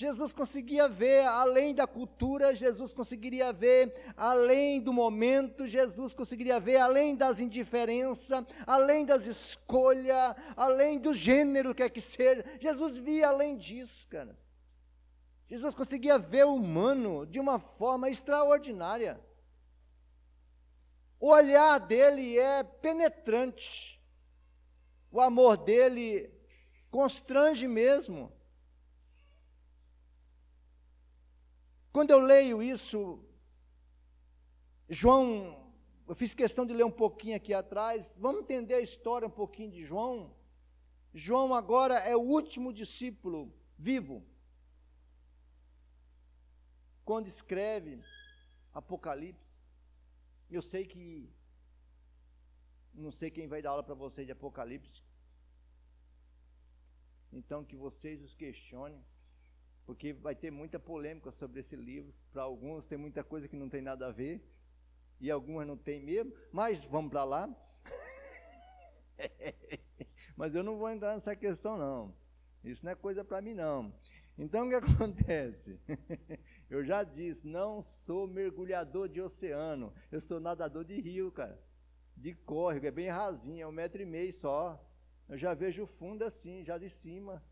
Jesus 0.00 0.32
conseguia 0.32 0.88
ver 0.88 1.26
além 1.26 1.74
da 1.74 1.86
cultura, 1.86 2.56
Jesus 2.56 2.90
conseguiria 2.90 3.52
ver 3.52 3.92
além 4.16 4.80
do 4.80 4.94
momento, 4.94 5.66
Jesus 5.66 6.14
conseguiria 6.14 6.58
ver 6.58 6.78
além 6.78 7.14
das 7.14 7.38
indiferenças, 7.38 8.46
além 8.66 9.04
das 9.04 9.26
escolhas, 9.26 10.34
além 10.56 10.98
do 10.98 11.12
gênero 11.12 11.74
que 11.74 11.82
é 11.82 11.90
que 11.90 12.00
seja. 12.00 12.42
Jesus 12.58 12.96
via 12.96 13.28
além 13.28 13.58
disso, 13.58 14.08
cara. 14.08 14.34
Jesus 15.46 15.74
conseguia 15.74 16.18
ver 16.18 16.46
o 16.46 16.54
humano 16.54 17.26
de 17.26 17.38
uma 17.38 17.58
forma 17.58 18.08
extraordinária. 18.08 19.20
O 21.20 21.28
olhar 21.28 21.78
dele 21.78 22.38
é 22.38 22.62
penetrante. 22.62 24.00
O 25.12 25.20
amor 25.20 25.58
dele 25.58 26.32
constrange 26.90 27.68
mesmo. 27.68 28.39
Quando 31.92 32.10
eu 32.10 32.20
leio 32.20 32.62
isso, 32.62 33.24
João, 34.88 35.24
eu 36.06 36.14
fiz 36.14 36.34
questão 36.34 36.64
de 36.64 36.72
ler 36.72 36.84
um 36.84 36.90
pouquinho 36.90 37.36
aqui 37.36 37.52
atrás, 37.52 38.12
vamos 38.16 38.42
entender 38.42 38.74
a 38.74 38.80
história 38.80 39.26
um 39.26 39.36
pouquinho 39.42 39.72
de 39.72 39.84
João. 39.84 40.34
João 41.12 41.52
agora 41.52 41.94
é 41.98 42.16
o 42.16 42.20
último 42.20 42.72
discípulo 42.72 43.52
vivo. 43.76 44.24
Quando 47.04 47.26
escreve 47.26 48.00
Apocalipse, 48.72 49.58
eu 50.48 50.62
sei 50.62 50.86
que 50.86 51.28
não 52.94 53.10
sei 53.10 53.30
quem 53.30 53.48
vai 53.48 53.62
dar 53.62 53.70
aula 53.70 53.82
para 53.82 53.94
vocês 53.94 54.26
de 54.26 54.32
Apocalipse. 54.32 55.02
Então 57.32 57.64
que 57.64 57.76
vocês 57.76 58.22
os 58.22 58.34
questionem 58.34 59.04
porque 59.90 60.12
vai 60.12 60.36
ter 60.36 60.52
muita 60.52 60.78
polêmica 60.78 61.32
sobre 61.32 61.58
esse 61.58 61.74
livro. 61.74 62.14
Para 62.32 62.42
alguns 62.42 62.86
tem 62.86 62.96
muita 62.96 63.24
coisa 63.24 63.48
que 63.48 63.56
não 63.56 63.68
tem 63.68 63.82
nada 63.82 64.06
a 64.06 64.12
ver, 64.12 64.40
e 65.20 65.28
algumas 65.28 65.66
não 65.66 65.76
tem 65.76 66.00
mesmo, 66.00 66.32
mas 66.52 66.84
vamos 66.84 67.10
para 67.10 67.24
lá. 67.24 67.50
mas 70.36 70.54
eu 70.54 70.62
não 70.62 70.78
vou 70.78 70.88
entrar 70.88 71.14
nessa 71.14 71.34
questão, 71.34 71.76
não. 71.76 72.14
Isso 72.62 72.84
não 72.84 72.92
é 72.92 72.94
coisa 72.94 73.24
para 73.24 73.42
mim, 73.42 73.52
não. 73.52 73.92
Então 74.38 74.68
o 74.68 74.68
que 74.68 74.76
acontece? 74.94 75.80
eu 76.70 76.84
já 76.84 77.02
disse, 77.02 77.44
não 77.44 77.82
sou 77.82 78.28
mergulhador 78.28 79.08
de 79.08 79.20
oceano, 79.20 79.92
eu 80.12 80.20
sou 80.20 80.38
nadador 80.38 80.84
de 80.84 81.00
rio, 81.00 81.32
cara. 81.32 81.60
De 82.16 82.32
córrego, 82.32 82.86
é 82.86 82.92
bem 82.92 83.08
rasinho, 83.08 83.64
é 83.64 83.66
um 83.66 83.72
metro 83.72 84.00
e 84.00 84.06
meio 84.06 84.32
só. 84.32 84.80
Eu 85.28 85.36
já 85.36 85.52
vejo 85.52 85.82
o 85.82 85.86
fundo 85.86 86.22
assim, 86.22 86.62
já 86.62 86.78
de 86.78 86.88
cima. 86.88 87.42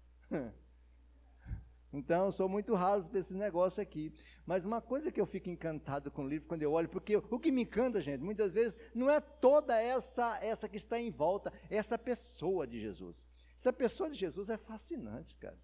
Então, 1.92 2.26
eu 2.26 2.32
sou 2.32 2.48
muito 2.48 2.74
raso 2.74 3.10
para 3.10 3.20
esse 3.20 3.34
negócio 3.34 3.82
aqui. 3.82 4.12
Mas 4.44 4.64
uma 4.64 4.80
coisa 4.80 5.10
que 5.10 5.20
eu 5.20 5.26
fico 5.26 5.48
encantado 5.48 6.10
com 6.10 6.24
o 6.24 6.28
livro 6.28 6.46
quando 6.46 6.62
eu 6.62 6.72
olho, 6.72 6.88
porque 6.88 7.16
o 7.16 7.38
que 7.38 7.50
me 7.50 7.62
encanta, 7.62 8.00
gente, 8.00 8.22
muitas 8.22 8.52
vezes 8.52 8.78
não 8.94 9.10
é 9.10 9.20
toda 9.20 9.80
essa 9.80 10.38
essa 10.42 10.68
que 10.68 10.76
está 10.76 10.98
em 10.98 11.10
volta, 11.10 11.52
é 11.70 11.76
essa 11.76 11.98
pessoa 11.98 12.66
de 12.66 12.78
Jesus. 12.78 13.26
Essa 13.58 13.72
pessoa 13.72 14.10
de 14.10 14.16
Jesus 14.16 14.50
é 14.50 14.56
fascinante, 14.56 15.36
cara. 15.36 15.58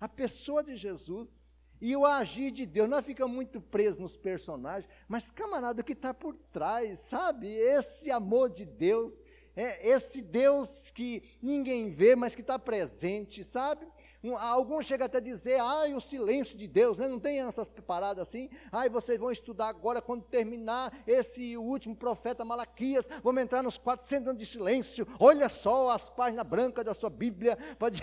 A 0.00 0.08
pessoa 0.08 0.62
de 0.62 0.76
Jesus 0.76 1.36
e 1.80 1.94
o 1.96 2.06
agir 2.06 2.50
de 2.50 2.64
Deus, 2.64 2.88
não 2.88 3.02
fica 3.02 3.26
muito 3.26 3.60
preso 3.60 4.00
nos 4.00 4.16
personagens, 4.16 4.90
mas 5.08 5.30
camarada, 5.30 5.82
o 5.82 5.84
que 5.84 5.92
está 5.92 6.14
por 6.14 6.34
trás, 6.52 6.98
sabe? 7.00 7.48
Esse 7.48 8.10
amor 8.10 8.48
de 8.48 8.64
Deus, 8.64 9.22
é 9.56 9.88
esse 9.88 10.22
Deus 10.22 10.90
que 10.90 11.22
ninguém 11.42 11.90
vê, 11.90 12.16
mas 12.16 12.34
que 12.34 12.40
está 12.40 12.58
presente, 12.58 13.44
sabe? 13.44 13.86
Um, 14.24 14.38
alguns 14.38 14.86
chegam 14.86 15.04
até 15.04 15.18
a 15.18 15.20
dizer, 15.20 15.60
ai, 15.60 15.92
o 15.92 16.00
silêncio 16.00 16.56
de 16.56 16.66
Deus, 16.66 16.96
né? 16.96 17.06
não 17.06 17.20
tem 17.20 17.40
essas 17.40 17.68
paradas 17.68 18.26
assim, 18.26 18.48
ai, 18.72 18.88
vocês 18.88 19.20
vão 19.20 19.30
estudar 19.30 19.68
agora, 19.68 20.00
quando 20.00 20.22
terminar 20.22 20.90
esse 21.06 21.58
último 21.58 21.94
profeta 21.94 22.42
Malaquias, 22.42 23.06
vamos 23.22 23.42
entrar 23.42 23.62
nos 23.62 23.76
400 23.76 24.28
anos 24.28 24.38
de 24.38 24.46
silêncio, 24.46 25.06
olha 25.20 25.50
só 25.50 25.90
as 25.90 26.08
páginas 26.08 26.46
brancas 26.46 26.86
da 26.86 26.94
sua 26.94 27.10
Bíblia, 27.10 27.58
pode... 27.78 28.02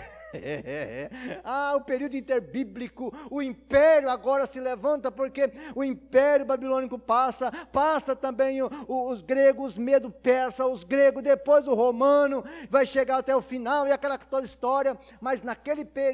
ah, 1.42 1.74
o 1.76 1.82
período 1.82 2.16
interbíblico, 2.16 3.12
o 3.28 3.42
império 3.42 4.08
agora 4.08 4.46
se 4.46 4.60
levanta, 4.60 5.10
porque 5.10 5.52
o 5.74 5.82
império 5.82 6.46
babilônico 6.46 6.98
passa, 6.98 7.50
passa 7.72 8.14
também 8.14 8.62
o, 8.62 8.70
o, 8.86 9.10
os 9.10 9.22
gregos, 9.22 9.76
medo 9.76 10.08
persa, 10.08 10.64
os 10.66 10.84
gregos, 10.84 11.22
depois 11.22 11.66
o 11.66 11.74
romano, 11.74 12.44
vai 12.70 12.86
chegar 12.86 13.18
até 13.18 13.34
o 13.34 13.42
final, 13.42 13.88
e 13.88 13.92
aquela 13.92 14.16
toda 14.16 14.46
história, 14.46 14.96
mas 15.20 15.42
naquele 15.42 15.84
período 15.84 16.11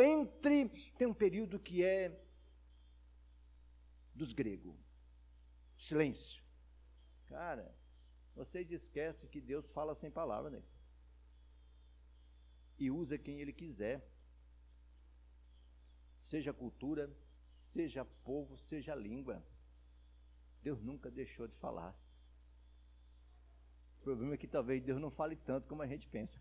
entre, 0.00 0.68
tem 0.96 1.06
um 1.06 1.14
período 1.14 1.58
que 1.58 1.84
é 1.84 2.20
dos 4.14 4.32
gregos, 4.32 4.76
silêncio. 5.76 6.42
Cara, 7.26 7.74
vocês 8.34 8.70
esquecem 8.70 9.28
que 9.28 9.40
Deus 9.40 9.70
fala 9.70 9.94
sem 9.94 10.10
palavra, 10.10 10.50
né? 10.50 10.62
e 12.78 12.90
usa 12.90 13.18
quem 13.18 13.40
ele 13.40 13.52
quiser. 13.52 14.06
Seja 16.22 16.52
cultura, 16.52 17.10
seja 17.66 18.04
povo, 18.04 18.56
seja 18.56 18.94
língua. 18.94 19.44
Deus 20.62 20.80
nunca 20.82 21.10
deixou 21.10 21.48
de 21.48 21.56
falar. 21.56 21.98
O 23.98 24.02
problema 24.02 24.34
é 24.34 24.38
que 24.38 24.46
talvez 24.46 24.82
Deus 24.82 25.00
não 25.00 25.10
fale 25.10 25.36
tanto 25.36 25.66
como 25.66 25.82
a 25.82 25.86
gente 25.86 26.06
pensa. 26.06 26.40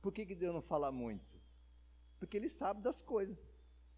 Por 0.00 0.12
que, 0.12 0.24
que 0.26 0.34
Deus 0.34 0.54
não 0.54 0.62
fala 0.62 0.90
muito? 0.90 1.33
Porque 2.18 2.36
Ele 2.36 2.48
sabe 2.48 2.82
das 2.82 3.02
coisas. 3.02 3.36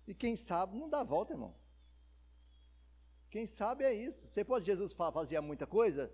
E 0.07 0.14
quem 0.14 0.37
sabe 0.37 0.76
não 0.76 0.88
dá 0.88 1.02
volta, 1.02 1.33
irmão. 1.33 1.55
Quem 3.29 3.46
sabe 3.46 3.85
é 3.85 3.92
isso. 3.92 4.26
Você 4.29 4.44
pode, 4.44 4.64
Jesus 4.64 4.92
fazia 4.92 5.42
muita 5.42 5.66
coisa? 5.66 6.12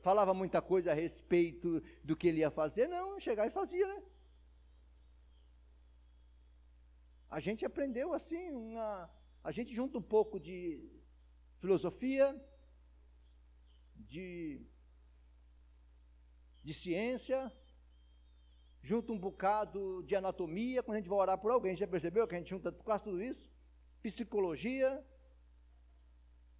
Falava 0.00 0.32
muita 0.32 0.60
coisa 0.62 0.92
a 0.92 0.94
respeito 0.94 1.82
do 2.02 2.16
que 2.16 2.28
ele 2.28 2.40
ia 2.40 2.50
fazer? 2.50 2.88
Não, 2.88 3.20
chegar 3.20 3.46
e 3.46 3.50
fazia, 3.50 3.86
né? 3.86 4.02
a 7.32 7.40
gente 7.40 7.64
aprendeu 7.64 8.12
assim, 8.12 8.50
uma, 8.50 9.10
a 9.42 9.50
gente 9.50 9.74
junta 9.74 9.96
um 9.96 10.02
pouco 10.02 10.38
de 10.38 10.86
filosofia, 11.60 12.26
de, 13.96 14.60
de 16.62 16.74
ciência, 16.74 17.50
junta 18.82 19.12
um 19.12 19.18
bocado 19.18 20.02
de 20.02 20.16
anatomia, 20.16 20.82
quando 20.82 20.96
a 20.96 21.00
gente 21.00 21.08
vai 21.08 21.18
orar 21.18 21.38
por 21.38 21.52
alguém, 21.52 21.76
já 21.76 21.86
percebeu 21.86 22.26
que 22.26 22.34
a 22.34 22.38
gente 22.38 22.50
junta 22.50 22.72
quase 22.72 23.04
tudo 23.04 23.22
isso? 23.22 23.48
Psicologia, 24.02 25.02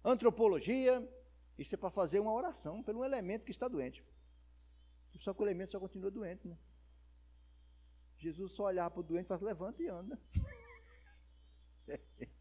antropologia, 0.03 1.05
isso 1.57 1.75
é 1.75 1.77
para 1.77 1.91
fazer 1.91 2.21
uma 2.21 2.33
oração 2.33 2.81
pelo 2.81 3.03
elemento 3.03 3.43
que 3.43 3.51
está 3.51 3.67
doente. 3.67 4.01
Só 5.19 5.33
que 5.33 5.41
o 5.41 5.45
elemento 5.45 5.71
só 5.71 5.79
continua 5.79 6.09
doente, 6.09 6.47
né? 6.47 6.57
Jesus 8.17 8.53
só 8.53 8.63
olhar 8.63 8.89
para 8.89 9.01
o 9.01 9.03
doente 9.03 9.25
e 9.25 9.27
fala, 9.27 9.43
levanta 9.43 9.83
e 9.83 9.87
anda. 9.87 10.17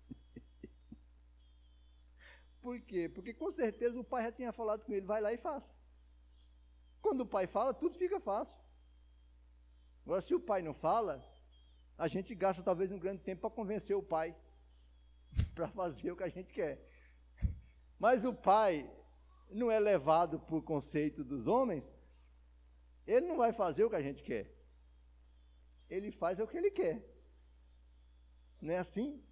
Por 2.63 2.81
quê? 2.81 3.09
Porque 3.09 3.35
com 3.35 3.51
certeza 3.51 3.99
o 3.99 4.05
pai 4.05 4.23
já 4.25 4.33
tinha 4.33 4.53
falado 4.53 4.85
com 4.85 4.93
ele, 4.93 5.05
vai 5.05 5.21
lá 5.21 5.33
e 5.33 5.37
faça. 5.37 5.75
Quando 7.01 7.23
o 7.23 7.27
pai 7.27 7.49
fala, 7.49 7.75
tudo 7.75 7.99
fica 7.99 8.21
fácil. 8.21 8.57
Agora, 10.05 10.21
se 10.21 10.35
o 10.35 10.41
pai 10.41 10.63
não 10.63 10.75
fala, 10.75 11.23
a 11.97 12.09
gente 12.09 12.35
gasta 12.35 12.63
talvez 12.63 12.91
um 12.91 12.99
grande 12.99 13.23
tempo 13.23 13.43
para 13.43 13.51
convencer 13.51 13.97
o 13.97 14.03
pai 14.03 14.35
para 15.55 15.69
fazer 15.69 16.11
o 16.11 16.17
que 16.17 16.25
a 16.25 16.29
gente 16.29 16.53
quer. 16.53 16.81
Mas 17.99 18.25
o 18.25 18.35
pai 18.35 18.91
não 19.51 19.71
é 19.71 19.79
levado 19.79 20.41
por 20.41 20.63
conceito 20.63 21.23
dos 21.23 21.47
homens, 21.47 21.89
ele 23.07 23.27
não 23.27 23.37
vai 23.37 23.53
fazer 23.53 23.85
o 23.85 23.91
que 23.91 23.97
a 23.97 24.03
gente 24.03 24.23
quer. 24.23 24.53
Ele 25.89 26.11
faz 26.11 26.39
o 26.39 26.47
que 26.47 26.57
ele 26.57 26.71
quer. 26.71 27.05
Não 28.61 28.73
é 28.75 28.79
assim? 28.79 29.23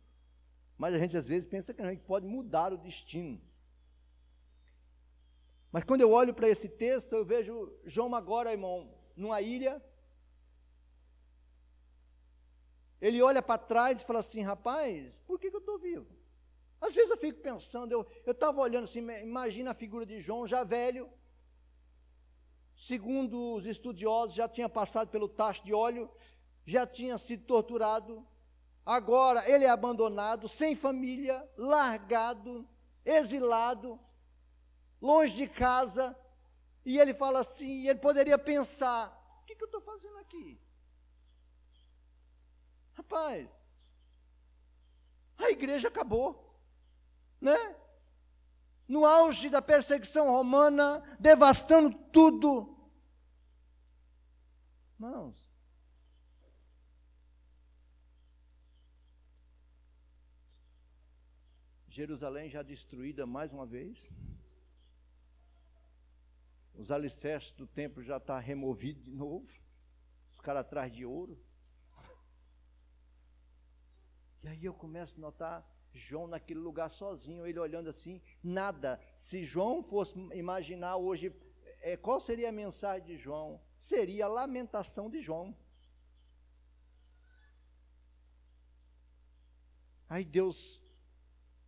Mas 0.77 0.95
a 0.95 0.99
gente 0.99 1.17
às 1.17 1.29
vezes 1.29 1.47
pensa 1.47 1.73
que 1.73 1.83
a 1.83 1.91
gente 1.91 2.03
pode 2.03 2.27
mudar 2.27 2.73
o 2.73 2.79
destino. 2.79 3.41
Mas 5.73 5.85
quando 5.85 6.01
eu 6.01 6.11
olho 6.11 6.35
para 6.35 6.49
esse 6.49 6.69
texto, 6.69 7.13
eu 7.15 7.25
vejo 7.25 7.73
João 7.85 8.15
agora, 8.15 8.51
irmão, 8.51 8.93
numa 9.17 9.41
ilha. 9.41 9.83
Ele 13.01 13.23
olha 13.23 13.43
para 13.43 13.59
trás 13.59 14.01
e 14.01 14.05
fala 14.05 14.21
assim: 14.21 14.43
rapaz, 14.43 15.21
por 15.27 15.39
que, 15.39 15.51
que 15.51 15.57
eu 15.57 15.61
estou 15.61 15.79
vivo? 15.79 16.07
Às 16.81 16.95
vezes 16.95 17.11
eu 17.11 17.17
fico 17.17 17.41
pensando, 17.41 18.07
eu 18.25 18.33
estava 18.33 18.61
olhando 18.61 18.85
assim, 18.85 19.01
imagina 19.01 19.73
a 19.73 19.75
figura 19.75 20.07
de 20.07 20.19
João 20.19 20.47
já 20.47 20.65
velho, 20.65 21.11
segundo 22.75 23.55
os 23.55 23.67
estudiosos, 23.67 24.35
já 24.35 24.49
tinha 24.49 24.69
passado 24.69 25.09
pelo 25.09 25.29
tacho 25.29 25.63
de 25.63 25.75
óleo, 25.75 26.11
já 26.65 26.87
tinha 26.87 27.19
sido 27.19 27.45
torturado, 27.45 28.27
Agora 28.85 29.49
ele 29.49 29.65
é 29.65 29.69
abandonado, 29.69 30.49
sem 30.49 30.75
família, 30.75 31.49
largado, 31.57 32.69
exilado, 33.05 34.01
longe 35.01 35.35
de 35.35 35.47
casa. 35.47 36.17
E 36.85 36.99
ele 36.99 37.15
fala 37.15 37.41
assim: 37.41 37.87
ele 37.87 37.99
poderia 37.99 38.39
pensar: 38.39 39.41
o 39.41 39.45
que, 39.45 39.55
que 39.55 39.63
eu 39.63 39.67
estou 39.67 39.81
fazendo 39.81 40.19
aqui? 40.19 40.61
Rapaz, 43.11 43.51
a 45.37 45.51
igreja 45.51 45.89
acabou, 45.89 46.57
né? 47.41 47.57
No 48.87 49.05
auge 49.05 49.51
da 49.51 49.61
perseguição 49.61 50.31
romana, 50.31 51.01
devastando 51.19 51.93
tudo. 52.13 52.79
Irmãos, 54.95 55.51
Jerusalém 61.89 62.49
já 62.49 62.63
destruída 62.63 63.27
mais 63.27 63.53
uma 63.53 63.67
vez. 63.67 64.09
Os 66.75 66.93
alicerces 66.93 67.51
do 67.51 67.67
templo 67.67 68.05
já 68.05 68.19
estão 68.19 68.37
tá 68.37 68.41
removidos 68.41 69.03
de 69.03 69.11
novo. 69.11 69.49
Os 70.33 70.41
caras 70.41 70.61
atrás 70.61 70.93
de 70.93 71.05
ouro. 71.05 71.50
E 74.43 74.49
aí 74.49 74.65
eu 74.65 74.75
começo 74.75 75.19
a 75.19 75.21
notar 75.21 75.67
João 75.93 76.27
naquele 76.27 76.61
lugar 76.61 76.89
sozinho, 76.89 77.47
ele 77.47 77.59
olhando 77.59 77.91
assim, 77.91 78.23
nada. 78.43 79.01
Se 79.15 79.45
João 79.45 79.83
fosse 79.83 80.19
imaginar 80.35 80.97
hoje, 80.97 81.35
é, 81.81 81.97
qual 81.97 82.21
seria 82.21 82.49
a 82.49 82.53
mensagem 82.53 83.07
de 83.07 83.17
João? 83.17 83.61
Seria 83.79 84.27
a 84.27 84.29
lamentação 84.29 85.11
de 85.11 85.21
João. 85.21 85.57
Aí 90.09 90.25
Deus 90.25 90.81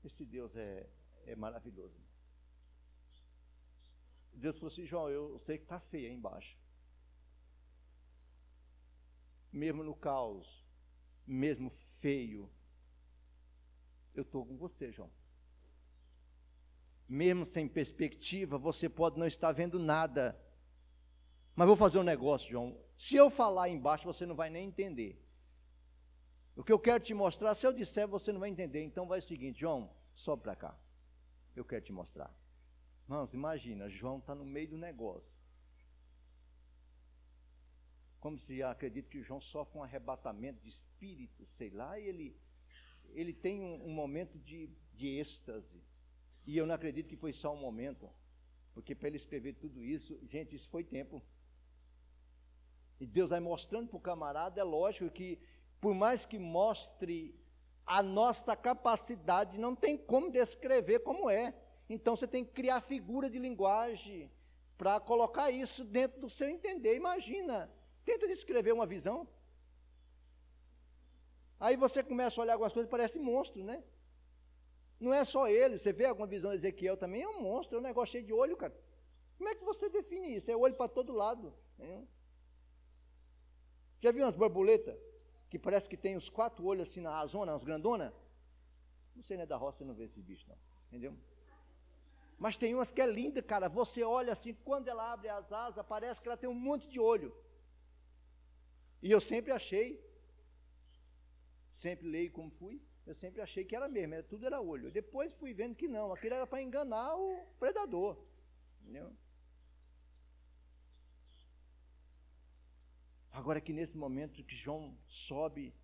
esse 0.04 0.24
Deus 0.24 0.54
é, 0.56 0.88
é 1.26 1.36
maravilhoso. 1.36 2.00
Deus 4.34 4.56
falou 4.56 4.72
assim, 4.72 4.84
João, 4.84 5.08
eu 5.08 5.38
sei 5.40 5.58
que 5.58 5.64
está 5.64 5.78
feio 5.78 6.08
aí 6.08 6.14
embaixo. 6.14 6.58
Mesmo 9.52 9.84
no 9.84 9.94
caos, 9.94 10.66
mesmo 11.26 11.70
feio, 11.70 12.50
eu 14.14 14.22
estou 14.22 14.44
com 14.44 14.56
você, 14.56 14.90
João. 14.90 15.10
Mesmo 17.08 17.44
sem 17.44 17.68
perspectiva, 17.68 18.56
você 18.58 18.88
pode 18.88 19.18
não 19.18 19.26
estar 19.26 19.52
vendo 19.52 19.78
nada. 19.78 20.38
Mas 21.54 21.66
vou 21.66 21.76
fazer 21.76 21.98
um 21.98 22.02
negócio, 22.02 22.50
João. 22.50 22.78
Se 22.96 23.16
eu 23.16 23.28
falar 23.28 23.68
embaixo, 23.68 24.04
você 24.04 24.24
não 24.24 24.34
vai 24.34 24.48
nem 24.48 24.66
entender. 24.68 25.22
O 26.54 26.62
que 26.62 26.72
eu 26.72 26.78
quero 26.78 27.02
te 27.02 27.14
mostrar, 27.14 27.54
se 27.54 27.66
eu 27.66 27.72
disser, 27.72 28.06
você 28.06 28.32
não 28.32 28.40
vai 28.40 28.50
entender. 28.50 28.82
Então 28.82 29.06
vai 29.06 29.18
o 29.18 29.22
seguinte, 29.22 29.60
João, 29.60 29.90
sobe 30.14 30.42
para 30.42 30.56
cá. 30.56 30.78
Eu 31.54 31.64
quero 31.64 31.84
te 31.84 31.92
mostrar. 31.92 32.34
Irmãos, 33.04 33.32
imagina, 33.34 33.88
João 33.88 34.18
está 34.18 34.34
no 34.34 34.44
meio 34.44 34.68
do 34.68 34.78
negócio. 34.78 35.36
Como 38.20 38.38
se 38.38 38.62
acredito 38.62 39.10
que 39.10 39.22
João 39.22 39.40
sofre 39.40 39.78
um 39.78 39.82
arrebatamento 39.82 40.60
de 40.62 40.68
espírito, 40.68 41.44
sei 41.58 41.70
lá, 41.70 41.98
e 41.98 42.06
ele, 42.06 42.40
ele 43.14 43.32
tem 43.32 43.60
um, 43.60 43.86
um 43.86 43.90
momento 43.90 44.38
de, 44.38 44.70
de 44.94 45.08
êxtase. 45.18 45.82
E 46.46 46.56
eu 46.56 46.66
não 46.66 46.74
acredito 46.74 47.08
que 47.08 47.16
foi 47.16 47.32
só 47.32 47.52
um 47.52 47.56
momento, 47.58 48.08
porque 48.74 48.94
para 48.94 49.08
ele 49.08 49.16
escrever 49.16 49.54
tudo 49.54 49.84
isso, 49.84 50.18
gente, 50.28 50.54
isso 50.54 50.68
foi 50.68 50.82
tempo. 50.82 51.22
E 52.98 53.06
Deus 53.06 53.30
vai 53.30 53.40
mostrando 53.40 53.88
para 53.88 53.96
o 53.96 54.00
camarada, 54.00 54.60
é 54.60 54.64
lógico 54.64 55.10
que 55.10 55.38
por 55.80 55.94
mais 55.94 56.24
que 56.24 56.38
mostre 56.38 57.34
a 57.84 58.02
nossa 58.02 58.54
capacidade, 58.54 59.58
não 59.58 59.74
tem 59.74 59.96
como 59.96 60.30
descrever 60.30 61.00
como 61.00 61.28
é. 61.28 61.54
Então 61.88 62.16
você 62.16 62.26
tem 62.26 62.44
que 62.44 62.52
criar 62.52 62.80
figura 62.80 63.28
de 63.28 63.38
linguagem 63.38 64.30
para 64.78 65.00
colocar 65.00 65.50
isso 65.50 65.84
dentro 65.84 66.20
do 66.20 66.30
seu 66.30 66.48
entender. 66.48 66.96
Imagina, 66.96 67.70
tenta 68.04 68.26
descrever 68.26 68.72
uma 68.72 68.86
visão. 68.86 69.28
Aí 71.64 71.76
você 71.84 72.00
começa 72.10 72.34
a 72.38 72.42
olhar 72.42 72.54
algumas 72.54 72.72
coisas, 72.76 72.90
parece 72.96 73.18
monstro, 73.30 73.62
né? 73.70 73.78
Não 74.98 75.12
é 75.20 75.24
só 75.24 75.42
ele, 75.60 75.78
você 75.78 75.92
vê 75.92 76.06
alguma 76.06 76.26
visão 76.26 76.50
de 76.50 76.56
Ezequiel 76.58 76.96
também, 76.96 77.22
é 77.22 77.28
um 77.28 77.40
monstro, 77.46 77.76
é 77.76 77.80
um 77.80 77.88
negócio 77.90 78.12
cheio 78.12 78.26
de 78.28 78.32
olho, 78.32 78.56
cara. 78.62 78.74
Como 79.36 79.48
é 79.50 79.54
que 79.54 79.64
você 79.70 79.88
define 79.88 80.28
isso? 80.36 80.50
É 80.50 80.56
olho 80.56 80.76
para 80.80 80.88
todo 80.98 81.12
lado. 81.12 81.54
Né? 81.78 82.06
Já 84.00 84.10
viu 84.12 84.24
umas 84.24 84.36
borboletas? 84.42 84.98
que 85.52 85.58
parece 85.58 85.86
que 85.86 85.98
tem 85.98 86.16
os 86.16 86.30
quatro 86.30 86.64
olhos 86.64 86.88
assim 86.88 87.02
na 87.02 87.26
zona, 87.26 87.54
as 87.54 87.62
grandona. 87.62 88.06
Não 89.14 89.22
sei, 89.22 89.36
né, 89.36 89.44
da 89.44 89.58
roça, 89.58 89.76
você 89.76 89.84
não 89.84 89.92
vê 89.92 90.04
esse 90.04 90.22
bicho, 90.28 90.46
não. 90.48 90.56
Entendeu? 90.88 91.14
Mas 92.38 92.56
tem 92.56 92.74
umas 92.74 92.90
que 92.90 93.02
é 93.02 93.06
linda, 93.06 93.42
cara. 93.42 93.68
Você 93.68 94.02
olha 94.02 94.32
assim, 94.32 94.54
quando 94.68 94.88
ela 94.88 95.12
abre 95.12 95.28
as 95.28 95.52
asas, 95.52 95.84
parece 95.84 96.22
que 96.22 96.26
ela 96.26 96.38
tem 96.38 96.48
um 96.48 96.54
monte 96.54 96.88
de 96.88 96.98
olho. 96.98 97.36
E 99.02 99.10
eu 99.10 99.20
sempre 99.20 99.52
achei, 99.52 100.02
sempre 101.82 102.08
leio 102.08 102.30
como 102.30 102.50
fui, 102.60 102.80
eu 103.04 103.14
sempre 103.22 103.40
achei 103.40 103.64
que 103.64 103.74
era 103.74 103.88
mesmo, 103.88 104.14
era, 104.14 104.22
tudo 104.22 104.46
era 104.46 104.60
olho. 104.60 104.90
Depois 105.00 105.32
fui 105.32 105.52
vendo 105.52 105.74
que 105.74 105.88
não, 105.88 106.12
aquilo 106.12 106.34
era 106.34 106.46
para 106.46 106.62
enganar 106.62 107.16
o 107.16 107.28
predador. 107.58 108.16
Entendeu? 108.80 109.08
Agora 113.32 113.60
que 113.60 113.72
nesse 113.72 113.96
momento 113.96 114.44
que 114.44 114.54
João 114.54 114.96
sobe, 115.08 115.74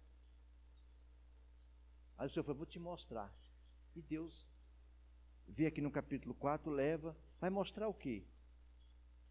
aí 2.16 2.26
o 2.26 2.30
Senhor 2.30 2.44
falou, 2.44 2.58
vou 2.58 2.66
te 2.66 2.78
mostrar. 2.78 3.28
E 3.96 4.02
Deus 4.02 4.46
vê 5.48 5.66
aqui 5.66 5.80
no 5.80 5.90
capítulo 5.90 6.34
4, 6.34 6.70
leva, 6.70 7.16
vai 7.40 7.50
mostrar 7.50 7.88
o 7.88 7.94
quê? 7.94 8.24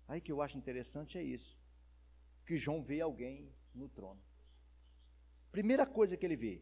Aí 0.08 0.19
que 0.19 0.32
eu 0.32 0.41
acho 0.41 0.58
interessante 0.58 1.17
é 1.17 1.23
isso. 1.23 1.58
Que 2.45 2.58
João 2.58 2.84
vê 2.84 2.99
alguém 2.99 3.53
no 3.73 3.88
trono. 3.88 4.27
Primeira 5.58 5.88
coisa 5.88 6.15
que 6.15 6.24
ele 6.24 6.36
vê. 6.36 6.62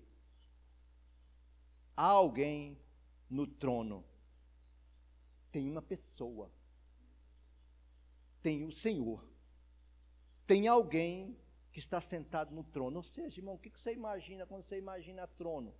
Há 1.98 2.06
alguém 2.06 2.80
no 3.30 3.46
trono. 3.46 4.06
Tem 5.52 5.70
uma 5.70 5.82
pessoa. 5.82 6.50
Tem 8.42 8.64
o 8.64 8.72
Senhor. 8.72 9.22
Tem 10.48 10.70
alguém 10.70 11.38
que 11.74 11.80
está 11.80 12.00
sentado 12.00 12.56
no 12.56 12.64
trono. 12.64 12.96
Ou 12.96 13.04
seja, 13.04 13.42
irmão, 13.42 13.56
o 13.56 13.60
que 13.60 13.70
você 13.70 13.92
imagina 13.92 14.46
quando 14.46 14.64
você 14.64 14.78
imagina 14.78 15.28
trono? 15.28 15.76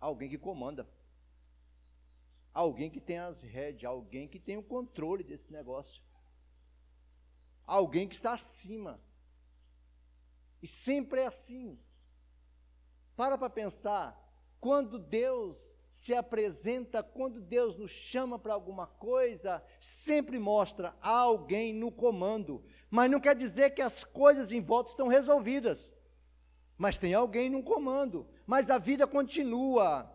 Alguém 0.00 0.30
que 0.30 0.38
comanda. 0.38 0.88
Alguém 2.54 2.88
que 2.88 3.02
tem 3.02 3.18
as 3.18 3.42
rédeas, 3.42 3.84
alguém 3.84 4.26
que 4.26 4.40
tem 4.40 4.56
o 4.56 4.62
controle 4.62 5.22
desse 5.22 5.52
negócio. 5.52 6.02
Alguém 7.66 8.08
que 8.08 8.14
está 8.14 8.32
acima. 8.32 8.98
E 10.62 10.66
sempre 10.66 11.20
é 11.20 11.26
assim. 11.26 11.78
Para 13.16 13.38
para 13.38 13.48
pensar, 13.50 14.22
quando 14.60 14.98
Deus 14.98 15.74
se 15.90 16.14
apresenta, 16.14 17.02
quando 17.02 17.40
Deus 17.40 17.76
nos 17.76 17.90
chama 17.90 18.38
para 18.38 18.52
alguma 18.52 18.86
coisa, 18.86 19.64
sempre 19.80 20.38
mostra 20.38 20.94
alguém 21.00 21.72
no 21.72 21.90
comando. 21.90 22.62
Mas 22.90 23.10
não 23.10 23.18
quer 23.18 23.34
dizer 23.34 23.70
que 23.70 23.80
as 23.80 24.04
coisas 24.04 24.52
em 24.52 24.60
volta 24.60 24.90
estão 24.90 25.08
resolvidas. 25.08 25.94
Mas 26.76 26.98
tem 26.98 27.14
alguém 27.14 27.48
no 27.48 27.62
comando. 27.62 28.28
Mas 28.46 28.68
a 28.68 28.76
vida 28.76 29.06
continua. 29.06 30.12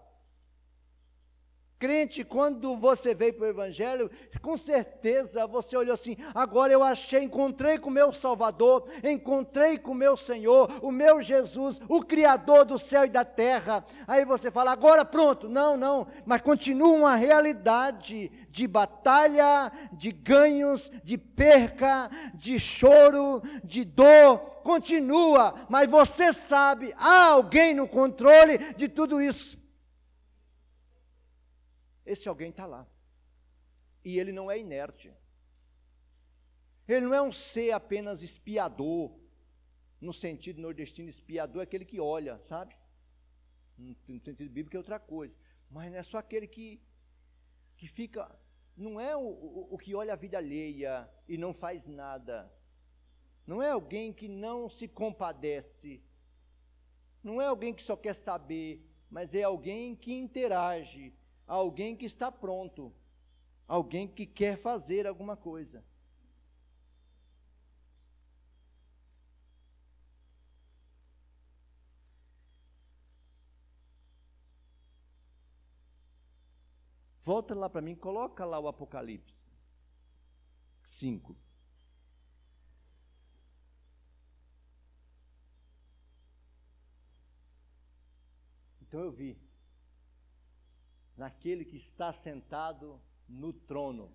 Crente, 1.82 2.24
quando 2.24 2.78
você 2.78 3.16
veio 3.16 3.34
para 3.34 3.48
o 3.48 3.50
Evangelho, 3.50 4.12
com 4.40 4.56
certeza 4.56 5.48
você 5.48 5.76
olhou 5.76 5.96
assim: 5.96 6.16
agora 6.32 6.72
eu 6.72 6.84
achei, 6.84 7.24
encontrei 7.24 7.80
com 7.80 7.90
o 7.90 7.92
meu 7.92 8.14
Salvador, 8.14 8.88
encontrei 9.04 9.80
com 9.80 9.90
o 9.90 9.96
meu 9.96 10.16
Senhor, 10.16 10.72
o 10.84 10.92
meu 10.92 11.24
Jesus, 11.24 11.82
o 11.90 12.04
Criador 12.04 12.66
do 12.66 12.78
céu 12.78 13.06
e 13.06 13.10
da 13.10 13.26
terra. 13.26 13.84
Aí 14.08 14.24
você 14.24 14.52
fala: 14.52 14.72
agora 14.72 15.04
pronto. 15.04 15.50
Não, 15.50 15.76
não, 15.76 16.06
mas 16.24 16.44
continua 16.44 16.96
uma 16.96 17.16
realidade 17.16 18.32
de 18.48 18.68
batalha, 18.68 19.72
de 19.92 20.12
ganhos, 20.12 20.92
de 21.04 21.18
perca, 21.18 22.12
de 22.36 22.60
choro, 22.60 23.42
de 23.64 23.84
dor. 23.84 24.38
Continua, 24.62 25.56
mas 25.68 25.90
você 25.90 26.32
sabe, 26.32 26.94
há 26.96 27.30
alguém 27.30 27.74
no 27.74 27.88
controle 27.88 28.60
de 28.78 28.88
tudo 28.88 29.20
isso. 29.20 29.61
Esse 32.12 32.28
alguém 32.28 32.50
está 32.50 32.66
lá. 32.66 32.86
E 34.04 34.20
ele 34.20 34.34
não 34.34 34.52
é 34.52 34.60
inerte. 34.60 35.14
Ele 36.86 37.06
não 37.06 37.14
é 37.14 37.22
um 37.22 37.32
ser 37.32 37.72
apenas 37.72 38.22
espiador, 38.22 39.18
no 40.02 40.12
sentido 40.12 40.60
nordestino, 40.62 41.08
espiador 41.08 41.62
é 41.62 41.64
aquele 41.64 41.86
que 41.86 42.02
olha, 42.02 42.38
sabe? 42.50 42.76
No 43.78 43.96
sentido 44.20 44.50
bíblico 44.50 44.76
é 44.76 44.80
outra 44.80 45.00
coisa. 45.00 45.34
Mas 45.70 45.90
não 45.90 46.00
é 46.00 46.04
só 46.04 46.18
aquele 46.18 46.48
que, 46.48 46.82
que 47.78 47.88
fica. 47.88 48.30
Não 48.76 49.00
é 49.00 49.16
o, 49.16 49.22
o, 49.22 49.68
o 49.72 49.78
que 49.78 49.96
olha 49.96 50.12
a 50.12 50.18
vida 50.18 50.38
alheia 50.38 51.10
e 51.30 51.38
não 51.38 51.54
faz 51.54 51.86
nada. 51.86 52.52
Não 53.48 53.62
é 53.62 53.70
alguém 53.70 54.12
que 54.12 54.28
não 54.28 54.70
se 54.70 54.86
compadece. 54.86 56.04
Não 57.24 57.42
é 57.42 57.48
alguém 57.48 57.74
que 57.74 57.84
só 57.84 57.96
quer 57.96 58.16
saber, 58.16 58.86
mas 59.10 59.34
é 59.34 59.44
alguém 59.44 59.96
que 59.96 60.14
interage, 60.14 61.14
alguém 61.52 61.98
que 61.98 62.06
está 62.06 62.32
pronto, 62.32 62.94
alguém 63.68 64.08
que 64.08 64.26
quer 64.26 64.58
fazer 64.58 65.06
alguma 65.06 65.36
coisa. 65.36 65.84
Volta 77.22 77.54
lá 77.54 77.70
para 77.70 77.82
mim, 77.82 77.96
coloca 77.96 78.46
lá 78.46 78.58
o 78.58 78.68
Apocalipse 78.70 79.44
5. 80.88 81.36
Então 88.82 89.02
eu 89.02 89.12
vi 89.12 89.51
naquele 91.22 91.64
que 91.64 91.78
está 91.78 92.12
sentado 92.12 93.00
no 93.30 93.54
trono. 93.54 94.12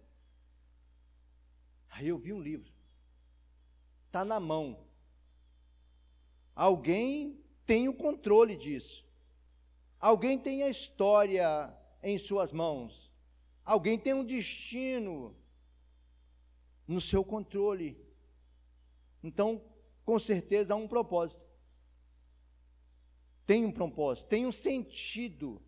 Aí 1.89 2.09
eu 2.09 2.19
vi 2.19 2.33
um 2.33 2.41
livro. 2.41 2.73
Está 4.07 4.25
na 4.25 4.41
mão. 4.41 4.85
Alguém 6.53 7.41
tem 7.65 7.89
o 7.89 7.95
controle 7.95 8.57
disso. 8.57 9.07
Alguém 10.01 10.37
tem 10.37 10.65
a 10.65 10.69
história 10.69 11.73
em 12.03 12.19
suas 12.19 12.51
mãos. 12.51 13.13
Alguém 13.65 13.97
tem 13.97 14.13
um 14.13 14.25
destino 14.25 15.33
no 16.89 17.01
seu 17.01 17.25
controle. 17.25 18.05
Então, 19.23 19.63
com 20.05 20.19
certeza 20.19 20.75
há 20.75 20.77
um 20.77 20.89
propósito. 20.89 21.47
Tem 23.47 23.65
um 23.65 23.71
propósito, 23.71 24.27
tem 24.27 24.45
um 24.45 24.51
sentido. 24.51 25.63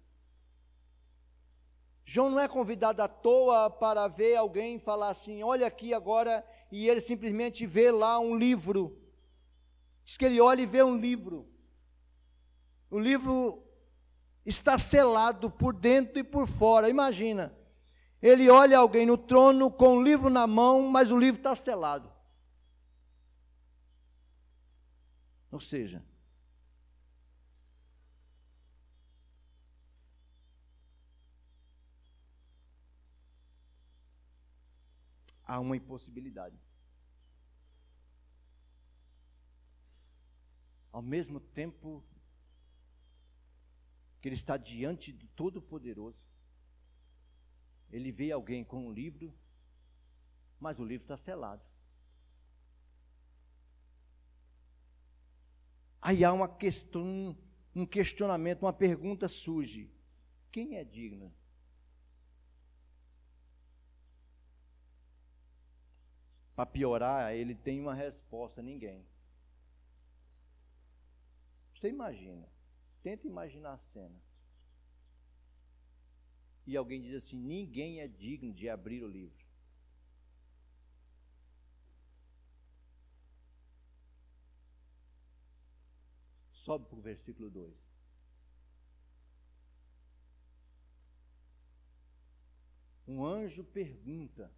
João 2.11 2.31
não 2.31 2.41
é 2.41 2.49
convidado 2.49 3.03
à 3.03 3.07
toa 3.07 3.69
para 3.69 4.09
ver 4.09 4.35
alguém 4.35 4.79
falar 4.79 5.11
assim: 5.11 5.43
olha 5.43 5.67
aqui 5.67 5.93
agora, 5.93 6.43
e 6.73 6.89
ele 6.89 7.03
simplesmente 7.03 7.67
vê 7.67 7.91
lá 7.91 8.19
um 8.19 8.35
livro. 8.35 8.99
Diz 10.07 10.17
que 10.17 10.25
ele 10.25 10.41
olha 10.41 10.63
e 10.63 10.65
vê 10.65 10.83
um 10.83 10.97
livro. 10.97 11.47
O 12.91 12.99
livro 12.99 13.63
está 14.47 14.79
selado 14.79 15.51
por 15.51 15.75
dentro 15.75 16.19
e 16.19 16.25
por 16.25 16.49
fora. 16.49 16.89
Imagina, 16.89 17.55
ele 18.23 18.49
olha 18.49 18.79
alguém 18.79 19.05
no 19.05 19.19
trono 19.19 19.71
com 19.71 19.99
o 19.99 20.03
livro 20.03 20.31
na 20.31 20.47
mão, 20.47 20.89
mas 20.89 21.11
o 21.11 21.19
livro 21.19 21.41
está 21.41 21.55
selado. 21.55 22.11
Ou 25.53 25.61
seja, 25.61 26.03
há 35.49 35.59
uma 35.59 35.77
impossibilidade. 35.77 36.61
Ao 40.93 41.01
mesmo 41.01 41.41
tempo 41.41 42.05
que 44.21 44.29
ele 44.29 44.37
está 44.37 44.59
diante 44.59 45.11
do 45.11 45.27
Todo-Poderoso, 45.29 46.23
ele 47.91 48.13
vê 48.13 48.31
alguém 48.31 48.63
com 48.63 48.89
um 48.89 48.93
livro, 48.93 49.35
mas 50.61 50.79
o 50.79 50.85
livro 50.85 51.05
está 51.05 51.17
selado. 51.17 51.65
Aí 56.01 56.25
há 56.25 56.33
uma 56.33 56.49
questão, 56.49 57.37
um 57.75 57.87
questionamento, 57.87 58.63
uma 58.63 58.73
pergunta 58.73 59.29
surge: 59.29 59.91
quem 60.53 60.77
é 60.77 60.85
digno? 60.85 61.35
Para 66.59 66.67
piorar, 66.67 67.33
ele 67.33 67.55
tem 67.55 67.81
uma 67.81 67.95
resposta: 67.95 68.61
ninguém. 68.61 69.07
Você 71.73 71.89
imagina, 71.89 72.49
tenta 73.01 73.29
imaginar 73.29 73.75
a 73.75 73.79
cena. 73.79 74.21
E 76.67 76.77
alguém 76.77 77.01
diz 77.01 77.15
assim: 77.15 77.37
ninguém 77.37 78.01
é 78.01 78.09
digno 78.09 78.53
de 78.53 78.69
abrir 78.69 79.05
o 79.05 79.07
livro. 79.07 79.47
Sobe 86.51 86.87
para 86.87 86.99
o 86.99 87.01
versículo 87.01 87.49
2. 87.51 87.73
Um 93.07 93.25
anjo 93.25 93.63
pergunta 93.63 94.53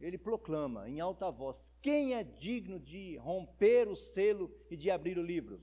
ele 0.00 0.18
proclama 0.18 0.88
em 0.88 1.00
alta 1.00 1.30
voz: 1.30 1.72
Quem 1.80 2.14
é 2.14 2.22
digno 2.22 2.78
de 2.78 3.16
romper 3.16 3.88
o 3.88 3.96
selo 3.96 4.50
e 4.70 4.76
de 4.76 4.90
abrir 4.90 5.18
o 5.18 5.22
livro? 5.22 5.62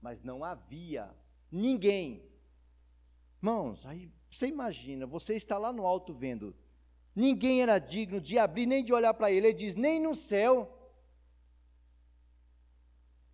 Mas 0.00 0.22
não 0.22 0.44
havia 0.44 1.14
ninguém. 1.50 2.28
Irmãos, 3.38 3.86
aí 3.86 4.10
você 4.30 4.46
imagina, 4.46 5.06
você 5.06 5.34
está 5.34 5.58
lá 5.58 5.72
no 5.72 5.86
alto 5.86 6.12
vendo, 6.14 6.54
ninguém 7.14 7.62
era 7.62 7.78
digno 7.78 8.20
de 8.20 8.38
abrir 8.38 8.66
nem 8.66 8.84
de 8.84 8.92
olhar 8.92 9.14
para 9.14 9.30
ele. 9.30 9.48
Ele 9.48 9.56
diz: 9.56 9.74
Nem 9.74 10.00
no 10.00 10.14
céu. 10.14 10.78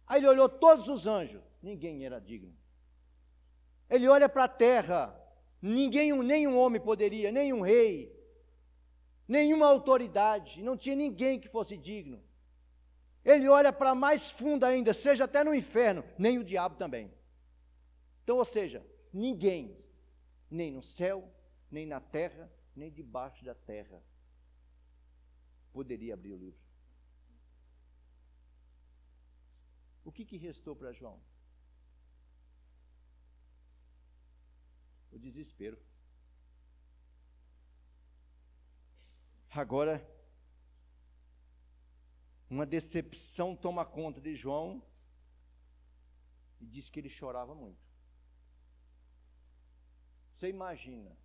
Aí 0.07 0.21
ele 0.21 0.29
olhou 0.29 0.49
todos 0.49 0.89
os 0.89 1.07
anjos, 1.07 1.43
ninguém 1.63 2.05
era 2.05 2.19
digno. 2.19 2.57
Ele 3.91 4.09
olha 4.09 4.29
para 4.29 4.45
a 4.45 4.49
terra, 4.49 5.15
ninguém, 5.61 6.13
nenhum 6.23 6.57
homem 6.57 6.81
poderia, 6.81 7.31
nenhum 7.31 7.61
rei, 7.61 8.18
nenhuma 9.29 9.67
autoridade, 9.67 10.63
não 10.63 10.77
tinha 10.77 10.97
ninguém 10.97 11.39
que 11.39 11.49
fosse 11.49 11.77
digno. 11.77 12.21
Ele 13.25 13.47
olha 13.49 13.73
para 13.73 13.95
mais 13.95 14.31
fundo 14.31 14.65
ainda, 14.65 14.95
seja 14.95 15.25
até 15.25 15.45
no 15.45 15.55
inferno, 15.55 16.03
nem 16.19 16.39
o 16.39 16.45
diabo 16.45 16.77
também. 16.77 17.13
Então, 18.25 18.39
ou 18.39 18.45
seja, 18.45 18.85
ninguém, 19.13 19.77
nem 20.51 20.73
no 20.73 20.83
céu, 20.83 21.31
nem 21.71 21.85
na 21.85 22.01
terra, 22.01 22.51
nem 22.75 22.91
debaixo 22.91 23.45
da 23.45 23.55
terra, 23.55 24.03
poderia 25.73 26.15
abrir 26.15 26.33
o 26.33 26.39
livro. 26.39 26.61
O 30.05 30.11
que, 30.11 30.25
que 30.25 30.39
restou 30.39 30.75
para 30.75 30.93
João? 30.93 31.21
O 35.13 35.19
desespero. 35.19 35.79
Agora, 39.51 40.07
uma 42.51 42.67
decepção 42.67 43.57
toma 43.57 43.85
conta 43.85 44.21
de 44.21 44.35
João 44.35 44.83
e 46.61 46.67
diz 46.67 46.89
que 46.89 47.01
ele 47.01 47.09
chorava 47.09 47.55
muito. 47.55 47.89
Você 50.35 50.49
imagina, 50.49 51.17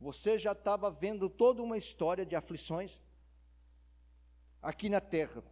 você 0.00 0.36
já 0.38 0.52
estava 0.52 0.90
vendo 0.90 1.30
toda 1.30 1.62
uma 1.62 1.78
história 1.78 2.26
de 2.26 2.34
aflições 2.34 3.00
aqui 4.60 4.88
na 4.88 5.00
terra. 5.00 5.42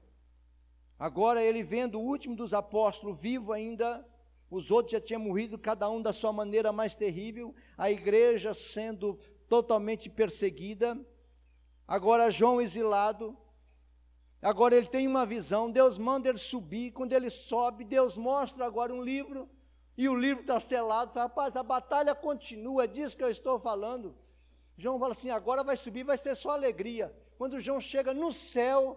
Agora 0.98 1.42
ele 1.42 1.62
vendo 1.62 1.98
o 1.98 2.05
último 2.05 2.34
dos 2.34 2.53
apóstolos 2.53 3.20
vivo 3.20 3.53
ainda, 3.53 4.07
os 4.51 4.70
outros 4.70 4.92
já 4.92 5.01
tinham 5.01 5.20
morrido, 5.20 5.59
cada 5.59 5.88
um 5.88 6.03
da 6.03 6.12
sua 6.12 6.32
maneira 6.32 6.72
mais 6.72 6.96
terrível, 6.96 7.55
a 7.78 7.90
igreja 7.90 8.53
sendo 8.53 9.14
totalmente 9.48 10.11
perseguida, 10.11 10.98
Agora 11.91 12.30
João 12.30 12.61
exilado, 12.62 13.36
agora 14.41 14.76
ele 14.76 14.86
tem 14.86 15.09
uma 15.09 15.26
visão, 15.26 15.68
Deus 15.68 15.99
manda 15.99 16.28
ele 16.28 16.38
subir, 16.38 16.93
quando 16.93 17.12
ele 17.12 17.28
sobe, 17.30 17.82
Deus 17.82 18.16
mostra 18.16 18.64
agora 18.64 18.95
um 18.95 19.03
livro, 19.03 19.51
e 19.99 20.09
o 20.09 20.14
livro 20.14 20.43
está 20.43 20.61
selado, 20.61 21.12
fala, 21.12 21.24
rapaz, 21.24 21.57
a 21.57 21.64
batalha 21.64 22.14
continua, 22.14 22.84
é 22.84 22.86
disso 22.86 23.16
que 23.16 23.24
eu 23.24 23.30
estou 23.30 23.59
falando. 23.59 24.16
João 24.78 25.01
fala 25.01 25.14
assim, 25.14 25.30
agora 25.30 25.64
vai 25.64 25.76
subir, 25.76 26.05
vai 26.05 26.16
ser 26.16 26.36
só 26.36 26.51
alegria. 26.51 27.12
Quando 27.36 27.59
João 27.59 27.80
chega 27.80 28.14
no 28.14 28.32
céu, 28.32 28.97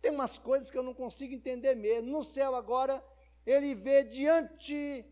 tem 0.00 0.10
umas 0.10 0.38
coisas 0.38 0.70
que 0.70 0.78
eu 0.78 0.82
não 0.82 0.94
consigo 0.94 1.34
entender 1.34 1.74
mesmo. 1.74 2.10
No 2.10 2.24
céu 2.24 2.54
agora, 2.54 3.04
ele 3.44 3.74
vê 3.74 4.02
diante 4.02 5.04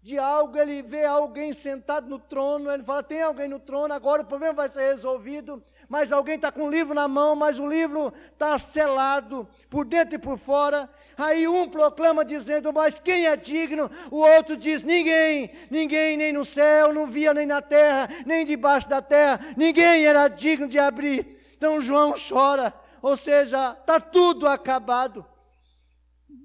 de 0.00 0.16
algo, 0.16 0.56
ele 0.56 0.82
vê 0.82 1.04
alguém 1.04 1.52
sentado 1.52 2.08
no 2.08 2.20
trono, 2.20 2.70
ele 2.70 2.84
fala: 2.84 3.02
tem 3.02 3.22
alguém 3.22 3.48
no 3.48 3.58
trono, 3.58 3.92
agora 3.92 4.22
o 4.22 4.26
problema 4.26 4.54
vai 4.54 4.68
ser 4.68 4.82
resolvido 4.82 5.62
mas 5.88 6.12
alguém 6.12 6.36
está 6.36 6.52
com 6.52 6.64
o 6.64 6.70
livro 6.70 6.94
na 6.94 7.08
mão, 7.08 7.34
mas 7.34 7.58
o 7.58 7.66
livro 7.66 8.12
está 8.32 8.58
selado 8.58 9.48
por 9.70 9.86
dentro 9.86 10.16
e 10.16 10.18
por 10.18 10.36
fora. 10.36 10.88
Aí 11.16 11.48
um 11.48 11.68
proclama 11.68 12.24
dizendo, 12.24 12.72
mas 12.72 13.00
quem 13.00 13.26
é 13.26 13.34
digno? 13.36 13.90
O 14.10 14.18
outro 14.18 14.56
diz, 14.56 14.82
ninguém, 14.82 15.50
ninguém, 15.70 16.16
nem 16.16 16.32
no 16.32 16.44
céu, 16.44 16.92
não 16.92 17.06
via 17.06 17.32
nem 17.32 17.46
na 17.46 17.62
terra, 17.62 18.08
nem 18.26 18.44
debaixo 18.44 18.88
da 18.88 19.00
terra, 19.00 19.40
ninguém 19.56 20.04
era 20.04 20.28
digno 20.28 20.68
de 20.68 20.78
abrir. 20.78 21.38
Então 21.56 21.80
João 21.80 22.14
chora, 22.16 22.72
ou 23.00 23.16
seja, 23.16 23.72
está 23.80 23.98
tudo 23.98 24.46
acabado. 24.46 25.24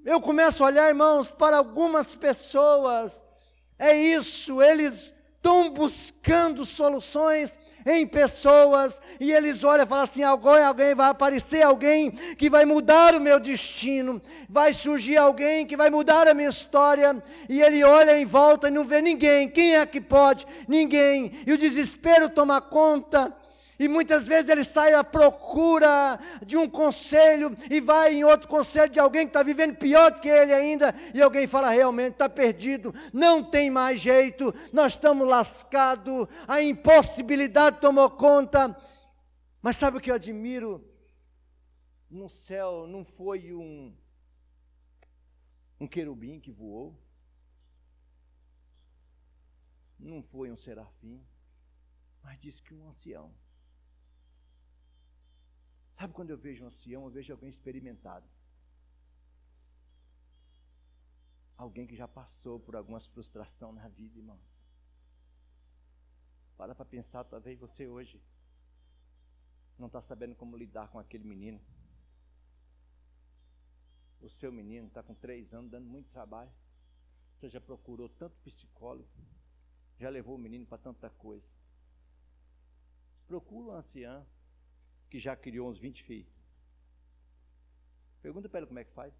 Eu 0.04 0.20
começo 0.20 0.64
a 0.64 0.66
olhar, 0.68 0.88
irmãos, 0.88 1.30
para 1.30 1.58
algumas 1.58 2.14
pessoas, 2.14 3.22
é 3.78 3.94
isso, 3.94 4.62
eles 4.62 5.12
estão 5.44 5.68
buscando 5.68 6.64
soluções 6.64 7.58
em 7.84 8.06
pessoas, 8.06 8.98
e 9.20 9.30
eles 9.30 9.62
olham 9.62 9.84
e 9.84 9.86
falam 9.86 10.04
assim: 10.04 10.22
alguém, 10.22 10.64
alguém 10.64 10.94
vai 10.94 11.10
aparecer, 11.10 11.60
alguém 11.60 12.12
que 12.12 12.48
vai 12.48 12.64
mudar 12.64 13.14
o 13.14 13.20
meu 13.20 13.38
destino, 13.38 14.22
vai 14.48 14.72
surgir 14.72 15.18
alguém 15.18 15.66
que 15.66 15.76
vai 15.76 15.90
mudar 15.90 16.26
a 16.26 16.32
minha 16.32 16.48
história, 16.48 17.22
e 17.46 17.60
ele 17.60 17.84
olha 17.84 18.18
em 18.18 18.24
volta 18.24 18.68
e 18.68 18.70
não 18.70 18.86
vê 18.86 19.02
ninguém. 19.02 19.46
Quem 19.46 19.76
é 19.76 19.84
que 19.84 20.00
pode? 20.00 20.46
Ninguém. 20.66 21.32
E 21.46 21.52
o 21.52 21.58
desespero 21.58 22.30
toma 22.30 22.58
conta. 22.62 23.30
E 23.78 23.88
muitas 23.88 24.26
vezes 24.26 24.48
ele 24.48 24.62
sai 24.62 24.94
à 24.94 25.02
procura 25.02 26.18
de 26.44 26.56
um 26.56 26.68
conselho 26.68 27.56
e 27.68 27.80
vai 27.80 28.14
em 28.14 28.24
outro 28.24 28.48
conselho 28.48 28.90
de 28.90 29.00
alguém 29.00 29.22
que 29.22 29.30
está 29.30 29.42
vivendo 29.42 29.76
pior 29.76 30.12
do 30.12 30.20
que 30.20 30.28
ele 30.28 30.54
ainda, 30.54 30.94
e 31.12 31.20
alguém 31.20 31.46
fala: 31.46 31.70
realmente 31.70 32.12
está 32.12 32.28
perdido, 32.28 32.94
não 33.12 33.42
tem 33.42 33.70
mais 33.70 34.00
jeito, 34.00 34.54
nós 34.72 34.92
estamos 34.92 35.26
lascados, 35.26 36.28
a 36.46 36.62
impossibilidade 36.62 37.80
tomou 37.80 38.08
conta. 38.10 38.76
Mas 39.60 39.76
sabe 39.76 39.98
o 39.98 40.00
que 40.00 40.10
eu 40.10 40.14
admiro? 40.14 40.88
No 42.08 42.28
céu 42.28 42.86
não 42.86 43.04
foi 43.04 43.52
um, 43.52 43.92
um 45.80 45.86
querubim 45.88 46.38
que 46.38 46.52
voou, 46.52 46.96
não 49.98 50.22
foi 50.22 50.52
um 50.52 50.56
serafim, 50.56 51.26
mas 52.22 52.38
disse 52.38 52.62
que 52.62 52.72
um 52.72 52.86
ancião 52.86 53.34
Sabe 55.94 56.12
quando 56.12 56.30
eu 56.30 56.36
vejo 56.36 56.64
um 56.64 56.66
ancião, 56.66 57.04
eu 57.04 57.10
vejo 57.10 57.32
alguém 57.32 57.48
experimentado. 57.48 58.26
Alguém 61.56 61.86
que 61.86 61.94
já 61.94 62.08
passou 62.08 62.58
por 62.58 62.74
algumas 62.74 63.06
frustração 63.06 63.72
na 63.72 63.86
vida, 63.86 64.18
irmãos. 64.18 64.60
Para 66.56 66.74
para 66.74 66.84
pensar, 66.84 67.22
talvez 67.22 67.58
você 67.58 67.86
hoje 67.86 68.20
não 69.78 69.86
está 69.86 70.02
sabendo 70.02 70.34
como 70.34 70.56
lidar 70.56 70.88
com 70.88 70.98
aquele 70.98 71.24
menino. 71.24 71.60
O 74.20 74.28
seu 74.28 74.50
menino 74.50 74.88
está 74.88 75.00
com 75.00 75.14
três 75.14 75.54
anos, 75.54 75.70
dando 75.70 75.86
muito 75.86 76.10
trabalho. 76.10 76.50
Você 77.34 77.48
já 77.48 77.60
procurou 77.60 78.08
tanto 78.08 78.36
psicólogo, 78.38 79.08
já 80.00 80.08
levou 80.08 80.34
o 80.34 80.38
menino 80.38 80.66
para 80.66 80.78
tanta 80.78 81.08
coisa. 81.10 81.46
Procura 83.28 83.68
um 83.68 83.76
ancião, 83.76 84.26
que 85.14 85.20
já 85.20 85.36
criou 85.36 85.70
uns 85.70 85.78
20 85.78 86.02
filhos. 86.02 86.34
Pergunta 88.20 88.48
para 88.48 88.58
ele 88.58 88.66
como 88.66 88.80
é 88.80 88.84
que 88.84 88.90
faz. 88.90 89.14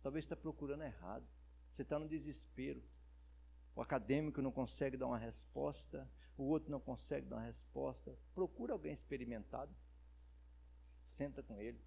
Talvez 0.00 0.24
está 0.24 0.36
procurando 0.36 0.84
errado. 0.84 1.26
Você 1.72 1.82
está 1.82 1.98
no 1.98 2.08
desespero. 2.08 2.80
O 3.74 3.82
acadêmico 3.82 4.40
não 4.40 4.52
consegue 4.52 4.96
dar 4.96 5.08
uma 5.08 5.18
resposta, 5.18 6.08
o 6.38 6.44
outro 6.44 6.70
não 6.70 6.78
consegue 6.78 7.26
dar 7.26 7.34
uma 7.38 7.46
resposta. 7.46 8.16
Procura 8.32 8.74
alguém 8.74 8.92
experimentado. 8.92 9.74
Senta 11.04 11.42
com 11.42 11.60
ele. 11.60 11.80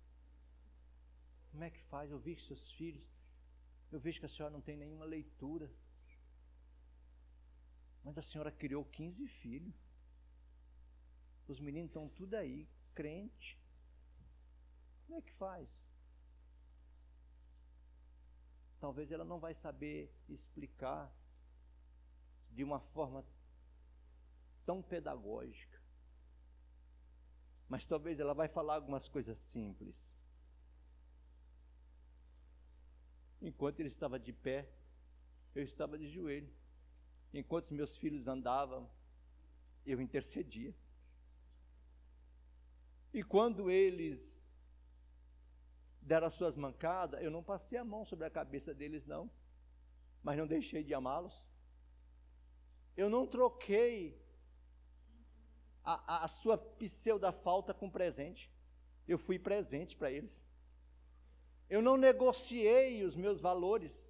Como 1.52 1.64
é 1.64 1.70
que 1.70 1.82
faz? 1.84 2.12
Eu 2.12 2.20
vejo 2.20 2.42
seus 2.42 2.70
filhos. 2.70 3.08
Eu 3.94 4.00
vejo 4.02 4.20
que 4.20 4.26
a 4.26 4.30
senhora 4.30 4.52
não 4.52 4.60
tem 4.60 4.76
nenhuma 4.76 5.06
leitura. 5.06 5.72
Mas 8.04 8.18
a 8.18 8.22
senhora 8.22 8.52
criou 8.52 8.84
15 8.84 9.26
filhos. 9.26 9.85
Os 11.48 11.60
meninos 11.60 11.90
estão 11.90 12.10
tudo 12.10 12.34
aí, 12.36 12.68
crente. 12.94 13.60
Como 15.06 15.20
é 15.20 15.22
que 15.22 15.32
faz? 15.34 15.86
Talvez 18.80 19.12
ela 19.12 19.24
não 19.24 19.40
vai 19.40 19.54
saber 19.54 20.12
explicar 20.28 21.12
de 22.52 22.64
uma 22.64 22.80
forma 22.80 23.24
tão 24.66 24.82
pedagógica. 24.82 25.80
Mas 27.68 27.86
talvez 27.86 28.20
ela 28.20 28.34
vai 28.34 28.48
falar 28.48 28.76
algumas 28.76 29.08
coisas 29.08 29.38
simples. 29.38 30.16
Enquanto 33.42 33.80
ele 33.80 33.90
estava 33.90 34.20
de 34.20 34.34
pé, 34.34 34.70
eu 35.54 35.64
estava 35.64 35.98
de 35.98 36.08
joelho. 36.10 36.52
Enquanto 37.34 37.74
meus 37.74 37.98
filhos 37.98 38.28
andavam, 38.28 38.90
eu 39.86 40.02
intercedia. 40.02 40.74
E 43.16 43.24
quando 43.24 43.72
eles 43.72 44.38
deram 46.02 46.28
as 46.28 46.34
suas 46.34 46.58
mancadas, 46.58 47.24
eu 47.24 47.32
não 47.32 47.42
passei 47.42 47.78
a 47.78 47.86
mão 47.86 48.04
sobre 48.04 48.26
a 48.26 48.30
cabeça 48.30 48.74
deles, 48.74 49.06
não, 49.06 49.32
mas 50.22 50.38
não 50.38 50.46
deixei 50.46 50.84
de 50.84 50.94
amá-los. 50.94 51.42
Eu 52.98 53.10
não 53.10 53.26
troquei 53.26 54.22
a, 55.82 56.26
a, 56.26 56.28
sua 56.28 56.58
pseudo 56.58 57.32
falta 57.32 57.74
com 57.74 57.90
presente. 57.90 58.52
Eu 59.08 59.18
fui 59.18 59.40
presente 59.40 59.96
para 59.96 60.12
eles. 60.12 60.44
Eu 61.70 61.82
não 61.82 61.96
negociei 61.96 63.02
os 63.06 63.16
meus 63.16 63.40
valores, 63.40 64.06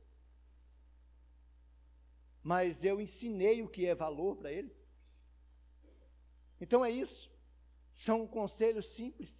mas 2.41 2.83
eu 2.83 2.99
ensinei 2.99 3.61
o 3.61 3.69
que 3.69 3.85
é 3.85 3.93
valor 3.93 4.35
para 4.35 4.51
ele. 4.51 4.75
Então 6.59 6.83
é 6.83 6.89
isso. 6.89 7.34
São 7.95 8.27
conselhos 8.27 8.87
simples. 8.97 9.33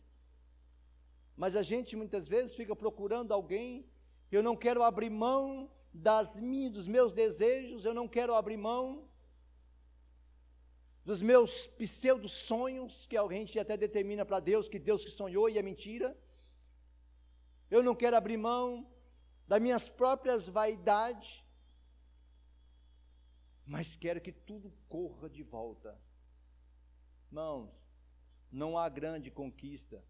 Mas 1.36 1.58
a 1.58 1.62
gente 1.62 1.96
muitas 2.02 2.26
vezes 2.26 2.56
fica 2.56 2.74
procurando 2.74 3.34
alguém, 3.34 3.86
eu 4.32 4.42
não 4.42 4.56
quero 4.56 4.82
abrir 4.82 5.10
mão 5.10 5.70
das 5.94 6.40
minhas, 6.40 6.72
dos 6.72 6.88
meus 6.88 7.12
desejos, 7.14 7.84
eu 7.84 7.94
não 7.94 8.08
quero 8.08 8.34
abrir 8.34 8.58
mão 8.58 9.10
dos 11.04 11.22
meus 11.22 11.68
pseudo 11.68 12.30
sonhos, 12.30 13.06
que 13.06 13.18
a 13.18 13.28
gente 13.28 13.60
até 13.60 13.76
determina 13.76 14.26
para 14.26 14.40
Deus 14.40 14.70
que 14.70 14.80
Deus 14.80 15.04
que 15.04 15.12
sonhou 15.12 15.50
e 15.50 15.58
é 15.58 15.62
mentira. 15.62 16.18
Eu 17.70 17.84
não 17.84 17.94
quero 17.94 18.16
abrir 18.16 18.38
mão 18.38 18.90
das 19.46 19.62
minhas 19.62 19.90
próprias 19.90 20.48
vaidades, 20.48 21.44
mas 23.66 23.96
quero 23.98 24.22
que 24.22 24.32
tudo 24.32 24.74
corra 24.88 25.30
de 25.30 25.44
volta. 25.44 26.00
Irmãos, 27.28 27.85
não 28.56 28.78
há 28.78 28.88
grande 28.88 29.30
conquista 29.30 30.02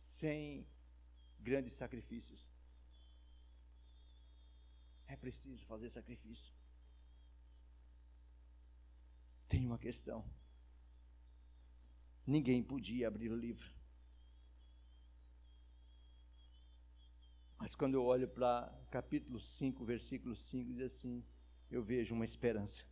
sem 0.00 0.66
grandes 1.38 1.74
sacrifícios. 1.74 2.40
É 5.06 5.14
preciso 5.14 5.64
fazer 5.64 5.90
sacrifício. 5.90 6.52
Tem 9.48 9.64
uma 9.64 9.78
questão. 9.78 10.28
Ninguém 12.26 12.60
podia 12.60 13.06
abrir 13.06 13.30
o 13.30 13.36
livro. 13.36 13.72
Mas 17.56 17.76
quando 17.76 17.94
eu 17.94 18.04
olho 18.04 18.28
para 18.28 18.76
capítulo 18.90 19.38
5, 19.38 19.84
versículo 19.84 20.34
5, 20.34 20.72
diz 20.72 20.82
assim: 20.82 21.24
eu 21.70 21.82
vejo 21.82 22.12
uma 22.12 22.24
esperança 22.24 22.84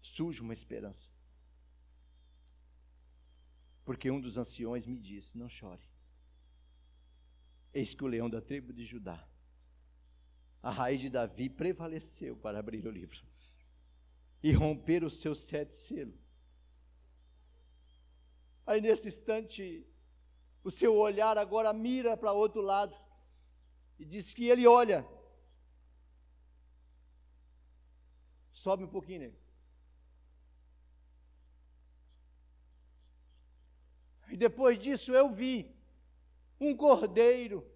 surge 0.00 0.40
uma 0.40 0.54
esperança. 0.54 1.10
Porque 3.84 4.10
um 4.10 4.20
dos 4.20 4.36
anciões 4.36 4.86
me 4.86 4.98
disse: 4.98 5.36
Não 5.36 5.48
chore. 5.48 5.82
Eis 7.72 7.94
que 7.94 8.04
o 8.04 8.06
leão 8.06 8.28
da 8.28 8.40
tribo 8.40 8.72
de 8.72 8.84
Judá, 8.84 9.26
a 10.62 10.70
raiz 10.70 11.00
de 11.00 11.08
Davi, 11.08 11.48
prevaleceu 11.48 12.36
para 12.36 12.58
abrir 12.58 12.86
o 12.86 12.90
livro 12.90 13.24
e 14.42 14.52
romper 14.52 15.04
os 15.04 15.20
seus 15.20 15.40
sete 15.40 15.74
selos. 15.74 16.18
Aí 18.66 18.80
nesse 18.80 19.08
instante, 19.08 19.86
o 20.62 20.70
seu 20.70 20.94
olhar 20.96 21.36
agora 21.38 21.72
mira 21.72 22.16
para 22.16 22.32
outro 22.32 22.60
lado 22.60 22.94
e 23.98 24.04
diz 24.04 24.32
que 24.32 24.48
ele 24.48 24.66
olha. 24.66 25.06
Sobe 28.52 28.84
um 28.84 28.88
pouquinho, 28.88 29.20
nego. 29.20 29.49
Depois 34.40 34.78
disso 34.78 35.12
eu 35.14 35.30
vi 35.30 35.70
um 36.58 36.74
cordeiro 36.74 37.70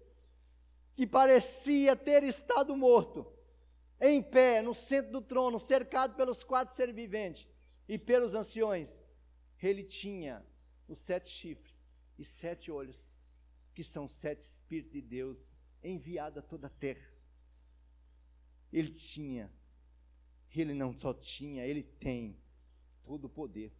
que 0.95 1.05
parecia 1.05 1.95
ter 1.95 2.23
estado 2.23 2.75
morto, 2.75 3.31
em 4.01 4.19
pé, 4.19 4.63
no 4.63 4.73
centro 4.73 5.11
do 5.11 5.21
trono, 5.21 5.59
cercado 5.59 6.15
pelos 6.15 6.43
quatro 6.43 6.73
seres 6.73 6.95
viventes 6.95 7.47
e 7.87 7.99
pelos 7.99 8.33
anciões. 8.33 8.99
Ele 9.61 9.83
tinha 9.83 10.43
os 10.87 10.97
sete 10.97 11.29
chifres 11.29 11.75
e 12.17 12.25
sete 12.25 12.71
olhos, 12.71 13.07
que 13.75 13.83
são 13.83 14.07
sete 14.07 14.41
Espíritos 14.41 14.91
de 14.91 15.03
Deus 15.03 15.51
enviados 15.83 16.39
a 16.39 16.41
toda 16.41 16.65
a 16.65 16.71
terra. 16.71 17.13
Ele 18.73 18.89
tinha, 18.89 19.53
ele 20.49 20.73
não 20.73 20.97
só 20.97 21.13
tinha, 21.13 21.63
ele 21.63 21.83
tem 21.83 22.35
todo 23.03 23.25
o 23.25 23.29
poder. 23.29 23.71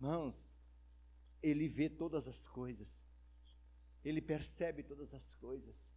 Irmãos, 0.00 0.49
ele 1.42 1.68
vê 1.68 1.88
todas 1.88 2.28
as 2.28 2.46
coisas. 2.46 3.04
Ele 4.04 4.20
percebe 4.20 4.82
todas 4.82 5.14
as 5.14 5.34
coisas. 5.34 5.94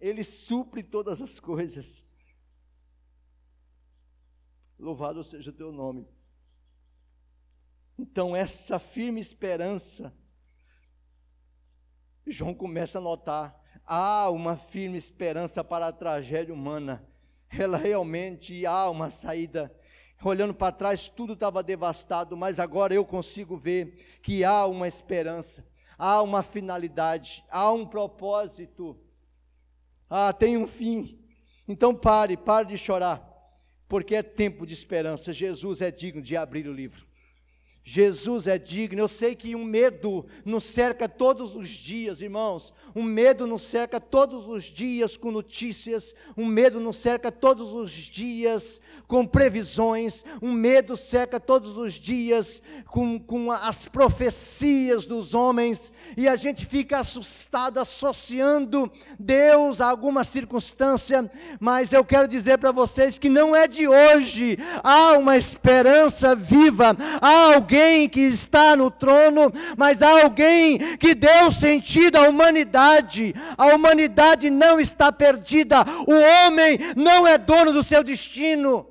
Ele 0.00 0.24
supre 0.24 0.82
todas 0.82 1.20
as 1.20 1.38
coisas. 1.40 2.04
Louvado 4.78 5.22
seja 5.22 5.50
o 5.50 5.54
teu 5.54 5.72
nome. 5.72 6.08
Então, 7.98 8.34
essa 8.34 8.78
firme 8.78 9.20
esperança, 9.20 10.12
João 12.26 12.54
começa 12.54 12.98
a 12.98 13.00
notar: 13.00 13.62
há 13.84 14.28
uma 14.30 14.56
firme 14.56 14.98
esperança 14.98 15.62
para 15.62 15.88
a 15.88 15.92
tragédia 15.92 16.52
humana. 16.52 17.06
Ela 17.48 17.78
realmente 17.78 18.66
há 18.66 18.90
uma 18.90 19.10
saída. 19.10 19.72
Olhando 20.24 20.54
para 20.54 20.72
trás, 20.72 21.08
tudo 21.08 21.34
estava 21.34 21.62
devastado, 21.62 22.36
mas 22.36 22.58
agora 22.58 22.94
eu 22.94 23.04
consigo 23.04 23.56
ver 23.56 24.18
que 24.22 24.42
há 24.42 24.64
uma 24.66 24.88
esperança, 24.88 25.66
há 25.98 26.22
uma 26.22 26.42
finalidade, 26.42 27.44
há 27.50 27.70
um 27.70 27.84
propósito. 27.84 28.98
Ah, 30.08 30.32
tem 30.32 30.56
um 30.56 30.66
fim. 30.66 31.18
Então 31.68 31.94
pare, 31.94 32.36
pare 32.36 32.68
de 32.68 32.78
chorar, 32.78 33.22
porque 33.86 34.14
é 34.14 34.22
tempo 34.22 34.66
de 34.66 34.72
esperança. 34.72 35.32
Jesus 35.32 35.82
é 35.82 35.90
digno 35.90 36.22
de 36.22 36.36
abrir 36.36 36.66
o 36.66 36.72
livro. 36.72 37.06
Jesus 37.86 38.46
é 38.46 38.58
digno. 38.58 38.98
Eu 38.98 39.08
sei 39.08 39.34
que 39.34 39.54
um 39.54 39.62
medo 39.62 40.24
nos 40.42 40.64
cerca 40.64 41.06
todos 41.06 41.54
os 41.54 41.68
dias, 41.68 42.22
irmãos. 42.22 42.72
Um 42.96 43.02
medo 43.02 43.46
nos 43.46 43.60
cerca 43.60 44.00
todos 44.00 44.48
os 44.48 44.64
dias 44.64 45.18
com 45.18 45.30
notícias. 45.30 46.14
Um 46.34 46.46
medo 46.46 46.80
nos 46.80 46.96
cerca 46.96 47.30
todos 47.30 47.74
os 47.74 47.90
dias 47.90 48.80
com 49.06 49.26
previsões. 49.26 50.24
Um 50.40 50.50
medo 50.50 50.96
cerca 50.96 51.38
todos 51.38 51.76
os 51.76 51.92
dias 51.92 52.62
com, 52.86 53.20
com 53.20 53.52
as 53.52 53.84
profecias 53.84 55.04
dos 55.04 55.34
homens. 55.34 55.92
E 56.16 56.26
a 56.26 56.36
gente 56.36 56.64
fica 56.64 57.00
assustado, 57.00 57.78
associando 57.78 58.90
Deus 59.18 59.82
a 59.82 59.90
alguma 59.90 60.24
circunstância. 60.24 61.30
Mas 61.60 61.92
eu 61.92 62.02
quero 62.02 62.26
dizer 62.26 62.56
para 62.56 62.72
vocês 62.72 63.18
que 63.18 63.28
não 63.28 63.54
é 63.54 63.68
de 63.68 63.86
hoje. 63.86 64.56
Há 64.82 65.18
uma 65.18 65.36
esperança 65.36 66.34
viva. 66.34 66.96
Há 67.20 67.54
alguém 67.54 67.73
alguém 67.74 68.08
que 68.08 68.20
está 68.20 68.76
no 68.76 68.90
trono, 68.90 69.52
mas 69.76 70.00
há 70.00 70.22
alguém 70.22 70.96
que 70.96 71.14
deu 71.14 71.50
sentido 71.50 72.16
à 72.16 72.28
humanidade. 72.28 73.34
A 73.58 73.66
humanidade 73.66 74.48
não 74.48 74.78
está 74.78 75.10
perdida. 75.10 75.84
O 76.06 76.46
homem 76.46 76.78
não 76.96 77.26
é 77.26 77.36
dono 77.36 77.72
do 77.72 77.82
seu 77.82 78.04
destino. 78.04 78.88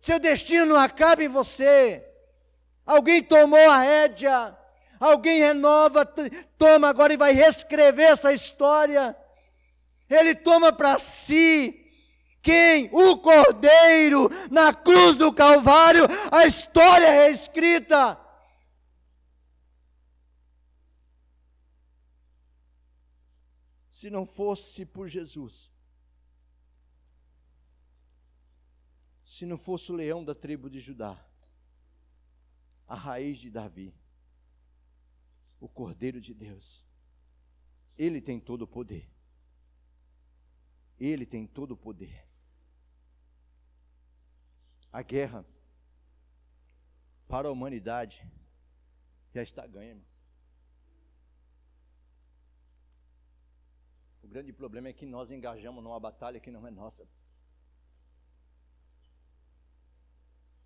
Seu 0.00 0.20
destino 0.20 0.66
não 0.66 0.76
acaba 0.76 1.24
em 1.24 1.28
você. 1.28 2.04
Alguém 2.86 3.22
tomou 3.22 3.70
a 3.70 3.78
rédea. 3.78 4.56
Alguém 5.00 5.40
renova, 5.40 6.06
toma 6.58 6.88
agora 6.88 7.12
e 7.12 7.16
vai 7.16 7.32
reescrever 7.32 8.12
essa 8.12 8.32
história. 8.32 9.16
Ele 10.08 10.34
toma 10.34 10.72
para 10.72 10.98
si 10.98 11.79
quem? 12.42 12.88
O 12.92 13.18
Cordeiro 13.18 14.28
na 14.50 14.72
cruz 14.72 15.16
do 15.16 15.32
Calvário, 15.32 16.04
a 16.32 16.46
história 16.46 17.06
é 17.06 17.26
reescrita. 17.26 18.18
Se 23.90 24.08
não 24.08 24.24
fosse 24.24 24.86
por 24.86 25.06
Jesus, 25.06 25.70
se 29.26 29.44
não 29.44 29.58
fosse 29.58 29.92
o 29.92 29.94
leão 29.94 30.24
da 30.24 30.34
tribo 30.34 30.70
de 30.70 30.80
Judá, 30.80 31.22
a 32.88 32.94
raiz 32.94 33.38
de 33.38 33.50
Davi, 33.50 33.94
o 35.60 35.68
Cordeiro 35.68 36.18
de 36.18 36.32
Deus, 36.32 36.86
ele 37.98 38.22
tem 38.22 38.40
todo 38.40 38.62
o 38.62 38.66
poder. 38.66 39.06
Ele 40.98 41.26
tem 41.26 41.46
todo 41.46 41.72
o 41.72 41.76
poder. 41.76 42.29
A 44.92 45.02
guerra 45.02 45.44
para 47.28 47.48
a 47.48 47.50
humanidade 47.52 48.26
já 49.32 49.42
está 49.42 49.66
ganha, 49.66 49.90
irmão. 49.90 50.06
O 54.22 54.28
grande 54.28 54.52
problema 54.52 54.88
é 54.88 54.92
que 54.92 55.06
nós 55.06 55.30
engajamos 55.30 55.82
numa 55.82 55.98
batalha 55.98 56.40
que 56.40 56.50
não 56.50 56.66
é 56.66 56.70
nossa. 56.70 57.06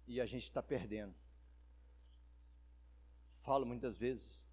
E 0.06 0.20
a 0.20 0.26
gente 0.26 0.44
está 0.44 0.62
perdendo. 0.62 1.14
Falo 3.42 3.66
muitas 3.66 3.96
vezes 3.98 4.44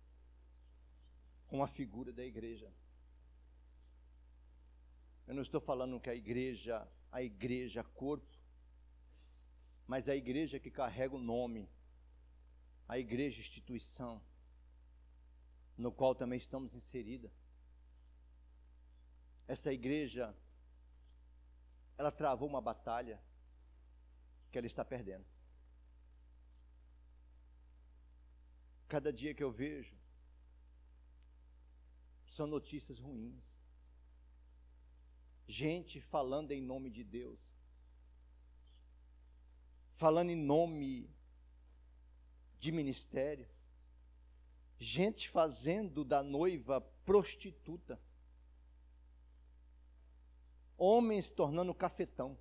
com 1.48 1.64
a 1.64 1.68
figura 1.68 2.12
da 2.12 2.26
igreja. 2.26 2.72
Eu 5.28 5.34
não 5.34 5.42
estou 5.42 5.62
falando 5.62 6.00
que 6.00 6.10
a 6.10 6.16
igreja, 6.16 6.86
a 7.12 7.22
igreja 7.22 7.84
corpo, 7.84 8.31
mas 9.88 10.08
a 10.08 10.16
igreja 10.16 10.60
que 10.60 10.72
carrega 10.72 11.16
o 11.16 11.20
nome, 11.20 11.70
a 12.88 12.98
igreja 12.98 13.42
instituição, 13.42 14.22
no 15.78 15.92
qual 15.92 16.14
também 16.14 16.38
estamos 16.38 16.76
inserida. 16.76 17.32
Essa 19.48 19.74
igreja, 19.74 20.36
ela 21.98 22.12
travou 22.12 22.48
uma 22.48 22.62
batalha 22.62 23.22
que 24.52 24.58
ela 24.58 24.68
está 24.68 24.84
perdendo. 24.86 25.26
Cada 28.88 29.12
dia 29.12 29.34
que 29.34 29.44
eu 29.44 29.52
vejo, 29.52 29.96
são 32.28 32.48
notícias 32.48 33.00
ruins. 33.00 33.54
Gente 35.48 36.00
falando 36.00 36.52
em 36.52 36.62
nome 36.62 36.90
de 36.90 37.04
Deus, 37.04 37.54
falando 40.02 40.32
em 40.32 40.36
nome 40.36 41.08
de 42.58 42.72
ministério, 42.72 43.48
gente 44.80 45.30
fazendo 45.30 46.04
da 46.04 46.24
noiva 46.24 46.82
prostituta, 47.06 48.02
homens 50.76 51.30
tornando 51.30 51.72
cafetão, 51.72 52.36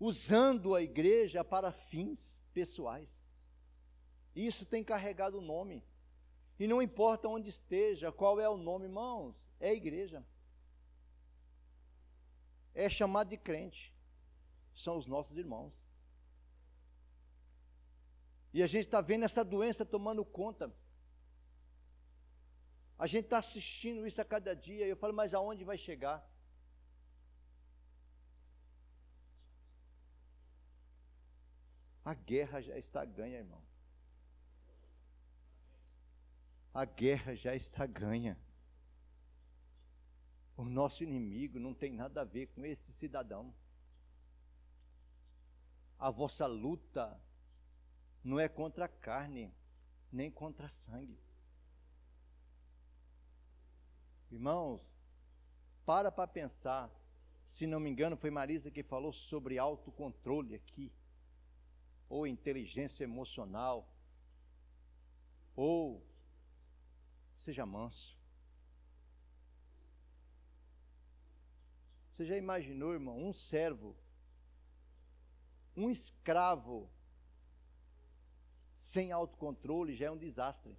usando 0.00 0.74
a 0.74 0.82
igreja 0.82 1.44
para 1.44 1.70
fins 1.70 2.42
pessoais. 2.52 3.22
Isso 4.34 4.66
tem 4.66 4.82
carregado 4.82 5.38
o 5.38 5.40
nome. 5.40 5.84
E 6.58 6.66
não 6.66 6.82
importa 6.82 7.28
onde 7.28 7.50
esteja, 7.50 8.10
qual 8.10 8.40
é 8.40 8.48
o 8.48 8.56
nome, 8.56 8.86
irmãos, 8.86 9.36
é 9.60 9.72
igreja 9.72 10.26
é 12.76 12.88
chamado 12.90 13.30
de 13.30 13.38
crente. 13.38 13.92
São 14.74 14.98
os 14.98 15.06
nossos 15.06 15.36
irmãos. 15.38 15.74
E 18.52 18.62
a 18.62 18.66
gente 18.66 18.84
está 18.84 19.00
vendo 19.00 19.24
essa 19.24 19.42
doença 19.42 19.84
tomando 19.84 20.24
conta. 20.24 20.72
A 22.98 23.06
gente 23.06 23.24
está 23.24 23.38
assistindo 23.38 24.06
isso 24.06 24.20
a 24.20 24.24
cada 24.24 24.54
dia. 24.54 24.86
Eu 24.86 24.96
falo, 24.96 25.14
mas 25.14 25.34
aonde 25.34 25.64
vai 25.64 25.78
chegar? 25.78 26.18
A 32.04 32.14
guerra 32.14 32.60
já 32.60 32.78
está 32.78 33.04
ganha, 33.04 33.38
irmão. 33.38 33.62
A 36.72 36.84
guerra 36.84 37.34
já 37.34 37.54
está 37.54 37.86
ganha. 37.86 38.38
O 40.56 40.64
nosso 40.64 41.04
inimigo 41.04 41.58
não 41.58 41.74
tem 41.74 41.92
nada 41.92 42.22
a 42.22 42.24
ver 42.24 42.46
com 42.46 42.64
esse 42.64 42.92
cidadão. 42.92 43.54
A 45.98 46.10
vossa 46.10 46.46
luta 46.46 47.20
não 48.24 48.40
é 48.40 48.48
contra 48.48 48.86
a 48.86 48.88
carne, 48.88 49.52
nem 50.10 50.30
contra 50.30 50.68
sangue. 50.68 51.18
Irmãos, 54.30 54.90
para 55.84 56.10
para 56.10 56.26
pensar. 56.26 56.90
Se 57.46 57.66
não 57.66 57.78
me 57.78 57.88
engano, 57.88 58.16
foi 58.16 58.30
Marisa 58.30 58.70
que 58.70 58.82
falou 58.82 59.12
sobre 59.12 59.56
autocontrole 59.56 60.54
aqui, 60.54 60.92
ou 62.08 62.26
inteligência 62.26 63.04
emocional, 63.04 63.88
ou 65.54 66.04
seja 67.38 67.64
manso. 67.64 68.18
Você 72.16 72.24
já 72.24 72.36
imaginou, 72.38 72.94
irmão, 72.94 73.22
um 73.22 73.30
servo, 73.30 73.94
um 75.76 75.90
escravo, 75.90 76.90
sem 78.78 79.12
autocontrole 79.12 79.94
já 79.94 80.06
é 80.06 80.10
um 80.10 80.16
desastre. 80.16 80.74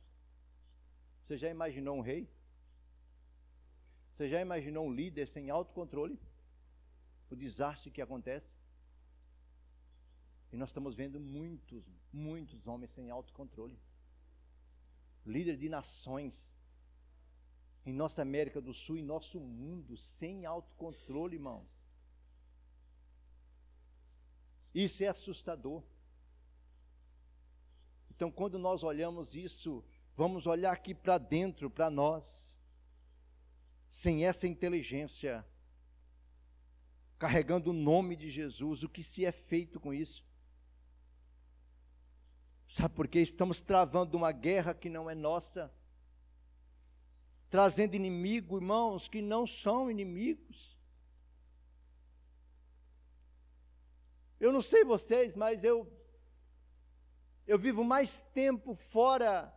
Você 1.24 1.38
já 1.38 1.48
imaginou 1.48 1.96
um 1.96 2.02
rei? 2.02 2.28
Você 4.16 4.28
já 4.28 4.42
imaginou 4.42 4.88
um 4.88 4.92
líder 4.92 5.28
sem 5.28 5.52
autocontrole? 5.52 6.20
O 7.30 7.36
desastre 7.36 7.92
que 7.92 8.02
acontece? 8.02 8.56
E 10.52 10.58
nós 10.58 10.70
estamos 10.70 10.96
vendo 10.96 11.20
muitos, 11.20 11.86
muitos 12.12 12.66
homens 12.66 12.90
sem 12.90 13.12
autocontrole. 13.12 13.80
Líder 15.24 15.56
de 15.56 15.70
nações 15.70 16.57
em 17.88 17.94
nossa 17.94 18.22
América 18.22 18.60
do 18.60 18.74
Sul, 18.74 18.98
em 18.98 19.04
nosso 19.04 19.40
mundo, 19.40 19.96
sem 19.96 20.46
autocontrole, 20.46 21.38
irmãos. 21.38 21.88
Isso 24.76 25.06
é 25.06 25.08
assustador. 25.08 25.82
Então, 28.12 28.30
quando 28.30 28.60
nós 28.60 28.84
olhamos 28.84 29.36
isso, 29.36 29.86
vamos 30.18 30.46
olhar 30.48 30.74
aqui 30.74 30.94
para 30.94 31.18
dentro, 31.18 31.70
para 31.70 31.90
nós, 31.90 32.60
sem 33.90 34.26
essa 34.26 34.46
inteligência, 34.46 35.48
carregando 37.18 37.70
o 37.70 37.74
nome 37.74 38.18
de 38.18 38.30
Jesus, 38.30 38.84
o 38.84 38.90
que 38.90 39.02
se 39.02 39.24
é 39.24 39.32
feito 39.32 39.80
com 39.80 39.94
isso? 39.94 40.26
Sabe 42.68 42.94
por 42.94 43.08
quê? 43.08 43.20
Estamos 43.22 43.62
travando 43.62 44.18
uma 44.18 44.34
guerra 44.34 44.74
que 44.74 44.90
não 44.90 45.10
é 45.10 45.16
nossa, 45.16 45.74
trazendo 47.50 47.95
inimigo, 47.95 48.58
irmãos, 48.58 49.08
que 49.08 49.22
não 49.22 49.48
são 49.48 49.89
inimigos. 49.89 50.78
Eu 54.39 54.52
não 54.52 54.62
sei 54.62 54.84
vocês, 54.84 55.36
mas 55.36 55.64
eu 55.64 55.91
eu 57.48 57.58
vivo 57.58 57.82
mais 57.82 58.20
tempo 58.34 58.76
fora, 58.76 59.54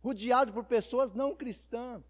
rodeado 0.00 0.52
por 0.52 0.64
pessoas 0.64 1.12
não 1.12 1.34
cristãs. 1.34 2.04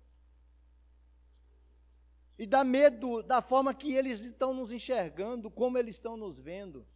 E 2.39 2.47
dá 2.47 2.63
medo 2.63 3.23
da 3.23 3.41
forma 3.41 3.75
que 3.75 3.95
eles 3.95 4.21
estão 4.21 4.53
nos 4.53 4.71
enxergando, 4.71 5.51
como 5.51 5.79
eles 5.79 5.95
estão 5.95 6.15
nos 6.15 6.39
vendo. 6.39 6.87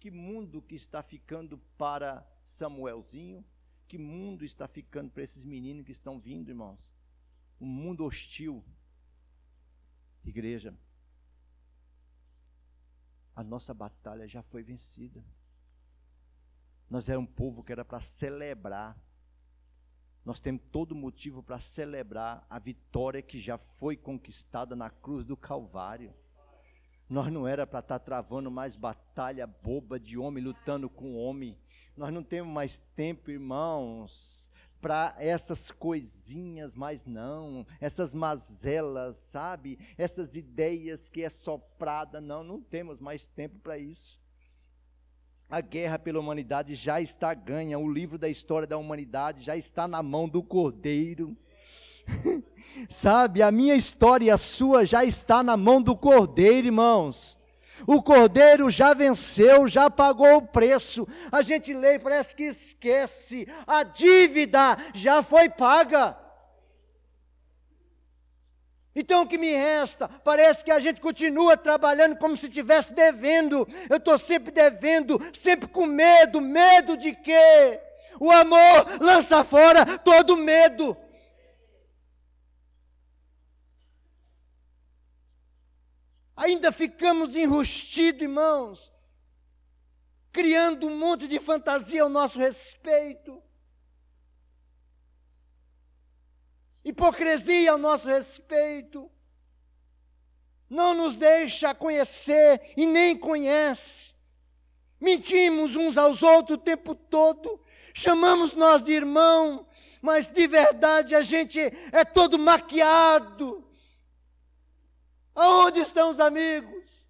Que 0.00 0.10
mundo 0.10 0.62
que 0.62 0.74
está 0.74 1.02
ficando 1.02 1.58
para 1.76 2.26
Samuelzinho? 2.42 3.44
Que 3.88 3.98
mundo 3.98 4.44
está 4.44 4.66
ficando 4.66 5.10
para 5.10 5.22
esses 5.22 5.44
meninos 5.44 5.84
que 5.84 5.92
estão 5.92 6.18
vindo, 6.18 6.48
irmãos? 6.48 6.92
Um 7.60 7.66
mundo 7.66 8.04
hostil. 8.04 8.64
Igreja, 10.24 10.76
a 13.34 13.44
nossa 13.44 13.72
batalha 13.72 14.26
já 14.26 14.42
foi 14.42 14.62
vencida. 14.62 15.24
Nós 16.88 17.08
era 17.08 17.18
um 17.18 17.26
povo 17.26 17.62
que 17.62 17.72
era 17.72 17.84
para 17.84 18.00
celebrar. 18.00 18.98
Nós 20.24 20.40
temos 20.40 20.62
todo 20.72 20.94
motivo 20.94 21.42
para 21.42 21.60
celebrar 21.60 22.44
a 22.50 22.58
vitória 22.58 23.22
que 23.22 23.38
já 23.38 23.56
foi 23.56 23.96
conquistada 23.96 24.74
na 24.74 24.90
cruz 24.90 25.24
do 25.24 25.36
Calvário. 25.36 26.12
Nós 27.08 27.32
não 27.32 27.46
era 27.46 27.66
para 27.66 27.78
estar 27.78 27.98
tá 27.98 28.04
travando 28.04 28.50
mais 28.50 28.74
batalha 28.74 29.46
boba 29.46 29.98
de 29.98 30.18
homem 30.18 30.42
lutando 30.42 30.90
com 30.90 31.16
homem. 31.16 31.56
Nós 31.96 32.12
não 32.12 32.22
temos 32.22 32.52
mais 32.52 32.78
tempo, 32.96 33.30
irmãos, 33.30 34.50
para 34.80 35.14
essas 35.18 35.70
coisinhas, 35.70 36.74
mas 36.74 37.06
não, 37.06 37.66
essas 37.80 38.12
mazelas, 38.12 39.16
sabe? 39.16 39.78
Essas 39.96 40.36
ideias 40.36 41.08
que 41.08 41.22
é 41.22 41.30
soprada, 41.30 42.20
não, 42.20 42.42
não 42.42 42.60
temos 42.60 43.00
mais 43.00 43.26
tempo 43.26 43.58
para 43.60 43.78
isso. 43.78 44.20
A 45.48 45.60
guerra 45.60 45.98
pela 45.98 46.18
humanidade 46.18 46.74
já 46.74 47.00
está 47.00 47.32
ganha, 47.32 47.78
o 47.78 47.90
livro 47.90 48.18
da 48.18 48.28
história 48.28 48.66
da 48.66 48.76
humanidade 48.76 49.42
já 49.42 49.56
está 49.56 49.86
na 49.86 50.02
mão 50.02 50.28
do 50.28 50.42
Cordeiro. 50.42 51.36
sabe, 52.88 53.42
a 53.42 53.50
minha 53.50 53.74
história 53.74 54.26
e 54.26 54.30
a 54.30 54.38
sua 54.38 54.84
já 54.84 55.04
está 55.04 55.42
na 55.42 55.56
mão 55.56 55.80
do 55.80 55.96
Cordeiro, 55.96 56.66
irmãos. 56.66 57.36
O 57.86 58.02
cordeiro 58.02 58.70
já 58.70 58.94
venceu, 58.94 59.66
já 59.66 59.90
pagou 59.90 60.36
o 60.36 60.46
preço. 60.46 61.06
A 61.30 61.42
gente 61.42 61.74
lê 61.74 61.94
e 61.94 61.98
parece 61.98 62.34
que 62.34 62.44
esquece. 62.44 63.46
A 63.66 63.82
dívida 63.82 64.78
já 64.94 65.22
foi 65.22 65.48
paga. 65.48 66.16
Então 68.94 69.22
o 69.22 69.26
que 69.26 69.36
me 69.36 69.52
resta? 69.52 70.08
Parece 70.08 70.64
que 70.64 70.70
a 70.70 70.80
gente 70.80 71.02
continua 71.02 71.54
trabalhando 71.54 72.16
como 72.16 72.34
se 72.34 72.46
estivesse 72.46 72.94
devendo. 72.94 73.68
Eu 73.90 73.98
estou 73.98 74.18
sempre 74.18 74.50
devendo, 74.50 75.20
sempre 75.34 75.68
com 75.68 75.84
medo. 75.84 76.40
Medo 76.40 76.96
de 76.96 77.12
quê? 77.12 77.78
O 78.18 78.30
amor 78.30 78.86
lança 79.00 79.44
fora 79.44 79.98
todo 79.98 80.38
medo. 80.38 80.96
Ainda 86.36 86.70
ficamos 86.70 87.34
enrustidos, 87.34 88.20
irmãos, 88.20 88.92
criando 90.30 90.86
um 90.86 90.98
monte 90.98 91.26
de 91.26 91.40
fantasia 91.40 92.02
ao 92.02 92.10
nosso 92.10 92.38
respeito. 92.38 93.42
Hipocrisia 96.84 97.72
ao 97.72 97.78
nosso 97.78 98.06
respeito. 98.06 99.10
Não 100.68 100.92
nos 100.92 101.16
deixa 101.16 101.74
conhecer 101.74 102.74
e 102.76 102.84
nem 102.84 103.16
conhece. 103.16 104.14
Mentimos 105.00 105.74
uns 105.74 105.96
aos 105.96 106.22
outros 106.22 106.58
o 106.58 106.60
tempo 106.60 106.94
todo. 106.94 107.60
Chamamos 107.94 108.54
nós 108.54 108.82
de 108.82 108.92
irmão, 108.92 109.66
mas 110.02 110.30
de 110.30 110.46
verdade 110.46 111.14
a 111.14 111.22
gente 111.22 111.58
é 111.92 112.04
todo 112.04 112.38
maquiado 112.38 113.65
Aonde 115.36 115.80
estão 115.80 116.10
os 116.10 116.18
amigos? 116.18 117.06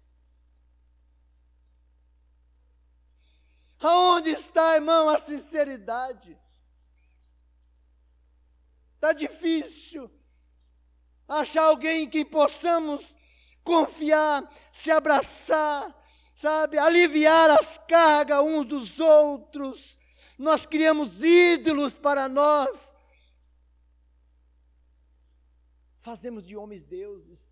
Aonde 3.79 4.31
está, 4.31 4.75
irmão, 4.75 5.07
a 5.07 5.17
sinceridade? 5.17 6.37
Está 8.95 9.13
difícil 9.13 10.11
achar 11.25 11.63
alguém 11.63 12.03
em 12.03 12.09
quem 12.09 12.25
possamos 12.25 13.15
confiar, 13.63 14.43
se 14.73 14.91
abraçar, 14.91 15.95
sabe, 16.35 16.77
aliviar 16.77 17.49
as 17.51 17.77
cargas 17.77 18.41
uns 18.41 18.65
dos 18.65 18.99
outros. 18.99 19.97
Nós 20.37 20.65
criamos 20.65 21.23
ídolos 21.23 21.93
para 21.95 22.27
nós. 22.27 22.93
Fazemos 25.99 26.45
de 26.45 26.57
homens 26.57 26.83
deuses. 26.83 27.46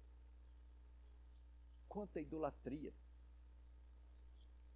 Quanta 1.96 2.20
idolatria. 2.20 2.94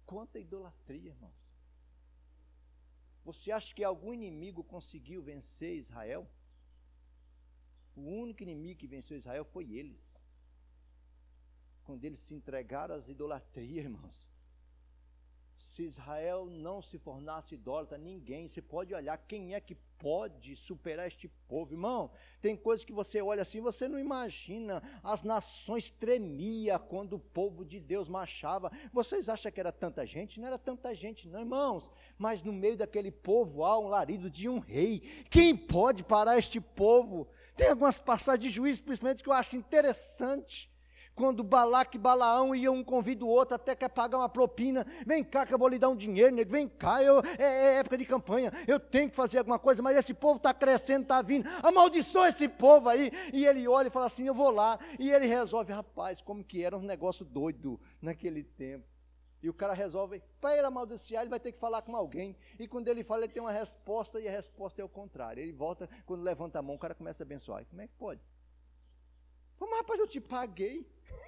Quanta 0.06 0.38
idolatria, 0.38 1.10
irmãos. 1.10 1.40
Você 3.22 3.52
acha 3.52 3.74
que 3.74 3.84
algum 3.84 4.14
inimigo 4.14 4.64
conseguiu 4.64 5.22
vencer 5.22 5.76
Israel? 5.76 6.26
O 7.94 8.00
único 8.00 8.42
inimigo 8.42 8.80
que 8.80 8.86
venceu 8.86 9.18
Israel 9.18 9.44
foi 9.44 9.70
eles. 9.70 10.16
Quando 11.84 12.06
eles 12.06 12.20
se 12.20 12.32
entregaram 12.32 12.94
às 12.94 13.06
idolatrias, 13.06 13.84
irmãos 13.84 14.39
se 15.60 15.82
Israel 15.82 16.46
não 16.46 16.80
se 16.80 16.98
tornasse 16.98 17.54
idólatra, 17.54 17.98
ninguém, 17.98 18.48
você 18.48 18.62
pode 18.62 18.94
olhar 18.94 19.16
quem 19.18 19.54
é 19.54 19.60
que 19.60 19.74
pode 19.98 20.56
superar 20.56 21.06
este 21.06 21.28
povo, 21.46 21.74
irmão. 21.74 22.10
Tem 22.40 22.56
coisas 22.56 22.82
que 22.82 22.92
você 22.92 23.20
olha 23.20 23.42
assim, 23.42 23.60
você 23.60 23.86
não 23.86 23.98
imagina. 23.98 24.82
As 25.02 25.22
nações 25.22 25.90
tremiam 25.90 26.78
quando 26.78 27.12
o 27.12 27.18
povo 27.18 27.62
de 27.62 27.78
Deus 27.78 28.08
marchava. 28.08 28.72
Vocês 28.90 29.28
acham 29.28 29.52
que 29.52 29.60
era 29.60 29.70
tanta 29.70 30.06
gente? 30.06 30.40
Não 30.40 30.46
era 30.46 30.58
tanta 30.58 30.94
gente, 30.94 31.28
não, 31.28 31.40
irmãos. 31.40 31.90
Mas 32.16 32.42
no 32.42 32.54
meio 32.54 32.78
daquele 32.78 33.10
povo 33.10 33.62
há 33.62 33.78
um 33.78 33.88
larido 33.88 34.30
de 34.30 34.48
um 34.48 34.58
rei. 34.58 35.00
Quem 35.28 35.54
pode 35.54 36.02
parar 36.02 36.38
este 36.38 36.58
povo? 36.58 37.28
Tem 37.54 37.68
algumas 37.68 37.98
passagens 37.98 38.44
de 38.44 38.50
juízo, 38.50 38.82
principalmente, 38.82 39.22
que 39.22 39.28
eu 39.28 39.34
acho 39.34 39.56
interessante 39.56 40.70
quando 41.14 41.42
Balaque 41.42 41.96
e 41.96 42.00
Balaão 42.00 42.54
iam 42.54 42.74
um 42.74 42.84
convida 42.84 43.24
o 43.24 43.28
outro, 43.28 43.54
até 43.54 43.74
quer 43.74 43.88
pagar 43.88 44.18
uma 44.18 44.28
propina, 44.28 44.86
vem 45.06 45.22
cá 45.22 45.44
que 45.44 45.52
eu 45.52 45.58
vou 45.58 45.68
lhe 45.68 45.78
dar 45.78 45.88
um 45.88 45.96
dinheiro, 45.96 46.34
nego, 46.34 46.50
vem 46.50 46.68
cá, 46.68 47.02
eu, 47.02 47.20
é, 47.38 47.44
é, 47.44 47.74
época 47.76 47.98
de 47.98 48.06
campanha, 48.06 48.50
eu 48.66 48.80
tenho 48.80 49.10
que 49.10 49.16
fazer 49.16 49.38
alguma 49.38 49.58
coisa, 49.58 49.82
mas 49.82 49.96
esse 49.96 50.14
povo 50.14 50.36
está 50.36 50.54
crescendo, 50.54 51.02
está 51.02 51.20
vindo, 51.20 51.48
amaldiçoa 51.62 52.28
esse 52.28 52.48
povo 52.48 52.88
aí, 52.88 53.10
e 53.32 53.44
ele 53.44 53.68
olha 53.68 53.88
e 53.88 53.90
fala 53.90 54.06
assim, 54.06 54.26
eu 54.26 54.34
vou 54.34 54.50
lá, 54.50 54.78
e 54.98 55.10
ele 55.10 55.26
resolve, 55.26 55.72
rapaz, 55.72 56.22
como 56.22 56.42
que 56.42 56.64
era 56.64 56.76
um 56.76 56.82
negócio 56.82 57.24
doido 57.24 57.78
naquele 58.00 58.42
tempo, 58.42 58.86
e 59.42 59.48
o 59.48 59.54
cara 59.54 59.72
resolve, 59.72 60.22
para 60.40 60.56
ele 60.56 60.66
amaldiçoar, 60.66 61.22
ele 61.22 61.30
vai 61.30 61.40
ter 61.40 61.52
que 61.52 61.58
falar 61.58 61.80
com 61.80 61.96
alguém. 61.96 62.36
E 62.58 62.68
quando 62.68 62.88
ele 62.88 63.02
fala, 63.02 63.24
ele 63.24 63.32
tem 63.32 63.42
uma 63.42 63.52
resposta, 63.52 64.20
e 64.20 64.28
a 64.28 64.30
resposta 64.30 64.82
é 64.82 64.84
o 64.84 64.88
contrário. 64.88 65.42
Ele 65.42 65.52
volta, 65.52 65.88
quando 66.04 66.22
levanta 66.22 66.58
a 66.58 66.62
mão, 66.62 66.76
o 66.76 66.78
cara 66.78 66.94
começa 66.94 67.22
a 67.22 67.24
abençoar. 67.24 67.64
Como 67.64 67.80
é 67.80 67.86
que 67.86 67.94
pode? 67.94 68.20
Mas, 69.60 69.78
rapaz, 69.78 70.00
eu 70.00 70.06
te 70.06 70.20
paguei. 70.20 70.86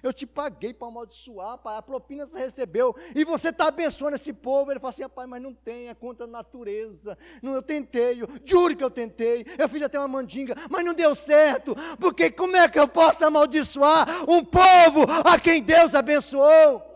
Eu 0.00 0.12
te 0.12 0.24
paguei 0.24 0.72
para 0.72 0.86
amaldiçoar, 0.86 1.58
pai. 1.58 1.76
A 1.76 1.82
propina 1.82 2.24
você 2.24 2.38
recebeu. 2.38 2.94
E 3.16 3.24
você 3.24 3.48
está 3.48 3.66
abençoando 3.66 4.14
esse 4.14 4.32
povo. 4.32 4.70
Ele 4.70 4.78
fala 4.78 4.92
assim, 4.92 5.02
rapaz, 5.02 5.28
mas 5.28 5.42
não 5.42 5.52
tem, 5.52 5.88
é 5.88 5.94
contra 5.94 6.24
a 6.24 6.28
natureza. 6.28 7.18
Não, 7.42 7.52
eu 7.52 7.62
tentei, 7.62 8.22
eu, 8.22 8.28
juro 8.44 8.76
que 8.76 8.84
eu 8.84 8.90
tentei. 8.90 9.44
Eu 9.58 9.68
fiz 9.68 9.82
até 9.82 9.98
uma 9.98 10.06
mandinga, 10.06 10.54
mas 10.70 10.84
não 10.84 10.94
deu 10.94 11.16
certo. 11.16 11.74
Porque 11.98 12.30
como 12.30 12.56
é 12.56 12.68
que 12.68 12.78
eu 12.78 12.86
posso 12.86 13.24
amaldiçoar 13.24 14.30
um 14.30 14.44
povo 14.44 15.02
a 15.24 15.36
quem 15.40 15.60
Deus 15.60 15.92
abençoou? 15.96 16.88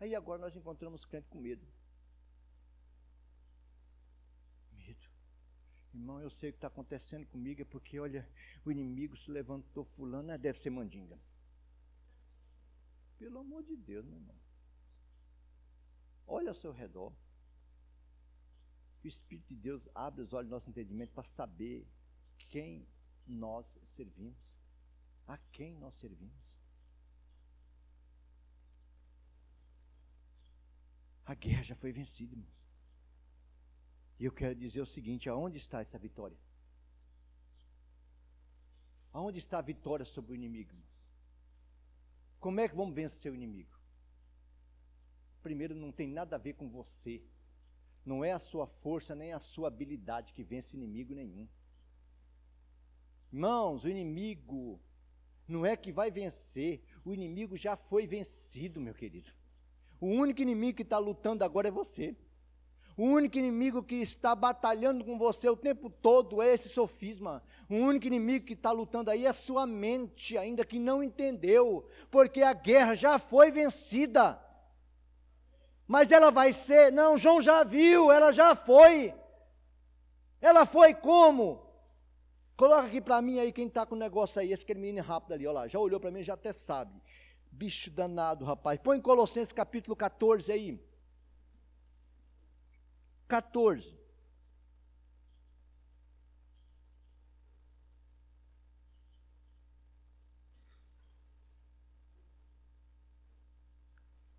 Aí 0.00 0.14
agora 0.14 0.38
nós 0.38 0.56
encontramos 0.56 1.04
crente 1.04 1.28
com 1.28 1.38
medo. 1.38 1.66
Irmão, 5.92 6.20
eu 6.20 6.30
sei 6.30 6.50
o 6.50 6.52
que 6.52 6.58
está 6.58 6.68
acontecendo 6.68 7.26
comigo, 7.26 7.62
é 7.62 7.64
porque, 7.64 7.98
olha, 7.98 8.28
o 8.64 8.70
inimigo 8.70 9.16
se 9.16 9.30
levantou 9.30 9.84
fulano, 9.84 10.28
né? 10.28 10.38
deve 10.38 10.58
ser 10.58 10.70
mandinga. 10.70 11.18
Pelo 13.18 13.40
amor 13.40 13.64
de 13.64 13.76
Deus, 13.76 14.06
meu 14.06 14.16
irmão. 14.16 14.36
Olha 16.26 16.50
ao 16.50 16.54
seu 16.54 16.72
redor. 16.72 17.12
O 19.02 19.06
Espírito 19.06 19.48
de 19.48 19.56
Deus 19.56 19.88
abre 19.94 20.22
os 20.22 20.32
olhos 20.32 20.48
do 20.48 20.52
nosso 20.52 20.70
entendimento 20.70 21.12
para 21.12 21.24
saber 21.24 21.86
quem 22.38 22.86
nós 23.26 23.78
servimos. 23.84 24.54
A 25.26 25.36
quem 25.52 25.74
nós 25.74 25.96
servimos. 25.96 26.50
A 31.24 31.34
guerra 31.34 31.62
já 31.62 31.74
foi 31.74 31.92
vencida, 31.92 32.34
irmãos. 32.34 32.59
E 34.20 34.26
eu 34.26 34.30
quero 34.30 34.54
dizer 34.54 34.82
o 34.82 34.86
seguinte: 34.86 35.30
aonde 35.30 35.56
está 35.56 35.80
essa 35.80 35.98
vitória? 35.98 36.36
Aonde 39.12 39.38
está 39.38 39.58
a 39.58 39.62
vitória 39.62 40.04
sobre 40.04 40.32
o 40.32 40.34
inimigo? 40.34 40.74
Como 42.38 42.60
é 42.60 42.68
que 42.68 42.76
vamos 42.76 42.94
vencer 42.94 43.32
o 43.32 43.34
inimigo? 43.34 43.78
Primeiro, 45.42 45.74
não 45.74 45.90
tem 45.90 46.06
nada 46.06 46.36
a 46.36 46.38
ver 46.38 46.52
com 46.52 46.68
você. 46.68 47.22
Não 48.04 48.24
é 48.24 48.32
a 48.32 48.38
sua 48.38 48.66
força 48.66 49.14
nem 49.14 49.32
a 49.32 49.40
sua 49.40 49.68
habilidade 49.68 50.32
que 50.32 50.42
vence 50.42 50.76
inimigo 50.76 51.14
nenhum. 51.14 51.48
Irmãos, 53.32 53.84
o 53.84 53.88
inimigo 53.88 54.80
não 55.46 55.64
é 55.64 55.76
que 55.76 55.92
vai 55.92 56.10
vencer, 56.10 56.82
o 57.04 57.12
inimigo 57.12 57.56
já 57.56 57.76
foi 57.76 58.06
vencido, 58.06 58.80
meu 58.80 58.94
querido. 58.94 59.32
O 60.00 60.06
único 60.06 60.40
inimigo 60.40 60.76
que 60.76 60.82
está 60.82 60.98
lutando 60.98 61.44
agora 61.44 61.68
é 61.68 61.70
você. 61.70 62.16
O 63.00 63.04
único 63.04 63.38
inimigo 63.38 63.82
que 63.82 63.94
está 63.94 64.34
batalhando 64.34 65.02
com 65.02 65.16
você 65.16 65.48
o 65.48 65.56
tempo 65.56 65.88
todo 65.88 66.42
é 66.42 66.52
esse 66.52 66.68
sofisma. 66.68 67.42
O 67.66 67.74
único 67.74 68.06
inimigo 68.06 68.44
que 68.44 68.52
está 68.52 68.72
lutando 68.72 69.10
aí 69.10 69.24
é 69.24 69.30
a 69.30 69.32
sua 69.32 69.66
mente, 69.66 70.36
ainda 70.36 70.66
que 70.66 70.78
não 70.78 71.02
entendeu, 71.02 71.88
porque 72.10 72.42
a 72.42 72.52
guerra 72.52 72.94
já 72.94 73.18
foi 73.18 73.50
vencida. 73.50 74.38
Mas 75.88 76.12
ela 76.12 76.30
vai 76.30 76.52
ser, 76.52 76.92
não, 76.92 77.16
João 77.16 77.40
já 77.40 77.64
viu, 77.64 78.12
ela 78.12 78.32
já 78.32 78.54
foi. 78.54 79.14
Ela 80.38 80.66
foi 80.66 80.92
como? 80.92 81.66
Coloca 82.54 82.86
aqui 82.86 83.00
para 83.00 83.22
mim 83.22 83.38
aí 83.38 83.50
quem 83.50 83.68
está 83.68 83.86
com 83.86 83.94
o 83.94 83.98
negócio 83.98 84.38
aí, 84.38 84.52
esse 84.52 84.62
aquele 84.62 84.80
menino 84.80 85.02
rápido 85.02 85.32
ali, 85.32 85.46
olha 85.46 85.60
lá, 85.60 85.68
já 85.68 85.78
olhou 85.78 85.98
para 85.98 86.10
mim, 86.10 86.22
já 86.22 86.34
até 86.34 86.52
sabe. 86.52 86.92
Bicho 87.50 87.90
danado, 87.90 88.44
rapaz. 88.44 88.78
Põe 88.78 89.00
Colossenses 89.00 89.54
capítulo 89.54 89.96
14 89.96 90.52
aí. 90.52 90.89
14. 93.30 93.98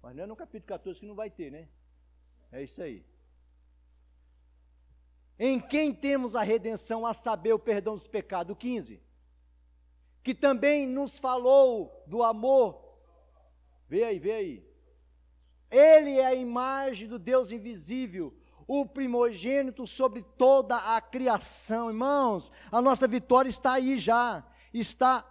Mas 0.03 0.15
não 0.15 0.23
é 0.23 0.27
no 0.27 0.35
capítulo 0.35 0.67
14 0.67 0.99
que 0.99 1.05
não 1.05 1.15
vai 1.15 1.29
ter, 1.29 1.49
né? 1.51 1.67
É 2.51 2.61
isso 2.61 2.81
aí. 2.83 3.05
Em 5.39 5.59
quem 5.59 5.93
temos 5.93 6.35
a 6.35 6.43
redenção, 6.43 7.05
a 7.05 7.13
saber, 7.13 7.53
o 7.53 7.59
perdão 7.59 7.95
dos 7.95 8.07
pecados. 8.07 8.57
15. 8.57 9.01
Que 10.21 10.35
também 10.35 10.85
nos 10.85 11.17
falou 11.17 12.03
do 12.05 12.21
amor 12.21 12.91
Vê 13.91 14.05
aí, 14.05 14.19
vê 14.19 14.31
aí. 14.31 14.71
Ele 15.69 16.17
é 16.17 16.25
a 16.25 16.33
imagem 16.33 17.09
do 17.09 17.19
Deus 17.19 17.51
invisível, 17.51 18.33
o 18.73 18.85
primogênito 18.85 19.85
sobre 19.85 20.23
toda 20.23 20.77
a 20.95 21.01
criação. 21.01 21.89
Irmãos, 21.89 22.53
a 22.71 22.81
nossa 22.81 23.05
vitória 23.05 23.49
está 23.49 23.73
aí 23.73 23.99
já. 23.99 24.49
Está 24.73 25.27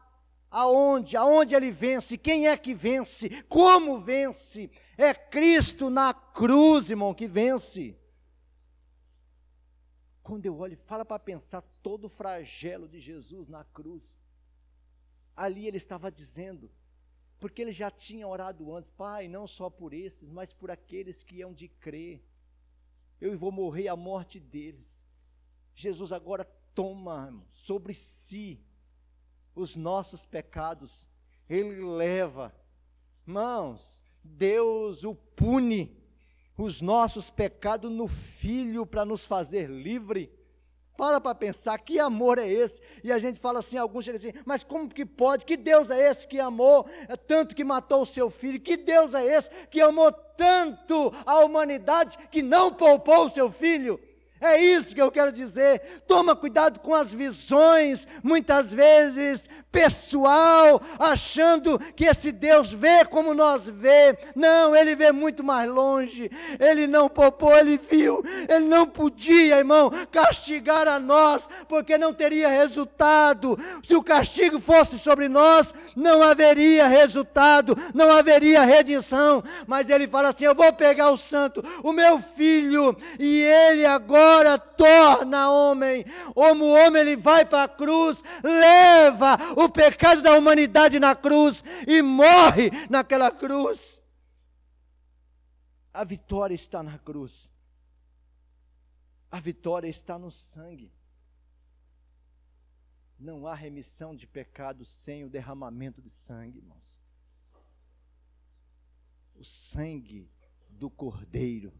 aonde? 0.50 1.16
Aonde 1.16 1.54
ele 1.54 1.70
vence? 1.70 2.18
Quem 2.18 2.48
é 2.48 2.56
que 2.58 2.74
vence? 2.74 3.42
Como 3.44 3.98
vence? 3.98 4.70
É 4.94 5.14
Cristo 5.14 5.88
na 5.88 6.12
cruz, 6.12 6.90
irmão, 6.90 7.14
que 7.14 7.26
vence. 7.26 7.98
Quando 10.22 10.44
eu 10.44 10.58
olho, 10.58 10.76
fala 10.84 11.02
para 11.06 11.18
pensar 11.18 11.62
todo 11.82 12.04
o 12.04 12.10
flagelo 12.10 12.86
de 12.86 13.00
Jesus 13.00 13.48
na 13.48 13.64
cruz. 13.64 14.18
Ali 15.34 15.66
ele 15.66 15.78
estava 15.78 16.12
dizendo: 16.12 16.70
porque 17.38 17.62
ele 17.62 17.72
já 17.72 17.90
tinha 17.90 18.28
orado 18.28 18.76
antes, 18.76 18.90
Pai, 18.90 19.28
não 19.28 19.46
só 19.46 19.70
por 19.70 19.94
esses, 19.94 20.28
mas 20.28 20.52
por 20.52 20.70
aqueles 20.70 21.22
que 21.22 21.40
hão 21.40 21.54
de 21.54 21.68
crer. 21.68 22.22
Eu 23.20 23.36
vou 23.36 23.52
morrer 23.52 23.88
a 23.88 23.96
morte 23.96 24.40
deles. 24.40 25.04
Jesus 25.74 26.12
agora 26.12 26.44
toma 26.74 27.34
sobre 27.50 27.94
si 27.94 28.60
os 29.54 29.76
nossos 29.76 30.24
pecados, 30.24 31.06
ele 31.48 31.82
leva. 31.84 32.54
Mãos, 33.26 34.02
Deus 34.22 35.04
o 35.04 35.14
pune 35.14 36.00
os 36.56 36.80
nossos 36.80 37.30
pecados 37.30 37.90
no 37.90 38.06
filho 38.06 38.84
para 38.84 39.04
nos 39.04 39.24
fazer 39.24 39.68
livre. 39.68 40.30
Para 40.96 41.20
para 41.20 41.34
pensar, 41.34 41.78
que 41.78 41.98
amor 41.98 42.38
é 42.38 42.46
esse? 42.46 42.80
E 43.02 43.10
a 43.10 43.18
gente 43.18 43.38
fala 43.38 43.60
assim, 43.60 43.78
alguns 43.78 44.04
chegam 44.04 44.18
assim, 44.18 44.38
mas 44.44 44.62
como 44.62 44.88
que 44.88 45.06
pode? 45.06 45.46
Que 45.46 45.56
Deus 45.56 45.90
é 45.90 46.10
esse 46.10 46.28
que 46.28 46.38
amou 46.38 46.86
é 47.08 47.16
tanto 47.16 47.54
que 47.54 47.64
matou 47.64 48.02
o 48.02 48.06
seu 48.06 48.30
filho? 48.30 48.60
Que 48.60 48.76
Deus 48.76 49.14
é 49.14 49.24
esse 49.24 49.48
que 49.70 49.80
amou 49.80 50.12
tanto 50.12 51.12
a 51.24 51.38
humanidade 51.40 52.18
que 52.30 52.42
não 52.42 52.72
poupou 52.72 53.26
o 53.26 53.30
seu 53.30 53.50
filho? 53.50 53.98
É 54.40 54.58
isso 54.58 54.94
que 54.94 55.02
eu 55.02 55.10
quero 55.10 55.30
dizer. 55.30 56.02
Toma 56.06 56.34
cuidado 56.34 56.80
com 56.80 56.94
as 56.94 57.12
visões, 57.12 58.08
muitas 58.22 58.72
vezes 58.72 59.48
pessoal, 59.70 60.82
achando 60.98 61.78
que 61.94 62.04
esse 62.04 62.32
Deus 62.32 62.72
vê 62.72 63.04
como 63.04 63.34
nós 63.34 63.68
vê. 63.68 64.18
Não, 64.34 64.74
ele 64.74 64.96
vê 64.96 65.12
muito 65.12 65.44
mais 65.44 65.70
longe. 65.70 66.30
Ele 66.58 66.86
não 66.86 67.08
poupou, 67.08 67.56
ele 67.56 67.78
viu. 67.78 68.24
Ele 68.48 68.64
não 68.64 68.86
podia, 68.86 69.58
irmão, 69.58 69.90
castigar 70.10 70.88
a 70.88 70.98
nós, 70.98 71.48
porque 71.68 71.98
não 71.98 72.12
teria 72.12 72.48
resultado. 72.48 73.58
Se 73.84 73.94
o 73.94 74.02
castigo 74.02 74.58
fosse 74.58 74.98
sobre 74.98 75.28
nós, 75.28 75.72
não 75.94 76.22
haveria 76.22 76.88
resultado, 76.88 77.76
não 77.94 78.10
haveria 78.10 78.62
redenção. 78.62 79.42
Mas 79.66 79.90
ele 79.90 80.08
fala 80.08 80.30
assim: 80.30 80.46
Eu 80.46 80.54
vou 80.54 80.72
pegar 80.72 81.10
o 81.10 81.18
santo, 81.18 81.62
o 81.84 81.92
meu 81.92 82.20
filho, 82.20 82.96
e 83.18 83.42
ele 83.42 83.86
agora 83.86 84.29
agora 84.30 84.58
torna 84.58 85.50
homem. 85.50 86.04
Como 86.34 86.72
homem 86.72 87.02
ele 87.02 87.16
vai 87.16 87.44
para 87.44 87.64
a 87.64 87.68
cruz, 87.68 88.22
leva 88.42 89.36
o 89.56 89.68
pecado 89.68 90.22
da 90.22 90.36
humanidade 90.36 90.98
na 90.98 91.14
cruz 91.14 91.62
e 91.86 92.00
morre 92.00 92.70
naquela 92.88 93.30
cruz. 93.30 94.00
A 95.92 96.04
vitória 96.04 96.54
está 96.54 96.82
na 96.82 96.98
cruz. 96.98 97.52
A 99.30 99.40
vitória 99.40 99.88
está 99.88 100.18
no 100.18 100.30
sangue. 100.30 100.92
Não 103.18 103.46
há 103.46 103.54
remissão 103.54 104.14
de 104.16 104.26
pecados 104.26 104.88
sem 104.88 105.24
o 105.24 105.28
derramamento 105.28 106.00
de 106.00 106.08
sangue, 106.08 106.58
irmãos. 106.58 106.98
O 109.34 109.44
sangue 109.44 110.30
do 110.68 110.88
Cordeiro 110.88 111.72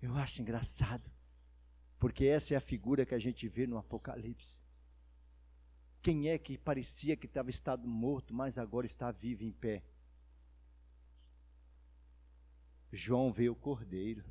eu 0.00 0.14
acho 0.16 0.40
engraçado, 0.40 1.10
porque 1.98 2.24
essa 2.26 2.54
é 2.54 2.56
a 2.56 2.60
figura 2.60 3.04
que 3.04 3.14
a 3.14 3.18
gente 3.18 3.48
vê 3.48 3.66
no 3.66 3.76
Apocalipse. 3.76 4.60
Quem 6.00 6.28
é 6.28 6.38
que 6.38 6.56
parecia 6.56 7.16
que 7.16 7.26
estava 7.26 7.50
estado 7.50 7.88
morto, 7.88 8.32
mas 8.32 8.56
agora 8.56 8.86
está 8.86 9.10
vivo 9.10 9.42
em 9.42 9.50
pé? 9.50 9.82
João 12.92 13.32
vê 13.32 13.48
o 13.48 13.56
Cordeiro, 13.56 14.24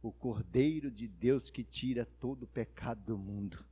o 0.00 0.12
Cordeiro 0.12 0.90
de 0.90 1.08
Deus 1.08 1.50
que 1.50 1.64
tira 1.64 2.06
todo 2.06 2.44
o 2.44 2.48
pecado 2.48 3.02
do 3.02 3.18
mundo. 3.18 3.62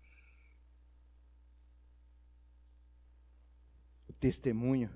O 4.09 4.13
testemunho, 4.13 4.91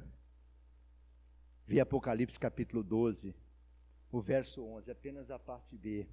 vê 1.66 1.80
Apocalipse 1.80 2.38
capítulo 2.38 2.82
12 2.82 3.34
o 4.16 4.22
verso 4.22 4.62
11, 4.64 4.92
apenas 4.92 5.28
a 5.28 5.40
parte 5.40 5.76
B. 5.76 6.06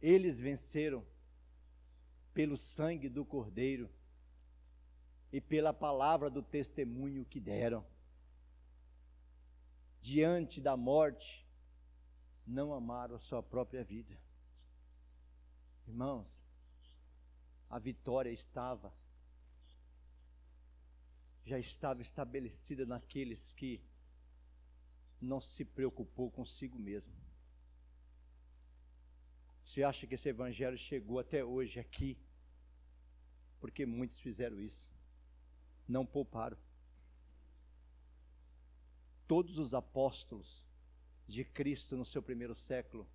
Eles 0.00 0.40
venceram 0.40 1.04
pelo 2.32 2.56
sangue 2.56 3.10
do 3.10 3.26
Cordeiro 3.26 3.90
e 5.30 5.38
pela 5.38 5.72
palavra 5.74 6.30
do 6.30 6.42
testemunho 6.42 7.26
que 7.26 7.40
deram. 7.40 7.84
Diante 10.00 10.62
da 10.62 10.76
morte, 10.78 11.43
não 12.46 12.72
amaram 12.72 13.16
a 13.16 13.20
sua 13.20 13.42
própria 13.42 13.82
vida. 13.82 14.16
Irmãos, 15.86 16.42
a 17.68 17.78
vitória 17.78 18.30
estava 18.30 18.92
já 21.44 21.58
estava 21.58 22.00
estabelecida 22.00 22.86
naqueles 22.86 23.52
que 23.52 23.82
não 25.20 25.40
se 25.40 25.64
preocupou 25.64 26.30
consigo 26.30 26.78
mesmo. 26.78 27.12
Você 29.64 29.82
acha 29.82 30.06
que 30.06 30.14
esse 30.14 30.28
evangelho 30.28 30.78
chegou 30.78 31.18
até 31.18 31.44
hoje 31.44 31.78
aqui? 31.78 32.18
Porque 33.60 33.84
muitos 33.84 34.18
fizeram 34.20 34.60
isso. 34.60 34.88
Não 35.86 36.04
pouparam. 36.04 36.56
Todos 39.26 39.58
os 39.58 39.74
apóstolos 39.74 40.64
de 41.26 41.44
Cristo 41.44 41.96
no 41.96 42.04
seu 42.04 42.22
primeiro 42.22 42.54
século 42.54 43.06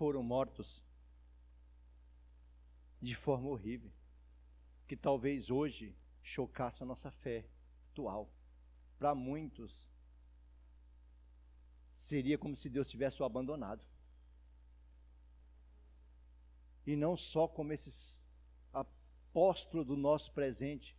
foram 0.00 0.22
mortos 0.22 0.82
de 3.00 3.14
forma 3.14 3.48
horrível, 3.48 3.90
que 4.86 4.96
talvez 4.96 5.50
hoje 5.50 5.94
chocasse 6.22 6.82
a 6.82 6.86
nossa 6.86 7.10
fé 7.10 7.46
atual. 7.90 8.30
Para 8.98 9.14
muitos, 9.14 9.88
seria 11.96 12.36
como 12.36 12.56
se 12.56 12.68
Deus 12.68 12.88
tivesse 12.88 13.22
o 13.22 13.24
abandonado. 13.24 13.84
E 16.86 16.96
não 16.96 17.16
só 17.16 17.46
como 17.46 17.72
esses 17.72 18.24
apóstolos 18.72 19.86
do 19.86 19.96
nosso 19.96 20.32
presente, 20.32 20.96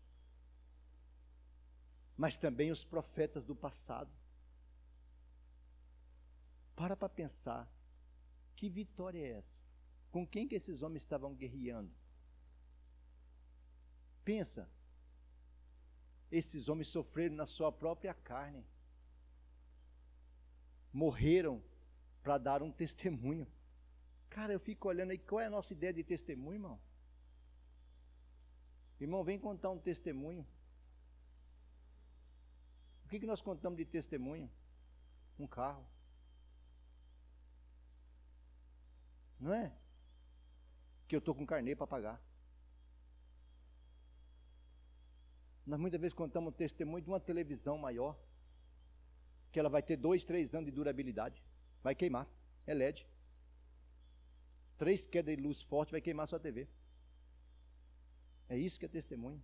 mas 2.15 2.37
também 2.37 2.71
os 2.71 2.83
profetas 2.83 3.43
do 3.43 3.55
passado. 3.55 4.11
Para 6.75 6.95
para 6.95 7.09
pensar, 7.09 7.71
que 8.55 8.69
vitória 8.69 9.19
é 9.19 9.31
essa? 9.37 9.59
Com 10.11 10.27
quem 10.27 10.47
que 10.47 10.55
esses 10.55 10.81
homens 10.81 11.03
estavam 11.03 11.33
guerreando? 11.33 11.91
Pensa, 14.23 14.69
esses 16.31 16.69
homens 16.69 16.87
sofreram 16.87 17.35
na 17.35 17.45
sua 17.45 17.71
própria 17.71 18.13
carne. 18.13 18.65
Morreram 20.93 21.61
para 22.23 22.37
dar 22.37 22.61
um 22.61 22.71
testemunho. 22.83 23.47
Cara, 24.29 24.53
eu 24.53 24.59
fico 24.59 24.87
olhando 24.87 25.11
aí, 25.11 25.17
qual 25.17 25.41
é 25.41 25.47
a 25.47 25.49
nossa 25.49 25.73
ideia 25.73 25.93
de 25.93 26.03
testemunho, 26.03 26.55
irmão? 26.55 26.79
Irmão, 28.99 29.23
vem 29.23 29.39
contar 29.39 29.71
um 29.71 29.79
testemunho. 29.79 30.47
O 33.03 33.09
que, 33.09 33.19
que 33.19 33.25
nós 33.25 33.41
contamos 33.41 33.77
de 33.77 33.83
testemunho? 33.83 34.49
Um 35.37 35.47
carro. 35.47 35.85
Não 39.41 39.51
é? 39.51 39.75
Que 41.07 41.15
eu 41.15 41.19
estou 41.19 41.33
com 41.33 41.45
carnê 41.45 41.75
para 41.75 41.87
pagar. 41.87 42.21
Nós 45.65 45.79
muitas 45.79 45.99
vezes 45.99 46.13
contamos 46.13 46.53
o 46.53 46.55
testemunho 46.55 47.03
de 47.03 47.09
uma 47.09 47.19
televisão 47.19 47.77
maior, 47.77 48.17
que 49.51 49.59
ela 49.59 49.69
vai 49.69 49.81
ter 49.81 49.97
dois, 49.97 50.23
três 50.23 50.53
anos 50.53 50.67
de 50.67 50.71
durabilidade. 50.71 51.43
Vai 51.81 51.95
queimar. 51.95 52.27
É 52.67 52.73
LED. 52.73 53.07
Três 54.77 55.05
quedas 55.05 55.35
de 55.35 55.41
luz 55.41 55.61
forte 55.63 55.91
vai 55.91 56.01
queimar 56.01 56.27
sua 56.27 56.39
TV. 56.39 56.67
É 58.47 58.57
isso 58.57 58.79
que 58.79 58.85
é 58.85 58.89
testemunho. 58.89 59.41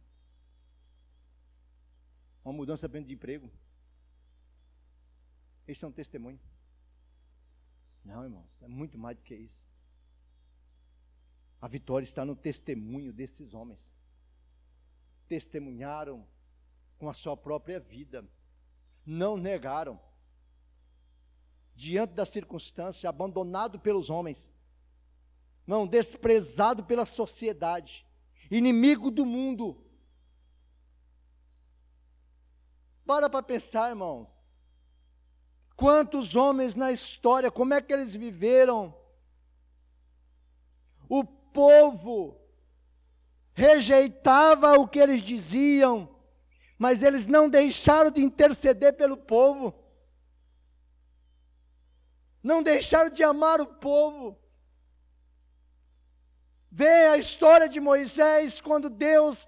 Uma 2.44 2.54
mudança 2.54 2.88
de 2.88 3.14
emprego. 3.14 3.52
Esse 5.68 5.84
é 5.84 5.88
um 5.88 5.92
testemunho. 5.92 6.40
Não, 8.06 8.24
irmãos, 8.24 8.62
é 8.62 8.68
muito 8.68 8.98
mais 8.98 9.18
do 9.18 9.24
que 9.24 9.36
isso. 9.36 9.66
A 11.62 11.68
vitória 11.68 12.06
está 12.06 12.24
no 12.24 12.36
testemunho 12.36 13.12
desses 13.12 13.54
homens 13.54 13.94
testemunharam 15.28 16.26
com 16.98 17.10
a 17.10 17.14
sua 17.14 17.38
própria 17.38 17.80
vida, 17.80 18.28
não 19.06 19.38
negaram. 19.38 20.00
Diante 21.76 22.14
da 22.14 22.26
circunstância, 22.26 23.08
abandonado 23.08 23.80
pelos 23.80 24.10
homens, 24.10 24.50
não, 25.66 25.86
desprezado 25.86 26.84
pela 26.84 27.06
sociedade, 27.06 28.06
inimigo 28.50 29.12
do 29.12 29.26
mundo. 29.26 29.86
Para 33.06 33.30
para 33.30 33.44
pensar, 33.44 33.90
irmãos. 33.90 34.40
Quantos 35.76 36.36
homens 36.36 36.76
na 36.76 36.92
história, 36.92 37.52
como 37.52 37.74
é 37.76 37.82
que 37.82 37.94
eles 37.94 38.16
viveram? 38.16 38.98
O 41.08 41.24
povo 41.58 42.40
rejeitava 43.56 44.74
o 44.74 44.88
que 44.88 45.00
eles 45.00 45.24
diziam, 45.24 46.08
mas 46.78 47.02
eles 47.02 47.26
não 47.26 47.50
deixaram 47.50 48.12
de 48.12 48.22
interceder 48.22 48.94
pelo 48.94 49.18
povo, 49.18 49.74
não 52.44 52.62
deixaram 52.62 53.10
de 53.10 53.24
amar 53.24 53.60
o 53.60 53.66
povo. 53.66 54.38
Vê 56.72 57.08
a 57.08 57.18
história 57.18 57.68
de 57.68 57.80
Moisés 57.80 58.62
quando 58.62 58.88
Deus 58.88 59.48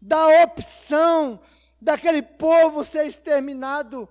dá 0.00 0.18
a 0.18 0.42
opção 0.42 1.40
daquele 1.80 2.22
povo 2.22 2.84
ser 2.84 3.06
exterminado. 3.06 4.08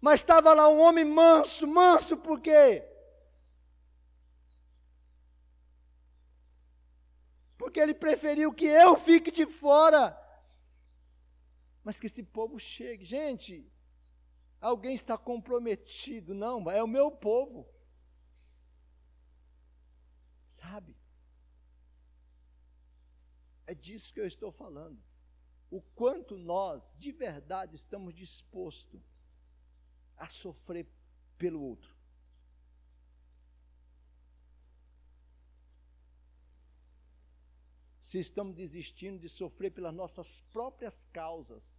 Mas 0.00 0.18
estava 0.18 0.52
lá 0.52 0.68
um 0.68 0.80
homem 0.80 1.04
manso, 1.04 1.64
manso 1.64 2.16
por 2.16 2.40
quê? 2.40 2.97
Porque 7.68 7.80
ele 7.80 7.92
preferiu 7.92 8.50
que 8.50 8.64
eu 8.64 8.96
fique 8.96 9.30
de 9.30 9.44
fora. 9.44 10.18
Mas 11.84 12.00
que 12.00 12.06
esse 12.06 12.22
povo 12.22 12.58
chegue. 12.58 13.04
Gente, 13.04 13.70
alguém 14.58 14.94
está 14.94 15.18
comprometido. 15.18 16.32
Não, 16.32 16.70
é 16.70 16.82
o 16.82 16.88
meu 16.88 17.10
povo. 17.10 17.68
Sabe? 20.54 20.96
É 23.66 23.74
disso 23.74 24.14
que 24.14 24.20
eu 24.20 24.26
estou 24.26 24.50
falando. 24.50 24.98
O 25.70 25.82
quanto 25.82 26.38
nós, 26.38 26.94
de 26.96 27.12
verdade, 27.12 27.76
estamos 27.76 28.14
dispostos 28.14 29.02
a 30.16 30.26
sofrer 30.26 30.86
pelo 31.36 31.60
outro. 31.60 31.94
Se 38.08 38.18
estamos 38.18 38.54
desistindo 38.56 39.18
de 39.18 39.28
sofrer 39.28 39.70
pelas 39.70 39.92
nossas 39.92 40.40
próprias 40.50 41.04
causas. 41.12 41.76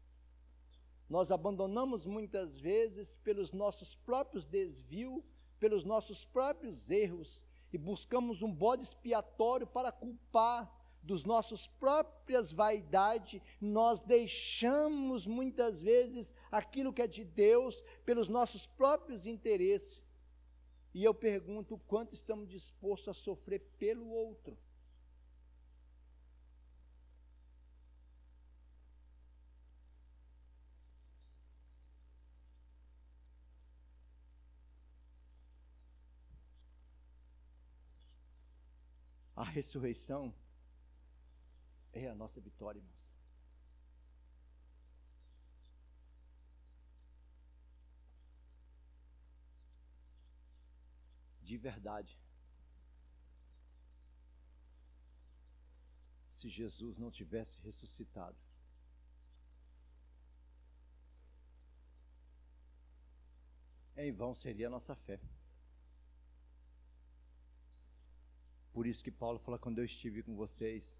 Nós 1.09 1.31
abandonamos 1.31 2.05
muitas 2.05 2.59
vezes 2.59 3.17
pelos 3.17 3.51
nossos 3.51 3.95
próprios 3.95 4.45
desvios, 4.45 5.23
pelos 5.59 5.83
nossos 5.83 6.23
próprios 6.23 6.91
erros 6.91 7.43
e 7.73 7.79
buscamos 7.79 8.43
um 8.43 8.53
bode 8.53 8.83
expiatório 8.83 9.65
para 9.65 9.91
culpar 9.91 10.71
dos 11.01 11.25
nossos 11.25 11.65
próprias 11.65 12.51
vaidades, 12.51 13.41
nós 13.59 14.03
deixamos 14.03 15.25
muitas 15.25 15.81
vezes 15.81 16.35
aquilo 16.51 16.93
que 16.93 17.01
é 17.01 17.07
de 17.07 17.25
Deus 17.25 17.81
pelos 18.05 18.29
nossos 18.29 18.67
próprios 18.67 19.25
interesses. 19.25 20.03
E 20.93 21.03
eu 21.03 21.13
pergunto 21.15 21.81
quanto 21.87 22.13
estamos 22.13 22.47
dispostos 22.47 23.07
a 23.07 23.13
sofrer 23.15 23.61
pelo 23.79 24.07
outro. 24.11 24.55
A 39.39 39.43
ressurreição 39.43 40.35
é 41.93 42.09
a 42.09 42.13
nossa 42.13 42.41
vitória, 42.41 42.79
irmãos. 42.79 43.15
De 51.41 51.57
verdade. 51.57 52.19
Se 56.27 56.49
Jesus 56.49 56.97
não 56.97 57.09
tivesse 57.09 57.57
ressuscitado, 57.61 58.37
em 63.95 64.11
vão 64.11 64.35
seria 64.35 64.67
a 64.67 64.69
nossa 64.69 64.93
fé. 64.97 65.17
Por 68.79 68.87
isso 68.87 69.03
que 69.03 69.11
Paulo 69.11 69.37
fala: 69.39 69.59
quando 69.59 69.79
eu 69.79 69.83
estive 69.83 70.23
com 70.23 70.37
vocês, 70.37 70.97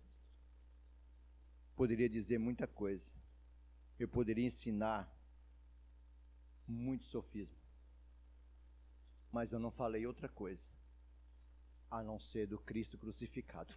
poderia 1.77 2.09
dizer 2.09 2.37
muita 2.37 2.67
coisa, 2.67 3.09
eu 3.97 4.05
poderia 4.05 4.45
ensinar 4.45 5.09
muito 6.67 7.05
sofisma, 7.05 7.57
Mas 9.31 9.53
eu 9.53 9.59
não 9.59 9.71
falei 9.71 10.05
outra 10.05 10.27
coisa 10.27 10.67
a 11.89 12.03
não 12.03 12.19
ser 12.19 12.47
do 12.47 12.59
Cristo 12.59 12.97
crucificado. 12.97 13.73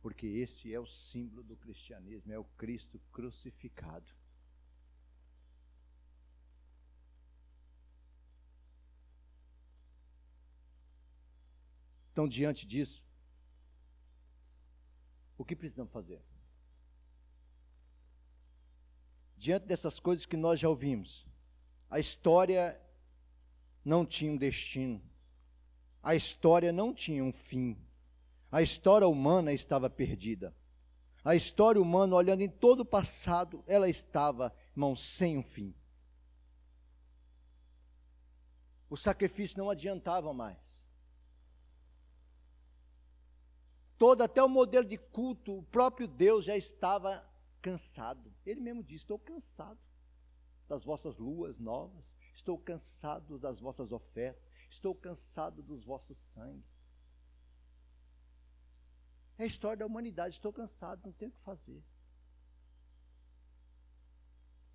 Porque 0.00 0.26
esse 0.26 0.74
é 0.74 0.80
o 0.80 0.86
símbolo 0.88 1.44
do 1.44 1.56
cristianismo, 1.56 2.32
é 2.32 2.38
o 2.40 2.50
Cristo 2.58 2.98
crucificado. 3.12 4.12
Então, 12.12 12.28
diante 12.28 12.66
disso, 12.66 13.02
o 15.38 15.44
que 15.44 15.56
precisamos 15.56 15.92
fazer? 15.92 16.22
Diante 19.36 19.66
dessas 19.66 19.98
coisas 19.98 20.26
que 20.26 20.36
nós 20.36 20.60
já 20.60 20.68
ouvimos, 20.68 21.26
a 21.90 21.98
história 21.98 22.80
não 23.84 24.04
tinha 24.06 24.30
um 24.30 24.36
destino, 24.36 25.02
a 26.02 26.14
história 26.14 26.70
não 26.70 26.94
tinha 26.94 27.24
um 27.24 27.32
fim, 27.32 27.76
a 28.50 28.60
história 28.60 29.08
humana 29.08 29.52
estava 29.52 29.88
perdida. 29.88 30.54
A 31.24 31.36
história 31.36 31.80
humana, 31.80 32.16
olhando 32.16 32.42
em 32.42 32.48
todo 32.48 32.80
o 32.80 32.84
passado, 32.84 33.62
ela 33.66 33.88
estava, 33.88 34.54
irmão, 34.72 34.94
sem 34.96 35.38
um 35.38 35.42
fim. 35.42 35.74
O 38.90 38.96
sacrifício 38.96 39.56
não 39.56 39.70
adiantava 39.70 40.34
mais. 40.34 40.81
Todo, 44.02 44.22
até 44.22 44.42
o 44.42 44.48
modelo 44.48 44.84
de 44.84 44.98
culto, 44.98 45.58
o 45.58 45.62
próprio 45.62 46.08
Deus 46.08 46.44
já 46.44 46.56
estava 46.56 47.24
cansado. 47.60 48.34
Ele 48.44 48.60
mesmo 48.60 48.82
disse: 48.82 49.04
Estou 49.04 49.16
cansado 49.16 49.78
das 50.68 50.84
vossas 50.84 51.18
luas 51.18 51.60
novas, 51.60 52.12
estou 52.34 52.58
cansado 52.58 53.38
das 53.38 53.60
vossas 53.60 53.92
ofertas, 53.92 54.42
estou 54.68 54.92
cansado 54.92 55.62
dos 55.62 55.84
vossos 55.84 56.18
sangue. 56.18 56.66
É 59.38 59.44
a 59.44 59.46
história 59.46 59.76
da 59.76 59.86
humanidade, 59.86 60.34
estou 60.34 60.52
cansado, 60.52 61.04
não 61.04 61.12
tenho 61.12 61.30
o 61.30 61.34
que 61.34 61.40
fazer. 61.40 61.80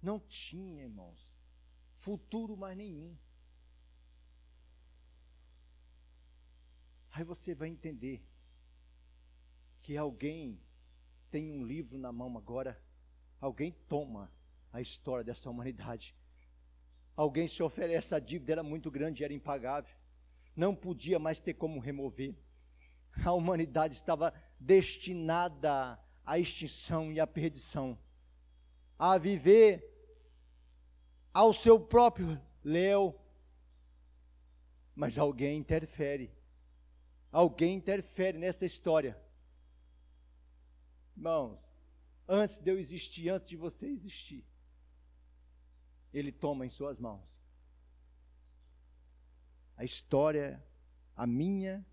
Não 0.01 0.21
tinha, 0.21 0.83
irmãos, 0.83 1.29
futuro 1.95 2.55
mais 2.55 2.77
nenhum. 2.77 3.13
Aí 7.11 7.25
você 7.25 7.53
vai 7.53 7.67
entender 7.67 8.25
que 9.87 9.95
alguém 9.95 10.59
tem 11.31 11.49
um 11.49 11.63
livro 11.63 11.97
na 11.97 12.11
mão 12.11 12.37
agora, 12.37 12.77
alguém 13.39 13.71
toma 13.87 14.29
a 14.73 14.81
história 14.81 15.23
dessa 15.23 15.49
humanidade. 15.49 16.13
Alguém 17.15 17.47
se 17.47 17.63
oferece, 17.63 18.13
a 18.13 18.19
dívida 18.19 18.51
era 18.51 18.63
muito 18.63 18.91
grande, 18.91 19.23
era 19.23 19.31
impagável. 19.31 19.95
Não 20.53 20.75
podia 20.75 21.17
mais 21.17 21.39
ter 21.39 21.53
como 21.53 21.79
remover. 21.79 22.35
A 23.23 23.31
humanidade 23.31 23.95
estava 23.95 24.33
destinada 24.59 25.97
à 26.25 26.37
extinção 26.37 27.09
e 27.13 27.21
à 27.21 27.25
perdição. 27.25 27.97
A 28.99 29.17
viver 29.17 29.89
ao 31.33 31.53
seu 31.53 31.79
próprio 31.79 32.37
léu. 32.61 33.17
Mas 34.93 35.17
alguém 35.17 35.57
interfere. 35.57 36.29
Alguém 37.31 37.77
interfere 37.77 38.37
nessa 38.37 38.65
história 38.65 39.25
Irmãos, 41.17 41.59
antes 42.27 42.59
de 42.59 42.71
eu 42.71 42.79
existir, 42.79 43.27
antes 43.27 43.49
de 43.49 43.57
você 43.57 43.87
existir, 43.87 44.45
Ele 46.13 46.31
toma 46.31 46.65
em 46.65 46.69
Suas 46.69 46.97
mãos 46.97 47.37
a 49.77 49.85
história, 49.85 50.61
a 51.15 51.27
minha 51.27 51.85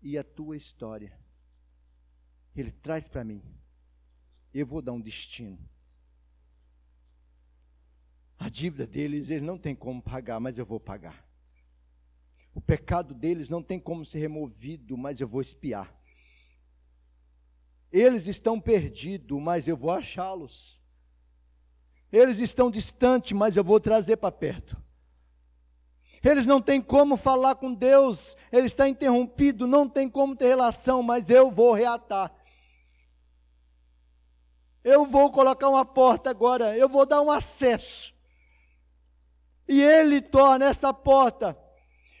e 0.00 0.16
a 0.16 0.22
tua 0.22 0.56
história. 0.56 1.12
Ele 2.54 2.70
traz 2.70 3.08
para 3.08 3.24
mim. 3.24 3.42
Eu 4.54 4.64
vou 4.64 4.80
dar 4.80 4.92
um 4.92 5.00
destino. 5.00 5.58
A 8.38 8.48
dívida 8.48 8.86
deles, 8.86 9.28
ele 9.28 9.44
não 9.44 9.58
tem 9.58 9.74
como 9.74 10.00
pagar, 10.00 10.38
mas 10.38 10.56
eu 10.56 10.64
vou 10.64 10.78
pagar. 10.78 11.28
O 12.54 12.60
pecado 12.60 13.12
deles 13.12 13.48
não 13.48 13.62
tem 13.62 13.78
como 13.78 14.04
ser 14.04 14.20
removido, 14.20 14.96
mas 14.96 15.20
eu 15.20 15.26
vou 15.26 15.40
espiar. 15.40 15.99
Eles 17.92 18.26
estão 18.26 18.60
perdidos, 18.60 19.40
mas 19.40 19.66
eu 19.66 19.76
vou 19.76 19.90
achá-los. 19.90 20.80
Eles 22.12 22.38
estão 22.38 22.70
distantes, 22.70 23.32
mas 23.32 23.56
eu 23.56 23.64
vou 23.64 23.80
trazer 23.80 24.16
para 24.16 24.32
perto. 24.32 24.76
Eles 26.22 26.44
não 26.44 26.60
têm 26.60 26.82
como 26.82 27.16
falar 27.16 27.54
com 27.54 27.72
Deus, 27.72 28.36
ele 28.52 28.66
está 28.66 28.88
interrompido, 28.88 29.66
não 29.66 29.88
tem 29.88 30.08
como 30.08 30.36
ter 30.36 30.48
relação, 30.48 31.02
mas 31.02 31.30
eu 31.30 31.50
vou 31.50 31.72
reatar. 31.72 32.32
Eu 34.84 35.06
vou 35.06 35.30
colocar 35.30 35.68
uma 35.68 35.84
porta 35.84 36.28
agora, 36.28 36.76
eu 36.76 36.88
vou 36.88 37.06
dar 37.06 37.22
um 37.22 37.30
acesso. 37.30 38.14
E 39.66 39.80
ele 39.80 40.20
torna 40.20 40.66
essa 40.66 40.92
porta. 40.92 41.56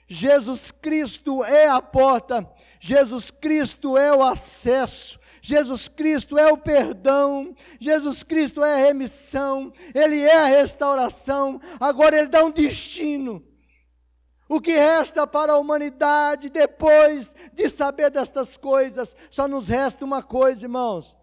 Jesus 0.08 0.70
Cristo 0.70 1.44
é 1.44 1.68
a 1.68 1.80
porta, 1.80 2.50
Jesus 2.80 3.30
Cristo 3.30 3.98
é 3.98 4.14
o 4.14 4.22
acesso. 4.24 5.19
Jesus 5.42 5.88
Cristo 5.88 6.38
é 6.38 6.52
o 6.52 6.56
perdão, 6.56 7.54
Jesus 7.78 8.22
Cristo 8.22 8.62
é 8.62 8.74
a 8.74 8.86
remissão, 8.86 9.72
Ele 9.94 10.20
é 10.20 10.36
a 10.36 10.46
restauração, 10.46 11.60
agora 11.78 12.18
Ele 12.18 12.28
dá 12.28 12.44
um 12.44 12.50
destino. 12.50 13.44
O 14.48 14.60
que 14.60 14.72
resta 14.72 15.26
para 15.26 15.52
a 15.52 15.58
humanidade 15.58 16.50
depois 16.50 17.36
de 17.52 17.68
saber 17.68 18.10
destas 18.10 18.56
coisas? 18.56 19.16
Só 19.30 19.46
nos 19.46 19.68
resta 19.68 20.04
uma 20.04 20.22
coisa, 20.24 20.64
irmãos: 20.64 21.14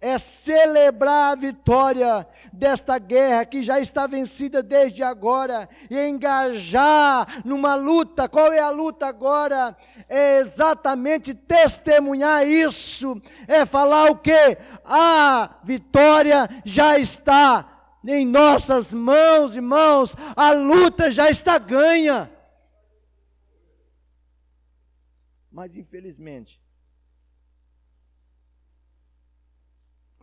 é 0.00 0.18
celebrar 0.18 1.32
a 1.32 1.40
vitória 1.40 2.26
desta 2.52 2.98
guerra 2.98 3.46
que 3.46 3.62
já 3.62 3.80
está 3.80 4.06
vencida 4.06 4.62
desde 4.62 5.02
agora 5.02 5.68
e 5.90 6.08
engajar 6.08 7.42
numa 7.44 7.74
luta. 7.74 8.28
Qual 8.28 8.52
é 8.52 8.60
a 8.60 8.70
luta 8.70 9.06
agora? 9.06 9.76
É 10.08 10.38
exatamente 10.38 11.34
testemunhar 11.34 12.46
isso. 12.46 13.20
É 13.48 13.64
falar 13.64 14.10
o 14.10 14.18
que? 14.18 14.58
A 14.84 15.58
vitória 15.64 16.48
já 16.64 16.98
está 16.98 17.94
em 18.06 18.26
nossas 18.26 18.92
mãos, 18.92 19.56
irmãos. 19.56 20.14
A 20.36 20.52
luta 20.52 21.10
já 21.10 21.30
está 21.30 21.58
ganha. 21.58 22.30
Mas 25.50 25.74
infelizmente, 25.74 26.60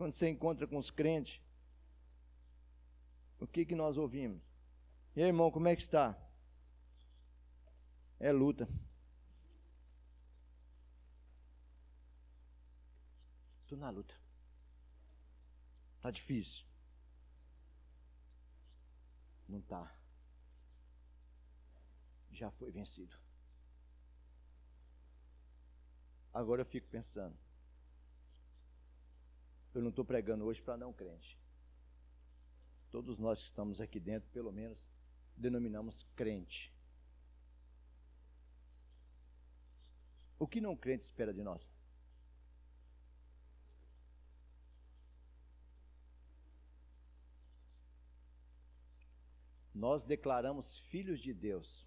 quando 0.04 0.12
você 0.12 0.28
encontra 0.28 0.66
com 0.66 0.76
os 0.76 0.90
crentes, 0.90 1.40
o 3.40 3.46
que, 3.46 3.64
que 3.64 3.74
nós 3.74 3.96
ouvimos? 3.96 4.42
E 5.16 5.22
aí, 5.22 5.28
irmão, 5.28 5.50
como 5.50 5.66
é 5.66 5.74
que 5.74 5.80
está? 5.80 6.14
É 8.20 8.30
luta. 8.30 8.68
Estou 13.62 13.78
na 13.78 13.88
luta. 13.88 14.14
Está 15.96 16.10
difícil. 16.10 16.66
Não 19.48 19.60
está. 19.60 19.90
Já 22.30 22.50
foi 22.50 22.70
vencido. 22.70 23.16
Agora 26.30 26.60
eu 26.60 26.66
fico 26.66 26.88
pensando. 26.88 27.43
Eu 29.74 29.82
não 29.82 29.90
estou 29.90 30.04
pregando 30.04 30.44
hoje 30.44 30.62
para 30.62 30.76
não 30.76 30.92
crente. 30.92 31.36
Todos 32.92 33.18
nós 33.18 33.40
que 33.40 33.46
estamos 33.46 33.80
aqui 33.80 33.98
dentro, 33.98 34.30
pelo 34.30 34.52
menos, 34.52 34.88
denominamos 35.36 36.06
crente. 36.14 36.72
O 40.38 40.46
que 40.46 40.60
não 40.60 40.76
crente 40.76 41.04
espera 41.04 41.34
de 41.34 41.42
nós? 41.42 41.68
Nós 49.74 50.04
declaramos 50.04 50.78
filhos 50.78 51.20
de 51.20 51.34
Deus. 51.34 51.84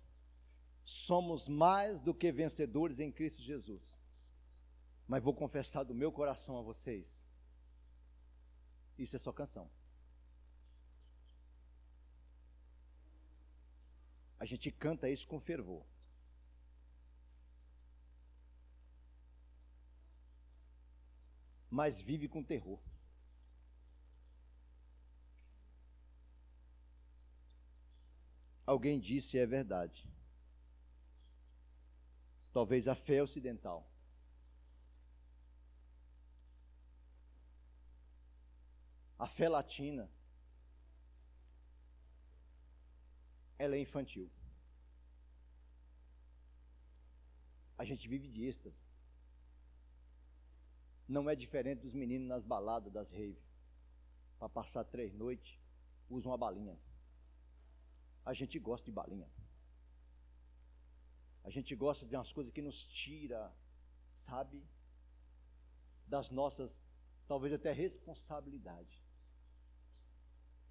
Somos 0.83 1.47
mais 1.47 2.01
do 2.01 2.13
que 2.13 2.33
vencedores 2.33 2.99
em 2.99 3.09
Cristo 3.09 3.41
Jesus. 3.41 3.97
Mas 5.07 5.23
vou 5.23 5.33
confessar 5.33 5.83
do 5.83 5.95
meu 5.95 6.11
coração 6.11 6.57
a 6.57 6.61
vocês 6.61 7.26
isso 8.97 9.15
é 9.15 9.19
só 9.19 9.31
canção. 9.31 9.69
A 14.39 14.45
gente 14.45 14.71
canta 14.71 15.09
isso 15.09 15.27
com 15.27 15.39
fervor. 15.39 15.85
Mas 21.69 21.99
vive 22.01 22.27
com 22.27 22.43
terror. 22.43 22.79
alguém 28.67 28.99
disse 28.99 29.39
é 29.39 29.45
verdade. 29.45 30.05
Talvez 32.51 32.87
a 32.87 32.95
fé 32.95 33.23
ocidental. 33.23 33.89
A 39.17 39.27
fé 39.27 39.49
latina, 39.49 40.09
ela 43.57 43.75
é 43.75 43.79
infantil. 43.79 44.29
A 47.77 47.83
gente 47.83 48.07
vive 48.07 48.27
de 48.27 48.45
êxtase. 48.45 48.77
Não 51.07 51.29
é 51.29 51.35
diferente 51.35 51.81
dos 51.81 51.93
meninos 51.93 52.27
nas 52.27 52.43
baladas 52.43 52.91
das 52.91 53.09
raves. 53.11 53.47
Para 54.37 54.49
passar 54.49 54.83
três 54.83 55.13
noites, 55.13 55.59
usam 56.09 56.31
uma 56.31 56.37
balinha. 56.37 56.77
A 58.23 58.33
gente 58.33 58.59
gosta 58.59 58.85
de 58.85 58.91
balinha. 58.91 59.29
A 61.43 61.49
gente 61.49 61.73
gosta 61.75 62.05
de 62.05 62.15
umas 62.15 62.31
coisas 62.31 62.51
que 62.51 62.61
nos 62.61 62.85
tira, 62.85 63.55
sabe, 64.15 64.67
das 66.05 66.29
nossas, 66.29 66.83
talvez 67.25 67.53
até 67.53 67.71
responsabilidade. 67.71 69.06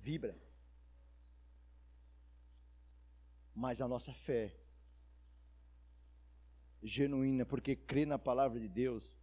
Vibra. 0.01 0.36
Mas 3.55 3.81
a 3.81 3.89
nossa 3.89 4.12
fé 4.12 4.55
genuína, 6.82 7.44
porque 7.44 7.74
crê 7.74 8.05
na 8.06 8.18
palavra 8.18 8.60
de 8.60 8.68
Deus, 8.68 9.16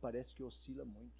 parece 0.00 0.34
que 0.34 0.42
oscila 0.42 0.84
muito. 0.84 1.16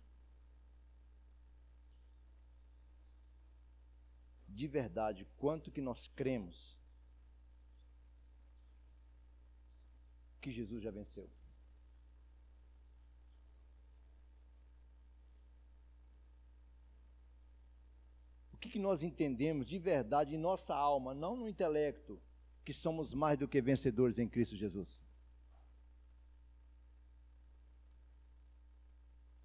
De 4.49 4.66
verdade, 4.66 5.27
quanto 5.36 5.70
que 5.70 5.81
nós 5.81 6.09
cremos 6.09 6.78
que 10.40 10.51
Jesus 10.51 10.82
já 10.82 10.90
venceu. 10.90 11.31
Que, 18.59 18.68
que 18.68 18.78
nós 18.78 19.02
entendemos 19.02 19.66
de 19.66 19.78
verdade 19.78 20.35
em 20.35 20.39
nossa 20.39 20.74
alma, 20.74 21.14
não 21.14 21.36
no 21.36 21.48
intelecto, 21.48 22.20
que 22.64 22.72
somos 22.72 23.14
mais 23.14 23.39
do 23.39 23.48
que 23.48 23.60
vencedores 23.60 24.18
em 24.18 24.28
Cristo 24.28 24.56
Jesus? 24.56 25.01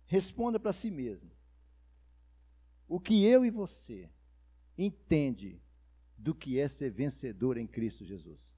Responda 0.06 0.60
para 0.60 0.74
si 0.74 0.92
mesmo. 0.92 1.32
O 2.88 3.00
que 3.00 3.26
eu 3.26 3.46
e 3.46 3.50
você 3.50 4.10
entende 4.78 5.62
do 6.18 6.36
que 6.36 6.60
é 6.60 6.68
ser 6.68 6.92
vencedor 6.92 7.58
em 7.58 7.66
Cristo 7.66 8.04
Jesus? 8.04 8.54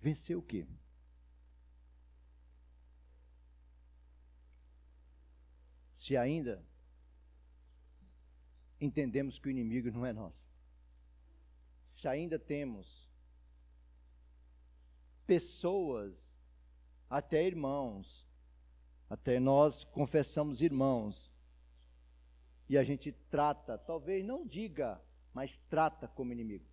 Vencer 0.00 0.36
o 0.36 0.42
quê? 0.42 0.66
Se 6.10 6.16
ainda 6.16 6.60
entendemos 8.80 9.38
que 9.38 9.46
o 9.46 9.50
inimigo 9.52 9.92
não 9.92 10.04
é 10.04 10.12
nosso. 10.12 10.48
Se 11.86 12.08
ainda 12.08 12.36
temos 12.36 13.08
pessoas 15.24 16.36
até 17.08 17.46
irmãos, 17.46 18.28
até 19.08 19.38
nós 19.38 19.84
confessamos 19.84 20.60
irmãos, 20.60 21.30
e 22.68 22.76
a 22.76 22.82
gente 22.82 23.12
trata, 23.30 23.78
talvez 23.78 24.24
não 24.24 24.44
diga, 24.44 25.00
mas 25.32 25.58
trata 25.58 26.08
como 26.08 26.32
inimigo. 26.32 26.66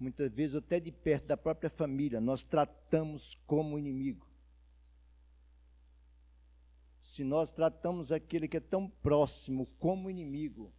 Muitas 0.00 0.32
vezes, 0.32 0.56
até 0.56 0.80
de 0.80 0.90
perto 0.90 1.26
da 1.26 1.36
própria 1.36 1.68
família, 1.68 2.22
nós 2.22 2.42
tratamos 2.42 3.34
como 3.46 3.78
inimigo. 3.78 4.26
Se 7.02 7.22
nós 7.22 7.52
tratamos 7.52 8.10
aquele 8.10 8.48
que 8.48 8.56
é 8.56 8.60
tão 8.60 8.88
próximo 8.88 9.66
como 9.78 10.08
inimigo, 10.08 10.72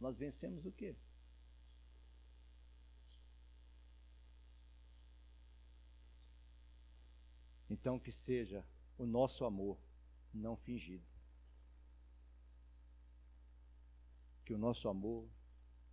nós 0.00 0.18
vencemos 0.18 0.66
o 0.66 0.72
quê? 0.72 0.96
Então, 7.68 8.00
que 8.00 8.10
seja 8.10 8.66
o 8.98 9.06
nosso 9.06 9.44
amor 9.44 9.78
não 10.34 10.56
fingido. 10.56 11.06
Que 14.44 14.52
o 14.52 14.58
nosso 14.58 14.88
amor 14.88 15.28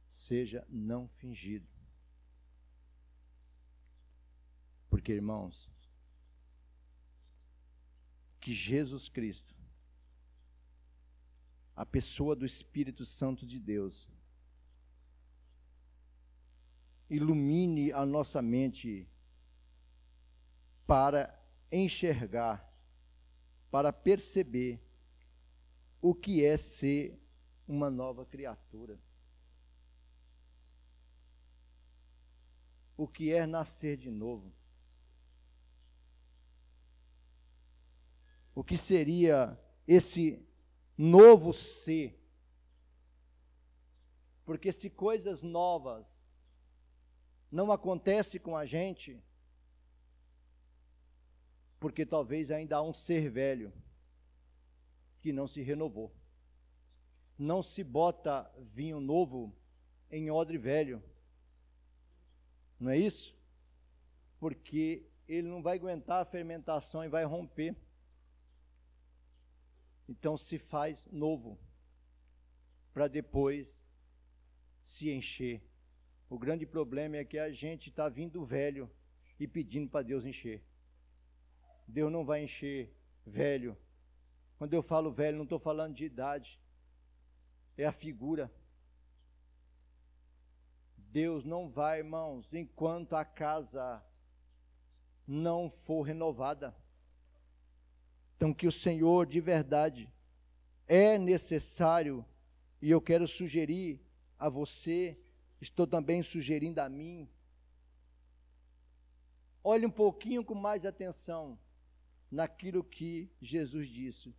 seja 0.09 0.65
não 0.69 1.07
fingido. 1.07 1.67
Porque, 4.89 5.11
irmãos, 5.11 5.69
que 8.39 8.53
Jesus 8.53 9.09
Cristo, 9.09 9.55
a 11.75 11.85
pessoa 11.85 12.35
do 12.35 12.45
Espírito 12.45 13.05
Santo 13.05 13.45
de 13.45 13.59
Deus, 13.59 14.07
ilumine 17.09 17.91
a 17.91 18.05
nossa 18.05 18.41
mente 18.41 19.07
para 20.85 21.37
enxergar, 21.71 22.73
para 23.69 23.91
perceber 23.91 24.81
o 26.01 26.15
que 26.15 26.43
é 26.43 26.57
ser 26.57 27.19
uma 27.67 27.89
nova 27.89 28.25
criatura. 28.25 28.97
O 32.97 33.07
que 33.07 33.31
é 33.31 33.45
nascer 33.45 33.95
de 33.95 34.09
novo. 34.09 34.51
O 38.53 38.63
que 38.63 38.75
seria 38.75 39.57
esse 39.87 40.43
novo 40.97 41.53
ser? 41.53 42.19
Porque 44.43 44.71
se 44.71 44.89
coisas 44.89 45.43
novas 45.43 46.19
não 47.51 47.71
acontecem 47.71 48.41
com 48.41 48.57
a 48.57 48.65
gente, 48.65 49.21
porque 51.79 52.05
talvez 52.05 52.49
ainda 52.49 52.77
há 52.77 52.81
um 52.81 52.93
ser 52.93 53.29
velho 53.29 53.71
que 55.21 55.31
não 55.31 55.47
se 55.47 55.61
renovou. 55.61 56.11
Não 57.37 57.61
se 57.61 57.83
bota 57.83 58.51
vinho 58.57 58.99
novo 58.99 59.55
em 60.09 60.31
odre 60.31 60.57
velho. 60.57 61.03
Não 62.79 62.91
é 62.91 62.97
isso? 62.97 63.35
Porque 64.39 65.05
ele 65.27 65.47
não 65.47 65.61
vai 65.61 65.77
aguentar 65.77 66.21
a 66.21 66.25
fermentação 66.25 67.03
e 67.03 67.09
vai 67.09 67.25
romper. 67.25 67.75
Então 70.07 70.37
se 70.37 70.57
faz 70.57 71.07
novo 71.11 71.59
para 72.93 73.07
depois 73.07 73.85
se 74.81 75.11
encher. 75.11 75.61
O 76.29 76.37
grande 76.37 76.65
problema 76.65 77.17
é 77.17 77.25
que 77.25 77.37
a 77.37 77.51
gente 77.51 77.89
está 77.89 78.07
vindo 78.07 78.43
velho 78.43 78.89
e 79.39 79.47
pedindo 79.47 79.89
para 79.89 80.05
Deus 80.05 80.25
encher. 80.25 80.63
Deus 81.87 82.11
não 82.11 82.25
vai 82.25 82.43
encher 82.43 82.93
velho. 83.25 83.77
Quando 84.57 84.73
eu 84.73 84.81
falo 84.81 85.11
velho, 85.11 85.37
não 85.37 85.43
estou 85.43 85.59
falando 85.59 85.93
de 85.93 86.05
idade, 86.05 86.59
é 87.77 87.85
a 87.85 87.91
figura. 87.91 88.51
Deus 91.11 91.43
não 91.43 91.69
vai, 91.69 91.99
irmãos, 91.99 92.53
enquanto 92.53 93.13
a 93.13 93.23
casa 93.23 94.03
não 95.25 95.69
for 95.69 96.03
renovada. 96.03 96.75
Então, 98.35 98.53
que 98.53 98.67
o 98.67 98.71
Senhor 98.71 99.25
de 99.25 99.41
verdade 99.41 100.11
é 100.87 101.17
necessário, 101.17 102.25
e 102.81 102.91
eu 102.91 103.01
quero 103.01 103.27
sugerir 103.27 103.99
a 104.37 104.47
você, 104.47 105.19
estou 105.59 105.87
também 105.87 106.21
sugerindo 106.21 106.79
a 106.79 106.87
mim, 106.87 107.27
olhe 109.63 109.85
um 109.85 109.91
pouquinho 109.91 110.45
com 110.45 110.55
mais 110.55 110.85
atenção 110.85 111.57
naquilo 112.29 112.83
que 112.83 113.29
Jesus 113.41 113.87
disse: 113.89 114.35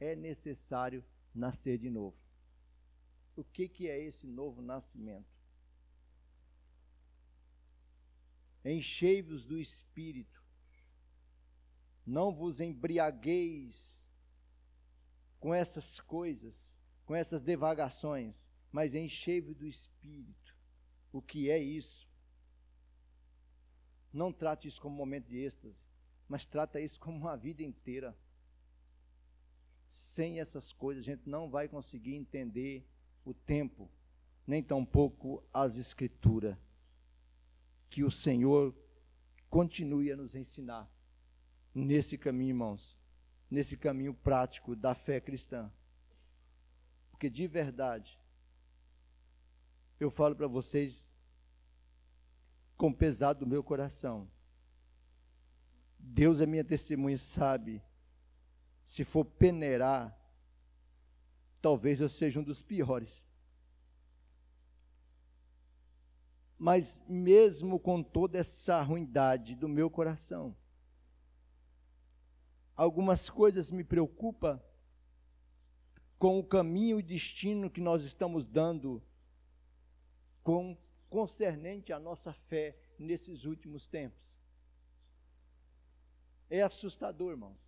é 0.00 0.16
necessário 0.16 1.04
nascer 1.34 1.78
de 1.78 1.88
novo. 1.88 2.16
O 3.36 3.44
que, 3.44 3.68
que 3.68 3.88
é 3.88 4.00
esse 4.02 4.26
novo 4.26 4.60
nascimento? 4.60 5.37
Enchei-vos 8.70 9.46
do 9.46 9.58
Espírito, 9.58 10.42
não 12.04 12.32
vos 12.32 12.60
embriagueis 12.60 14.06
com 15.40 15.54
essas 15.54 16.00
coisas, 16.00 16.76
com 17.04 17.14
essas 17.14 17.42
devagações, 17.42 18.48
mas 18.70 18.94
enchei-vos 18.94 19.56
do 19.56 19.66
Espírito. 19.66 20.56
O 21.12 21.22
que 21.22 21.50
é 21.50 21.58
isso? 21.58 22.08
Não 24.12 24.32
trate 24.32 24.68
isso 24.68 24.80
como 24.80 24.96
momento 24.96 25.28
de 25.28 25.38
êxtase 25.38 25.88
mas 26.28 26.44
trata 26.44 26.78
isso 26.78 27.00
como 27.00 27.16
uma 27.16 27.36
vida 27.36 27.62
inteira. 27.62 28.14
Sem 29.88 30.38
essas 30.38 30.72
coisas, 30.72 31.02
a 31.02 31.06
gente 31.06 31.26
não 31.26 31.48
vai 31.48 31.66
conseguir 31.66 32.14
entender 32.14 32.86
o 33.24 33.32
tempo, 33.32 33.90
nem 34.46 34.62
tampouco 34.62 35.42
as 35.52 35.78
Escrituras. 35.78 36.54
Que 37.88 38.04
o 38.04 38.10
Senhor 38.10 38.74
continue 39.48 40.12
a 40.12 40.16
nos 40.16 40.34
ensinar 40.34 40.90
nesse 41.74 42.18
caminho, 42.18 42.50
irmãos, 42.50 42.96
nesse 43.50 43.76
caminho 43.76 44.14
prático 44.14 44.76
da 44.76 44.94
fé 44.94 45.20
cristã. 45.20 45.70
Porque 47.10 47.30
de 47.30 47.46
verdade, 47.46 48.18
eu 49.98 50.10
falo 50.10 50.36
para 50.36 50.46
vocês 50.46 51.08
com 52.76 52.92
pesado 52.92 53.40
do 53.40 53.46
meu 53.46 53.62
coração. 53.62 54.30
Deus 55.98 56.40
é 56.40 56.46
minha 56.46 56.64
testemunha 56.64 57.18
sabe, 57.18 57.82
se 58.84 59.04
for 59.04 59.24
peneirar, 59.24 60.16
talvez 61.60 62.00
eu 62.00 62.08
seja 62.08 62.40
um 62.40 62.42
dos 62.42 62.62
piores. 62.62 63.26
Mas 66.58 67.00
mesmo 67.08 67.78
com 67.78 68.02
toda 68.02 68.38
essa 68.38 68.82
ruindade 68.82 69.54
do 69.54 69.68
meu 69.68 69.88
coração, 69.88 70.56
algumas 72.74 73.30
coisas 73.30 73.70
me 73.70 73.84
preocupam 73.84 74.60
com 76.18 76.38
o 76.38 76.44
caminho 76.44 76.98
e 76.98 77.02
destino 77.02 77.70
que 77.70 77.80
nós 77.80 78.02
estamos 78.02 78.44
dando 78.44 79.00
com 80.42 80.76
concernente 81.08 81.92
à 81.92 82.00
nossa 82.00 82.32
fé 82.32 82.76
nesses 82.98 83.44
últimos 83.44 83.86
tempos. 83.86 84.38
É 86.50 86.62
assustador, 86.62 87.30
irmãos. 87.30 87.58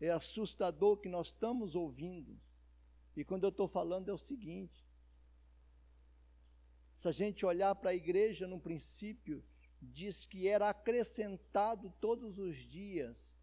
É 0.00 0.10
assustador 0.10 0.96
que 0.96 1.08
nós 1.08 1.28
estamos 1.28 1.74
ouvindo. 1.74 2.38
E 3.16 3.24
quando 3.24 3.44
eu 3.44 3.50
estou 3.50 3.68
falando 3.68 4.08
é 4.08 4.12
o 4.12 4.18
seguinte: 4.18 4.87
se 7.00 7.08
a 7.08 7.12
gente 7.12 7.46
olhar 7.46 7.74
para 7.74 7.90
a 7.90 7.94
igreja 7.94 8.46
no 8.46 8.58
princípio, 8.58 9.44
diz 9.80 10.26
que 10.26 10.48
era 10.48 10.68
acrescentado 10.68 11.92
todos 12.00 12.38
os 12.38 12.56
dias 12.56 13.36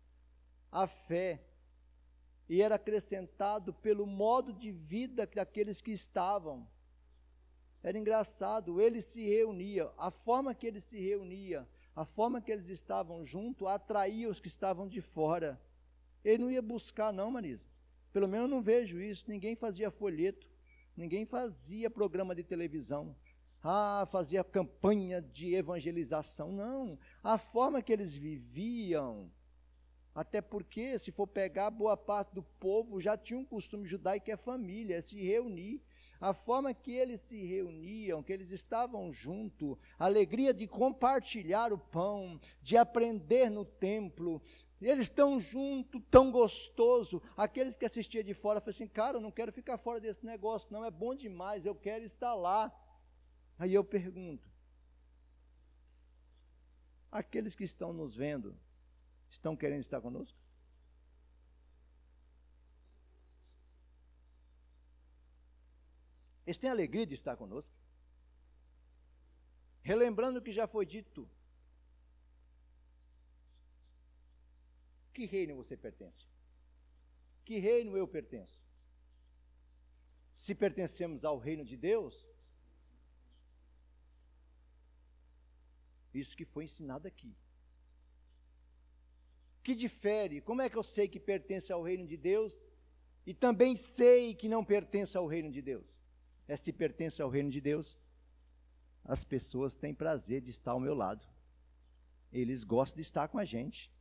a 0.72 0.88
fé, 0.88 1.41
e 2.48 2.61
era 2.61 2.76
acrescentado 2.76 3.73
pelo 3.73 4.06
modo 4.06 4.53
de 4.53 4.72
vida 4.72 5.26
daqueles 5.26 5.82
que 5.82 5.91
estavam. 5.91 6.68
Era 7.82 7.98
engraçado, 7.98 8.82
eles 8.82 9.06
se 9.06 9.23
reuniam, 9.23 9.91
a 9.98 10.11
forma 10.11 10.53
que 10.53 10.68
eles 10.68 10.84
se 10.84 10.99
reuniam, 10.99 11.65
a 11.95 12.03
forma 12.03 12.41
que 12.41 12.52
eles 12.52 12.68
estavam 12.68 13.23
junto, 13.23 13.68
atraía 13.68 14.30
os 14.30 14.40
que 14.40 14.48
estavam 14.48 14.88
de 14.88 15.02
fora. 15.02 15.60
Ele 16.23 16.44
não 16.44 16.52
ia 16.52 16.61
buscar, 16.61 17.14
não, 17.14 17.32
Marisa. 17.32 17.64
Pelo 18.11 18.27
menos 18.27 18.49
eu 18.49 18.56
não 18.56 18.61
vejo 18.61 18.99
isso. 18.99 19.30
Ninguém 19.30 19.56
fazia 19.56 19.90
folheto, 19.90 20.48
ninguém 20.95 21.26
fazia 21.26 21.90
programa 21.90 22.36
de 22.36 22.44
televisão. 22.44 23.15
Ah, 23.68 24.06
fazia 24.12 24.44
campanha 24.44 25.20
de 25.20 25.56
evangelização. 25.56 26.52
Não. 26.52 27.00
A 27.24 27.40
forma 27.40 27.82
que 27.82 27.92
eles 27.92 28.14
viviam, 28.14 29.32
até 30.14 30.40
porque, 30.40 31.00
se 31.00 31.12
for 31.12 31.26
pegar, 31.26 31.72
boa 31.72 31.98
parte 31.98 32.36
do 32.36 32.44
povo 32.44 33.02
já 33.02 33.18
tinha 33.18 33.40
um 33.40 33.44
costume 33.44 33.88
judaico 33.88 34.28
que 34.28 34.32
é 34.32 34.38
família, 34.38 34.98
é 34.98 35.02
se 35.02 35.20
reunir. 35.20 35.82
A 36.22 36.32
forma 36.32 36.76
que 36.76 36.92
eles 36.92 37.22
se 37.22 37.44
reuniam, 37.44 38.22
que 38.22 38.32
eles 38.32 38.52
estavam 38.52 39.12
juntos, 39.12 39.76
a 39.98 40.06
alegria 40.06 40.54
de 40.54 40.68
compartilhar 40.68 41.74
o 41.74 41.80
pão, 41.80 42.40
de 42.62 42.78
aprender 42.78 43.50
no 43.50 43.66
templo, 43.66 44.44
eles 44.80 45.06
estão 45.08 45.40
juntos, 45.40 46.00
tão 46.12 46.30
gostoso. 46.30 47.20
Aqueles 47.36 47.76
que 47.76 47.86
assistiam 47.86 48.24
de 48.24 48.36
fora 48.36 48.62
falaram 48.62 48.76
assim: 48.76 48.88
Cara, 48.88 49.18
eu 49.18 49.22
não 49.22 49.32
quero 49.32 49.52
ficar 49.52 49.80
fora 49.80 50.00
desse 50.00 50.24
negócio, 50.24 50.72
não, 50.72 50.86
é 50.86 50.92
bom 50.92 51.16
demais, 51.16 51.66
eu 51.66 51.74
quero 51.74 52.06
estar 52.06 52.36
lá. 52.36 52.72
Aí 53.57 53.73
eu 53.73 53.84
pergunto: 53.84 54.49
aqueles 57.11 57.56
que 57.56 57.64
estão 57.64 57.94
nos 57.94 58.15
vendo, 58.15 58.57
estão 59.30 59.56
querendo 59.56 59.82
estar 59.82 60.02
conosco? 60.02 60.38
Eles 66.45 66.57
têm 66.57 66.69
alegria 66.69 67.07
de 67.07 67.15
estar 67.15 67.36
conosco? 67.36 67.76
Relembrando 69.82 70.40
o 70.40 70.41
que 70.41 70.52
já 70.52 70.68
foi 70.68 70.86
dito. 70.86 71.30
Que 75.14 75.26
reino 75.26 75.56
você 75.56 75.76
pertence? 75.77 76.27
Que 77.44 77.57
reino 77.57 77.95
eu 77.95 78.07
pertenço? 78.07 78.60
Se 80.34 80.53
pertencemos 80.53 81.23
ao 81.23 81.38
reino 81.38 81.64
de 81.64 81.77
Deus, 81.77 82.27
isso 86.20 86.36
que 86.38 86.46
foi 86.46 86.66
ensinado 86.66 87.08
aqui 87.08 87.36
que 89.66 89.74
difere? 89.74 90.42
Como 90.42 90.62
é 90.62 90.70
que 90.70 90.78
eu 90.78 90.84
sei 90.84 91.08
que 91.08 91.20
pertence 91.20 91.74
ao 91.74 91.82
reino 91.82 92.06
de 92.06 92.16
Deus 92.16 92.62
e 93.26 93.34
também 93.34 93.76
sei 93.76 94.36
que 94.36 94.48
não 94.48 94.64
pertence 94.64 95.18
ao 95.18 95.26
reino 95.26 95.52
de 95.52 95.60
Deus? 95.60 96.00
É 96.48 96.56
se 96.56 96.72
pertence 96.72 97.20
ao 97.20 97.32
reino 97.32 97.50
de 97.50 97.60
Deus, 97.60 97.98
as 99.04 99.24
pessoas 99.24 99.76
têm 99.76 99.92
prazer 99.92 100.40
de 100.40 100.52
estar 100.52 100.72
ao 100.74 100.80
meu 100.80 100.94
lado. 100.94 101.26
Eles 102.32 102.64
gostam 102.64 102.98
de 102.98 103.02
estar 103.02 103.28
com 103.28 103.40
a 103.40 103.46
gente. 103.46 103.92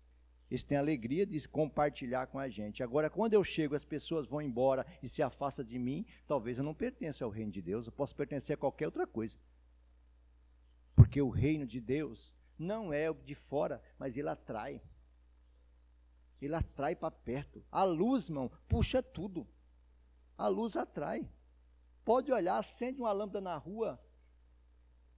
Eles 0.51 0.65
têm 0.65 0.77
alegria 0.77 1.25
de 1.25 1.49
compartilhar 1.49 2.27
com 2.27 2.39
a 2.39 2.47
gente. 2.47 2.83
Agora, 2.83 3.09
quando 3.09 3.33
eu 3.33 3.43
chego, 3.43 3.75
as 3.75 3.87
pessoas 3.87 4.27
vão 4.27 4.43
embora 4.43 4.87
e 5.03 5.09
se 5.09 5.23
afastam 5.23 5.65
de 5.65 5.79
mim, 5.79 6.05
talvez 6.27 6.59
eu 6.59 6.65
não 6.65 6.75
pertença 6.75 7.25
ao 7.25 7.31
reino 7.31 7.51
de 7.51 7.63
Deus, 7.63 7.87
eu 7.87 7.93
posso 7.93 8.15
pertencer 8.15 8.53
a 8.53 8.59
qualquer 8.59 8.85
outra 8.85 9.07
coisa. 9.07 9.39
Porque 10.95 11.21
o 11.21 11.29
reino 11.29 11.67
de 11.67 11.81
Deus 11.81 12.33
não 12.59 12.93
é 12.93 13.11
o 13.11 13.15
de 13.15 13.35
fora, 13.35 13.83
mas 13.99 14.17
ele 14.17 14.29
atrai 14.29 14.81
ele 16.45 16.55
atrai 16.55 16.95
para 16.95 17.11
perto. 17.11 17.65
A 17.71 17.85
luz, 17.85 18.29
irmão, 18.29 18.51
puxa 18.69 19.03
tudo. 19.03 19.47
A 20.37 20.49
luz 20.49 20.77
atrai. 20.77 21.29
Pode 22.05 22.31
olhar, 22.31 22.59
acende 22.59 23.01
uma 23.01 23.13
lâmpada 23.13 23.41
na 23.41 23.57
rua, 23.57 23.99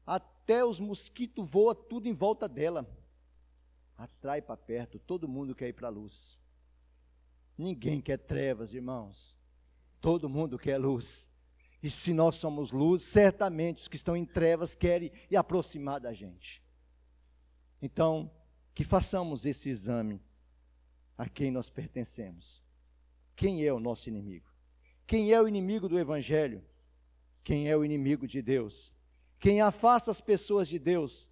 até 0.07 0.65
os 0.65 0.79
mosquitos 0.79 1.49
voam 1.49 1.75
tudo 1.75 2.07
em 2.07 2.13
volta 2.13 2.49
dela. 2.49 2.89
Atrai 3.97 4.41
para 4.41 4.57
perto, 4.57 4.99
todo 5.01 5.27
mundo 5.27 5.55
quer 5.55 5.69
ir 5.69 5.73
para 5.73 5.89
a 5.89 5.91
luz. 5.91 6.39
Ninguém 7.59 8.01
quer 8.01 8.19
trevas, 8.19 8.73
irmãos. 8.73 9.37
Todo 10.01 10.29
mundo 10.29 10.59
quer 10.59 10.79
luz. 10.79 11.29
E 11.87 11.91
se 11.91 12.13
nós 12.13 12.35
somos 12.35 12.73
luz, 12.73 13.05
certamente 13.05 13.77
os 13.77 13.87
que 13.87 13.95
estão 13.95 14.17
em 14.17 14.25
trevas 14.25 14.75
querem 14.75 15.13
ir 15.31 15.37
aproximar 15.37 16.01
da 16.01 16.13
gente. 16.13 16.61
Então, 17.81 18.29
que 18.75 18.83
façamos 18.83 19.47
esse 19.47 19.69
exame 19.69 20.21
a 21.17 21.29
quem 21.29 21.53
nós 21.53 21.71
pertencemos. 21.71 22.61
Quem 23.37 23.65
é 23.65 23.73
o 23.73 23.79
nosso 23.79 24.09
inimigo? 24.09 24.53
Quem 25.07 25.33
é 25.33 25.41
o 25.41 25.47
inimigo 25.47 25.89
do 25.89 25.97
Evangelho? 25.97 26.61
Quem 27.45 27.71
é 27.71 27.77
o 27.77 27.85
inimigo 27.85 28.27
de 28.27 28.43
Deus? 28.43 28.93
Quem 29.39 29.61
afasta 29.61 30.11
as 30.11 30.21
pessoas 30.21 30.67
de 30.67 30.81
Deus? 30.81 31.29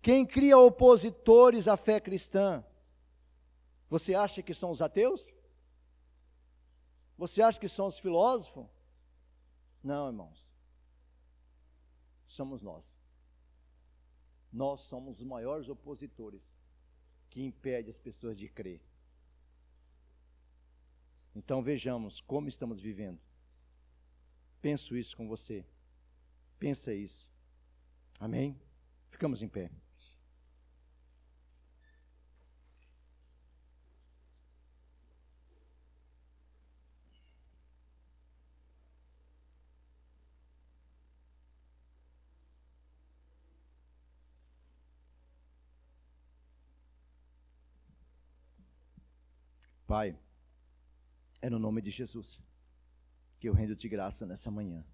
Quem 0.00 0.24
cria 0.24 0.56
opositores 0.56 1.66
à 1.66 1.76
fé 1.76 1.98
cristã? 1.98 2.64
Você 3.88 4.14
acha 4.14 4.44
que 4.44 4.54
são 4.54 4.70
os 4.70 4.80
ateus? 4.80 5.28
Você 7.18 7.42
acha 7.42 7.58
que 7.58 7.68
são 7.68 7.88
os 7.88 7.98
filósofos? 7.98 8.75
Não, 9.86 10.08
irmãos. 10.08 10.44
Somos 12.26 12.60
nós. 12.60 12.92
Nós 14.52 14.80
somos 14.80 15.20
os 15.20 15.24
maiores 15.24 15.68
opositores 15.68 16.52
que 17.30 17.40
impede 17.40 17.88
as 17.88 17.96
pessoas 17.96 18.36
de 18.36 18.48
crer. 18.48 18.82
Então 21.36 21.62
vejamos 21.62 22.20
como 22.20 22.48
estamos 22.48 22.80
vivendo. 22.80 23.20
Penso 24.60 24.96
isso 24.96 25.16
com 25.16 25.28
você. 25.28 25.64
Pensa 26.58 26.92
isso. 26.92 27.30
Amém? 28.18 28.60
Ficamos 29.08 29.40
em 29.40 29.48
pé. 29.48 29.70
Pai, 49.86 50.18
é 51.40 51.48
no 51.48 51.58
nome 51.58 51.80
de 51.80 51.90
Jesus 51.90 52.40
que 53.38 53.48
eu 53.48 53.52
rendo 53.52 53.76
de 53.76 53.88
graça 53.88 54.26
nessa 54.26 54.50
manhã. 54.50 54.84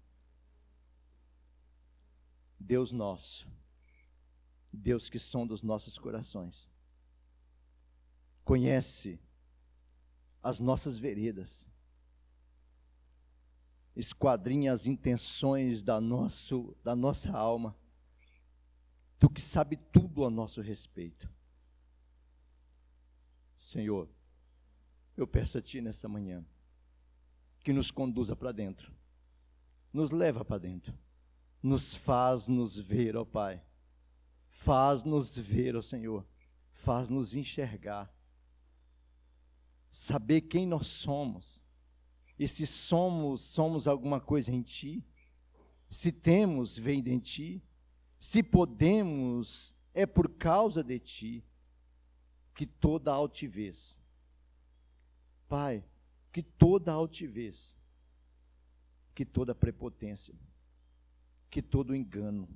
Deus 2.59 2.91
nosso, 2.91 3.47
Deus 4.71 5.09
que 5.09 5.17
som 5.17 5.47
dos 5.47 5.63
nossos 5.63 5.97
corações, 5.97 6.69
conhece 8.43 9.19
as 10.41 10.59
nossas 10.59 10.99
veredas, 10.99 11.67
esquadrinha 13.95 14.73
as 14.73 14.85
intenções 14.85 15.81
da, 15.81 15.99
nosso, 15.99 16.77
da 16.83 16.95
nossa 16.95 17.31
alma, 17.31 17.75
tu 19.17 19.29
que 19.29 19.41
sabe 19.41 19.77
tudo 19.91 20.25
a 20.25 20.29
nosso 20.29 20.61
respeito. 20.61 21.29
Senhor, 23.57 24.09
eu 25.15 25.27
peço 25.27 25.57
a 25.57 25.61
Ti 25.61 25.81
nessa 25.81 26.07
manhã, 26.07 26.45
que 27.63 27.71
nos 27.71 27.91
conduza 27.91 28.35
para 28.35 28.51
dentro, 28.51 28.93
nos 29.91 30.09
leva 30.11 30.43
para 30.43 30.57
dentro, 30.57 30.97
nos 31.61 31.93
faz 31.93 32.47
nos 32.47 32.77
ver, 32.77 33.15
ó 33.15 33.23
Pai, 33.23 33.63
faz-nos 34.49 35.37
ver, 35.37 35.75
ó 35.75 35.81
Senhor, 35.81 36.25
faz-nos 36.71 37.35
enxergar, 37.35 38.13
saber 39.89 40.41
quem 40.41 40.65
nós 40.65 40.87
somos, 40.87 41.61
e 42.37 42.47
se 42.47 42.65
somos, 42.65 43.41
somos 43.41 43.87
alguma 43.87 44.19
coisa 44.19 44.51
em 44.51 44.61
Ti, 44.61 45.05
se 45.89 46.11
temos, 46.11 46.77
vem 46.77 47.01
de 47.01 47.19
Ti, 47.19 47.63
se 48.19 48.41
podemos, 48.41 49.75
é 49.93 50.05
por 50.05 50.27
causa 50.29 50.83
de 50.83 50.99
Ti, 50.99 51.45
que 52.55 52.65
toda 52.65 53.11
altivez, 53.11 53.99
Pai, 55.47 55.83
que 56.31 56.41
toda 56.41 56.91
altivez, 56.91 57.75
que 59.13 59.23
toda 59.23 59.53
prepotência, 59.53 60.33
que 61.49 61.61
todo 61.61 61.95
engano, 61.95 62.49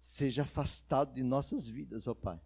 seja 0.00 0.42
afastado 0.42 1.14
de 1.14 1.22
nossas 1.22 1.68
vidas, 1.68 2.06
ó 2.06 2.14
Pai. 2.14 2.40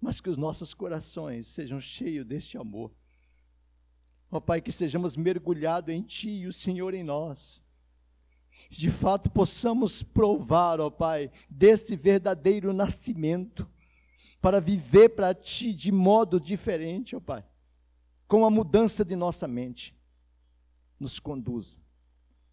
Mas 0.00 0.20
que 0.20 0.30
os 0.30 0.36
nossos 0.36 0.72
corações 0.72 1.48
sejam 1.48 1.80
cheios 1.80 2.24
deste 2.24 2.56
amor. 2.56 2.92
Ó 4.30 4.40
Pai, 4.40 4.60
que 4.60 4.70
sejamos 4.70 5.16
mergulhados 5.16 5.92
em 5.92 6.02
Ti 6.02 6.30
e 6.30 6.46
o 6.46 6.52
Senhor 6.52 6.94
em 6.94 7.02
nós. 7.02 7.62
De 8.70 8.88
fato, 8.88 9.28
possamos 9.28 10.02
provar, 10.02 10.80
ó 10.80 10.88
Pai, 10.88 11.30
desse 11.48 11.96
verdadeiro 11.96 12.72
nascimento, 12.72 13.68
para 14.40 14.60
viver 14.60 15.10
para 15.10 15.34
Ti 15.34 15.74
de 15.74 15.90
modo 15.90 16.38
diferente, 16.38 17.16
ó 17.16 17.20
Pai, 17.20 17.44
com 18.30 18.46
a 18.46 18.50
mudança 18.50 19.04
de 19.04 19.16
nossa 19.16 19.48
mente. 19.48 19.92
Nos 21.00 21.18
conduza, 21.18 21.80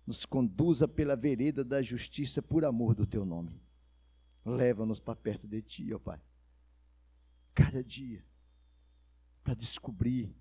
nos 0.07 0.25
conduza 0.25 0.87
pela 0.87 1.15
vereda 1.15 1.63
da 1.63 1.83
justiça 1.83 2.41
por 2.41 2.65
amor 2.65 2.95
do 2.95 3.05
Teu 3.05 3.23
nome. 3.23 3.61
Leva-nos 4.43 4.99
para 4.99 5.15
perto 5.15 5.47
de 5.47 5.61
Ti, 5.61 5.93
ó 5.93 5.99
Pai. 5.99 6.19
Cada 7.53 7.83
dia, 7.83 8.25
para 9.43 9.53
descobrir, 9.53 10.35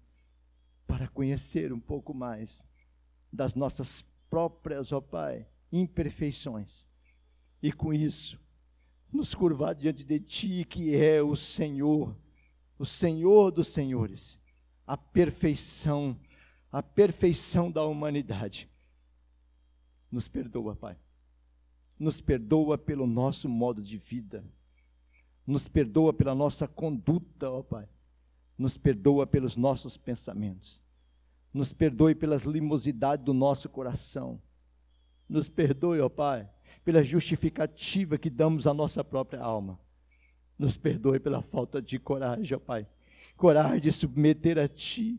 para 0.86 1.06
conhecer 1.06 1.70
um 1.70 1.80
pouco 1.80 2.14
mais 2.14 2.64
das 3.30 3.54
nossas 3.54 4.00
próprias, 4.30 4.90
ó 4.90 5.02
Pai, 5.02 5.46
imperfeições. 5.70 6.88
E 7.62 7.70
com 7.70 7.92
isso, 7.92 8.40
nos 9.12 9.34
curvar 9.34 9.74
diante 9.74 10.02
de 10.02 10.18
Ti, 10.18 10.64
que 10.64 10.96
é 10.96 11.22
o 11.22 11.36
Senhor, 11.36 12.16
o 12.78 12.86
Senhor 12.86 13.50
dos 13.50 13.68
Senhores, 13.68 14.40
a 14.86 14.96
perfeição, 14.96 16.16
a 16.70 16.82
perfeição 16.82 17.70
da 17.70 17.84
humanidade. 17.84 18.70
Nos 20.10 20.28
perdoa, 20.28 20.76
Pai. 20.76 20.96
Nos 21.98 22.20
perdoa 22.20 22.78
pelo 22.78 23.06
nosso 23.06 23.48
modo 23.48 23.82
de 23.82 23.96
vida, 23.96 24.44
nos 25.46 25.66
perdoa 25.66 26.12
pela 26.12 26.34
nossa 26.34 26.68
conduta, 26.68 27.50
ó 27.50 27.62
Pai, 27.62 27.88
nos 28.58 28.76
perdoa 28.76 29.26
pelos 29.26 29.56
nossos 29.56 29.96
pensamentos, 29.96 30.82
nos 31.54 31.72
perdoe 31.72 32.14
pelas 32.14 32.42
limosidades 32.42 33.24
do 33.24 33.32
nosso 33.32 33.68
coração, 33.70 34.40
nos 35.26 35.48
perdoe, 35.48 36.00
ó 36.00 36.08
Pai, 36.10 36.48
pela 36.84 37.02
justificativa 37.02 38.18
que 38.18 38.28
damos 38.28 38.66
à 38.66 38.74
nossa 38.74 39.02
própria 39.02 39.40
alma, 39.40 39.80
nos 40.58 40.76
perdoe 40.76 41.18
pela 41.18 41.40
falta 41.40 41.80
de 41.80 41.98
coragem, 41.98 42.56
ó 42.56 42.60
Pai, 42.60 42.86
coragem 43.36 43.80
de 43.80 43.92
submeter 43.92 44.58
a 44.58 44.66
Ti, 44.68 45.18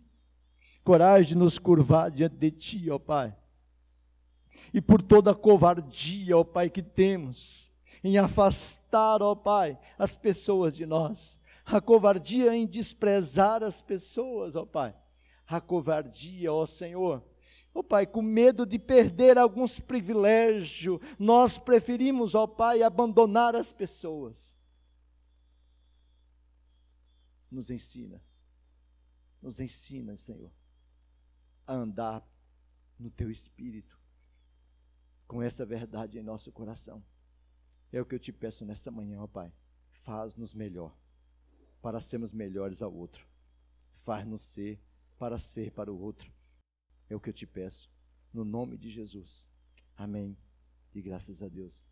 coragem 0.83 1.29
de 1.29 1.35
nos 1.35 1.59
curvar 1.59 2.11
diante 2.11 2.35
de 2.35 2.51
Ti, 2.51 2.89
ó 2.91 2.97
Pai 2.97 3.35
e 4.73 4.81
por 4.81 5.01
toda 5.01 5.31
a 5.31 5.35
covardia, 5.35 6.37
ó 6.37 6.43
Pai, 6.43 6.69
que 6.69 6.81
temos 6.81 7.71
em 8.03 8.17
afastar, 8.17 9.21
ó 9.21 9.35
Pai, 9.35 9.77
as 9.97 10.15
pessoas 10.15 10.73
de 10.73 10.85
nós. 10.85 11.39
A 11.65 11.81
covardia 11.81 12.55
em 12.55 12.65
desprezar 12.65 13.63
as 13.63 13.81
pessoas, 13.81 14.55
ó 14.55 14.65
Pai. 14.65 14.95
A 15.47 15.59
covardia, 15.59 16.51
ó 16.51 16.65
Senhor. 16.65 17.23
Ó 17.73 17.83
Pai, 17.83 18.05
com 18.05 18.21
medo 18.21 18.65
de 18.65 18.79
perder 18.79 19.37
alguns 19.37 19.79
privilégios, 19.79 20.99
nós 21.19 21.57
preferimos, 21.57 22.35
ó 22.35 22.47
Pai, 22.47 22.81
abandonar 22.81 23.55
as 23.55 23.73
pessoas. 23.73 24.55
Nos 27.49 27.69
ensina, 27.69 28.21
nos 29.41 29.59
ensina, 29.59 30.17
Senhor, 30.17 30.51
a 31.65 31.73
andar 31.73 32.27
no 32.99 33.09
Teu 33.09 33.31
Espírito 33.31 33.97
com 35.27 35.41
essa 35.41 35.65
verdade 35.65 36.17
em 36.17 36.23
nosso 36.23 36.51
coração. 36.51 37.03
É 37.91 38.01
o 38.01 38.05
que 38.05 38.15
eu 38.15 38.19
te 38.19 38.31
peço 38.31 38.65
nessa 38.65 38.91
manhã, 38.91 39.21
ó 39.21 39.27
Pai. 39.27 39.53
Faz-nos 39.89 40.53
melhor, 40.53 40.97
para 41.81 42.01
sermos 42.01 42.31
melhores 42.31 42.81
ao 42.81 42.93
outro. 42.93 43.27
Faz-nos 43.93 44.41
ser, 44.41 44.81
para 45.17 45.39
ser 45.39 45.71
para 45.71 45.91
o 45.91 45.99
outro. 45.99 46.31
É 47.09 47.15
o 47.15 47.19
que 47.19 47.29
eu 47.29 47.33
te 47.33 47.47
peço, 47.47 47.89
no 48.33 48.43
nome 48.43 48.77
de 48.77 48.89
Jesus. 48.89 49.49
Amém. 49.95 50.37
E 50.93 51.01
graças 51.01 51.41
a 51.41 51.47
Deus. 51.47 51.86